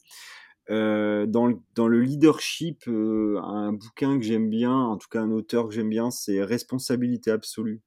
[0.69, 5.69] Dans, le, dans le leadership, un bouquin que j'aime bien, en tout cas un auteur
[5.69, 7.81] que j'aime bien, c'est Responsabilité absolue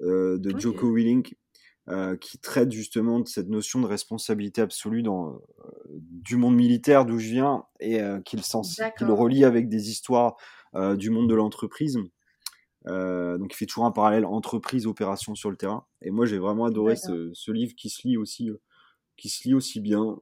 [0.00, 1.36] de Joko Willink.
[1.90, 5.38] Euh, qui traite justement de cette notion de responsabilité absolue dans euh,
[5.90, 10.36] du monde militaire d'où je viens et euh, qu'il le relie avec des histoires
[10.74, 11.98] euh, du monde de l'entreprise.
[12.86, 15.84] donc il fait toujours un parallèle entreprise opération sur le terrain.
[16.00, 18.50] Et moi j'ai vraiment adoré ce, ce, livre qui se lit aussi
[19.18, 20.16] qui se lit aussi bien.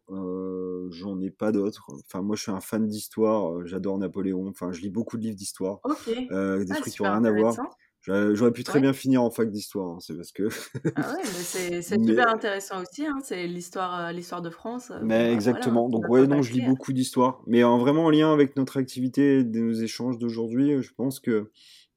[0.91, 1.93] J'en ai pas d'autres.
[2.07, 3.65] Enfin moi je suis un fan d'histoire.
[3.69, 4.49] J'adore Napoléon.
[4.49, 5.79] Enfin je lis beaucoup de livres d'histoire.
[5.85, 6.27] Okay.
[6.27, 7.55] des ah, trucs qui n'ont rien à voir.
[8.05, 10.49] J'aurais pu très bien finir en fac d'histoire, hein, c'est parce que.
[10.97, 14.91] ah ouais, mais c'est super intéressant aussi, hein, c'est l'histoire euh, l'histoire de France.
[14.91, 18.11] Euh, mais bah, exactement, donc ouais, non, je lis beaucoup d'histoires, mais en vraiment en
[18.11, 21.51] lien avec notre activité, de nos échanges d'aujourd'hui, je pense que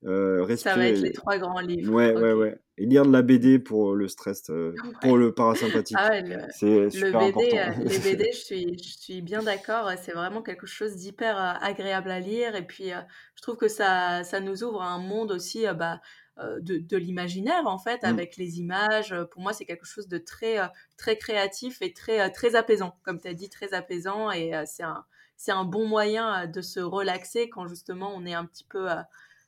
[0.06, 1.92] euh, ça va être les trois grands livres.
[1.92, 2.58] Ouais, ouais, ouais.
[2.78, 5.96] Et lire de la BD pour le stress, euh, pour le parasympathique.
[5.98, 7.84] Ah ouais, c'est super le BD, important.
[7.86, 9.90] les BD, je suis, je suis bien d'accord.
[10.02, 12.54] C'est vraiment quelque chose d'hyper euh, agréable à lire.
[12.56, 12.90] Et puis,
[13.36, 16.02] je trouve que ça, ça nous ouvre un monde aussi bah,
[16.38, 18.08] de, de l'imaginaire, en fait, mmh.
[18.08, 19.16] avec les images.
[19.32, 20.58] Pour moi, c'est quelque chose de très,
[20.98, 22.98] très créatif et très, très apaisant.
[23.04, 24.32] Comme tu as dit, très apaisant.
[24.32, 25.06] Et c'est un,
[25.48, 28.90] un bon moyen de se relaxer quand justement on est un petit peu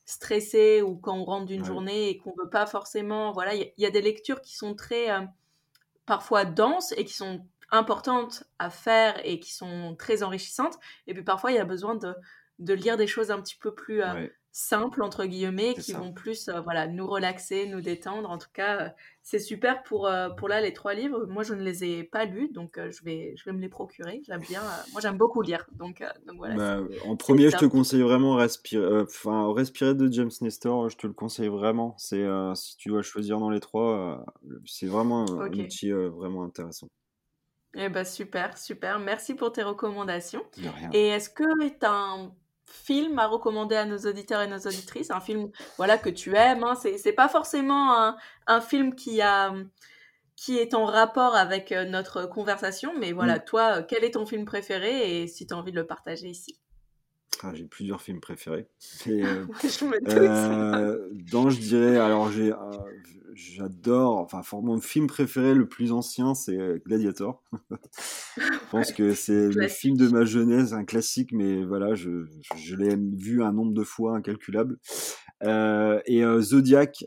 [0.07, 3.33] stressé ou quand on rentre d'une journée et qu'on veut pas forcément.
[3.33, 5.19] Voilà, il y, a des lectures qui sont très euh,
[6.05, 10.79] parfois denses et qui sont importantes à faire et qui sont très enrichissantes.
[11.07, 12.15] Et puis parfois, il y a besoin de,
[12.59, 14.27] de lire des choses un petit peu plus euh,
[14.57, 18.27] simples, entre guillemets, qui vont plus euh, voilà, nous relaxer, nous détendre.
[18.27, 18.89] En tout cas, euh,
[19.21, 21.27] c'est super pour, euh, pour là les trois livres.
[21.27, 24.23] Moi, je ne les ai pas lus, donc je, vais, je vais me les procurer.
[24.25, 24.63] J'aime bien.
[24.93, 25.67] moi, j'aime beaucoup lire.
[25.73, 26.55] Donc, donc voilà.
[26.55, 30.89] Bah, en premier, je te conseille vraiment respirer, enfin, respirer de James Nestor.
[30.89, 31.93] Je te le conseille vraiment.
[31.99, 32.25] C'est
[32.55, 34.25] si tu dois choisir dans les trois,
[34.65, 36.87] c'est vraiment un outil vraiment intéressant.
[37.75, 38.97] Eh ben super, super.
[38.97, 40.43] Merci pour tes recommandations.
[40.93, 42.31] Et est-ce que tu as un
[42.69, 46.63] film à recommander à nos auditeurs et nos auditrices, un film voilà que tu aimes.
[46.63, 46.75] Hein.
[46.75, 48.17] C'est, pas forcément un,
[48.47, 49.53] un, film qui a
[50.35, 53.43] qui est en rapport avec euh, notre conversation, mais voilà, mm.
[53.45, 56.59] toi, quel est ton film préféré et si tu as envie de le partager ici?
[57.43, 58.67] Ah, j'ai plusieurs films préférés.
[59.07, 59.45] euh,
[60.07, 62.55] euh, dans, je dirais, alors j'ai, euh,
[63.33, 67.43] j'adore, enfin, mon film préféré le plus ancien, c'est euh, Gladiator.
[68.37, 72.25] je pense que c'est le film de ma jeunesse, un classique, mais voilà, je,
[72.55, 74.77] je l'ai vu un nombre de fois incalculable.
[75.43, 77.05] et Zodiac,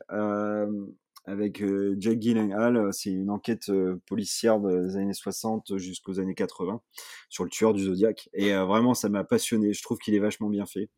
[1.25, 2.77] avec euh, Jack Gyllenhaal.
[2.77, 6.81] Euh, c'est une enquête euh, policière des années 60 jusqu'aux années 80
[7.29, 8.29] sur le tueur du Zodiac.
[8.33, 9.73] Et vraiment, ça m'a passionné.
[9.73, 10.91] Je trouve qu'il est vachement bien fait.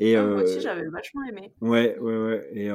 [0.00, 1.52] Et, moi aussi, j'avais vachement aimé.
[1.60, 2.48] Ouais, ouais, ouais.
[2.52, 2.70] Et,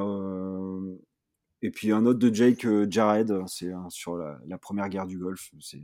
[1.66, 5.52] et puis un autre de Jake Jared, c'est sur la, la, première guerre du Golfe.
[5.62, 5.82] C'est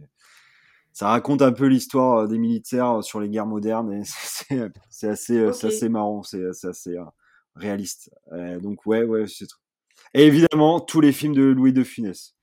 [0.92, 4.02] ça raconte un peu l'histoire des militaires sur les guerres modernes et
[4.90, 5.68] c'est assez, okay.
[5.68, 6.98] assez marrant, c'est assez
[7.56, 8.12] réaliste.
[8.60, 9.48] donc ouais, ouais, c'est
[10.14, 12.36] et évidemment, tous les films de Louis de Funès.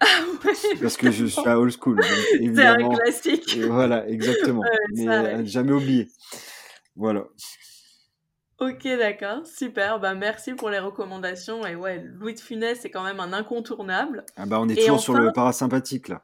[0.48, 2.00] Ah Parce que je suis à old school.
[2.02, 3.58] C'est un classique.
[3.58, 4.62] voilà, exactement.
[4.94, 6.08] Mais jamais oublié.
[6.94, 7.24] Voilà.
[8.58, 10.00] Ok, d'accord, super.
[10.00, 11.66] Bah, merci pour les recommandations.
[11.66, 14.24] Et ouais, Louis de Funès, c'est quand même un incontournable.
[14.36, 16.22] Ah bah, on est toujours sur le parasympathique, là.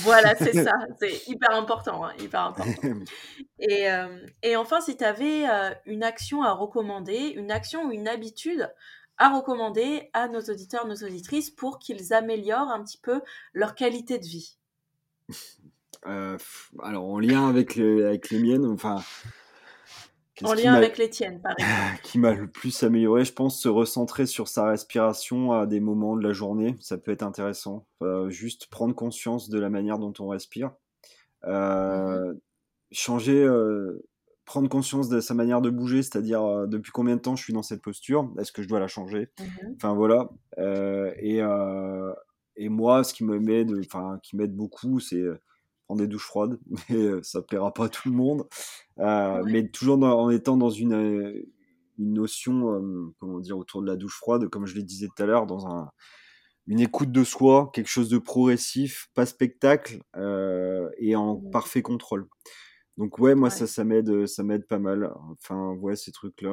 [0.00, 0.74] Voilà, c'est ça.
[1.00, 2.04] C'est hyper important.
[2.04, 2.70] Hein, hyper important.
[3.60, 7.92] Et, euh, et enfin, si tu avais euh, une action à recommander, une action ou
[7.92, 8.70] une habitude
[9.18, 13.20] à recommander à nos auditeurs, nos auditrices pour qu'ils améliorent un petit peu
[13.52, 14.56] leur qualité de vie
[16.06, 16.38] euh,
[16.82, 19.02] Alors, en lien avec les, avec les miennes, enfin.
[20.44, 22.00] En lien avec les tiennes, par exemple.
[22.04, 26.16] Qui m'a le plus amélioré, je pense, se recentrer sur sa respiration à des moments
[26.16, 27.86] de la journée, ça peut être intéressant.
[28.28, 30.70] juste prendre conscience de la manière dont on respire.
[31.44, 32.38] Euh, mmh
[32.90, 34.02] changer, euh,
[34.48, 37.52] prendre conscience de sa manière de bouger, c'est-à-dire euh, depuis combien de temps je suis
[37.52, 39.28] dans cette posture, est-ce que je dois la changer?
[39.38, 39.44] Mmh
[39.76, 40.30] Enfin voilà.
[40.56, 42.12] Euh, et, euh,
[42.56, 45.22] et moi, ce qui me m'aide, enfin qui m'aide beaucoup, c'est
[45.84, 46.58] prendre des douches froides,
[46.88, 48.48] mais ça plaira pas à tout le monde.
[48.96, 51.44] Mais toujours en étant dans une
[51.98, 55.26] une notion, comment dire, autour de la douche froide, comme je le disais tout à
[55.26, 55.90] l'heure, dans un,
[56.68, 60.00] une écoute de soi, quelque chose de progressif, pas spectacle
[60.98, 62.28] et en parfait contrôle.
[62.98, 65.10] Donc ouais, moi ça, ça m'aide, ça m'aide pas mal.
[65.30, 66.50] Enfin ouais, ces trucs-là.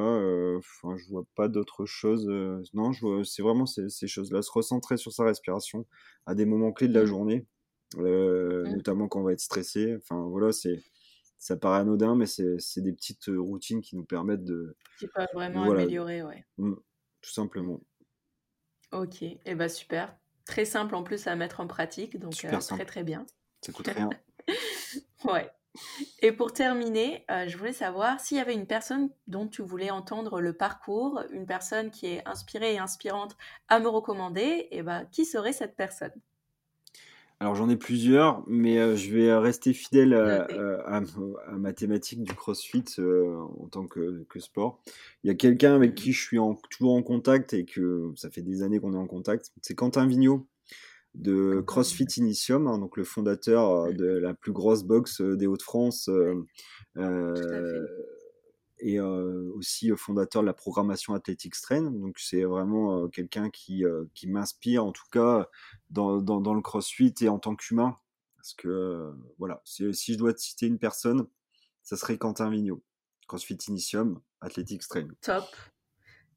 [0.57, 2.27] enfin, je vois pas d'autre chose.
[2.73, 4.43] non, je c'est vraiment ces, ces choses-là.
[4.43, 5.87] Se recentrer sur sa respiration
[6.27, 7.07] à des moments clés de la mmh.
[7.07, 7.47] journée,
[7.97, 8.75] mmh.
[8.75, 9.95] notamment quand on va être stressé.
[9.97, 10.83] Enfin voilà, c'est
[11.39, 14.75] ça paraît anodin, mais c'est des petites routines qui nous permettent de.
[14.99, 16.45] Qui peuvent vraiment améliorer, ouais.
[16.57, 17.81] tout simplement.
[18.91, 20.15] Ok, et eh ben super.
[20.45, 23.25] Très simple en plus à mettre en pratique, donc très très bien.
[23.61, 24.09] Ça coûte rien.
[25.25, 25.49] ouais.
[26.21, 29.91] Et pour terminer, euh, je voulais savoir s'il y avait une personne dont tu voulais
[29.91, 33.35] entendre le parcours, une personne qui est inspirée et inspirante
[33.67, 36.13] à me recommander, et ben, qui serait cette personne?
[37.41, 41.01] Alors j'en ai plusieurs, mais euh, je vais rester fidèle à,
[41.51, 44.79] ma thématique du CrossFit euh, en tant que, sport.
[45.23, 46.37] Il y a quelqu'un avec mmh qui je suis
[46.69, 50.07] toujours en contact et que ça fait des années qu'on est en contact, c'est Quentin
[50.07, 50.47] Vigneault
[51.15, 55.47] de CrossFit Initium, hein, donc le fondateur euh, de la plus grosse boxe euh, des
[55.47, 57.87] Hauts-de-France euh,
[58.79, 61.83] et aussi fondateur de la programmation Athletics Train.
[61.83, 63.83] Donc c'est vraiment quelqu'un qui,
[64.13, 65.49] qui m'inspire en tout cas
[65.89, 67.97] dans, dans, le CrossFit et en tant qu'humain.
[68.35, 71.25] Parce que voilà, si, si, je dois citer une personne,
[71.83, 72.83] ça serait Quentin Vigneault.
[73.27, 75.07] CrossFit Initium, Athletics Train.
[75.21, 75.45] Top.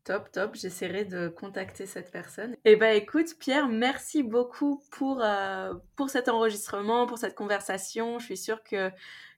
[0.09, 0.55] Top, top.
[0.55, 2.57] J'essaierai de contacter cette personne.
[2.65, 8.19] Eh ben, écoute, Pierre, merci beaucoup pour, euh, pour cet enregistrement, pour cette conversation.
[8.19, 8.91] Je suis sûre que,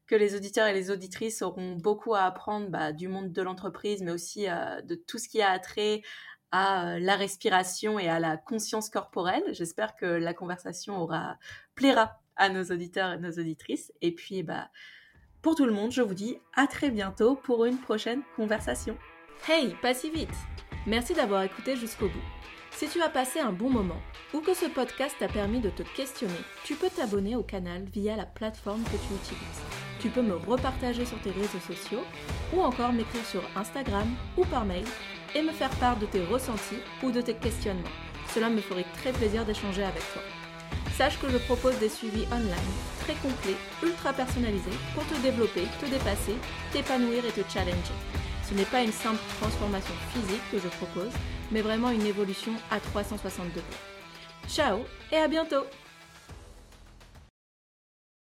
[0.07, 4.01] que les auditeurs et les auditrices auront beaucoup à apprendre bah, du monde de l'entreprise,
[4.01, 6.03] mais aussi euh, de tout ce qui a trait
[6.53, 9.43] à euh, la respiration et à la conscience corporelle.
[9.51, 11.37] J'espère que la conversation aura
[11.75, 13.93] plaira à nos auditeurs et nos auditrices.
[14.03, 14.71] Et puis, bah,
[15.43, 18.97] pour tout le monde, je vous dis à très bientôt pour une prochaine conversation.
[19.49, 20.29] Hey, pas si vite
[20.87, 22.23] Merci d'avoir écouté jusqu'au bout.
[22.73, 24.01] Si tu as passé un bon moment
[24.35, 28.17] ou que ce podcast t'a permis de te questionner, tu peux t'abonner au canal via
[28.17, 29.63] la plateforme que tu utilises.
[29.99, 32.05] Tu peux me repartager sur tes réseaux sociaux
[32.55, 34.07] ou encore m'écrire sur Instagram
[34.37, 34.85] ou par mail
[35.35, 37.89] et me faire part de tes ressentis ou de tes questionnements.
[38.35, 40.23] Cela me ferait très plaisir d'échanger avec toi.
[40.99, 45.87] Sache que je propose des suivis online très complets, ultra personnalisés pour te développer, te
[45.87, 46.37] dépasser,
[46.73, 47.95] t'épanouir et te challenger.
[48.51, 51.13] Ce n'est pas une simple transformation physique que je propose,
[51.53, 53.63] mais vraiment une évolution à 360 degrés.
[54.49, 54.81] Ciao
[55.13, 55.65] et à bientôt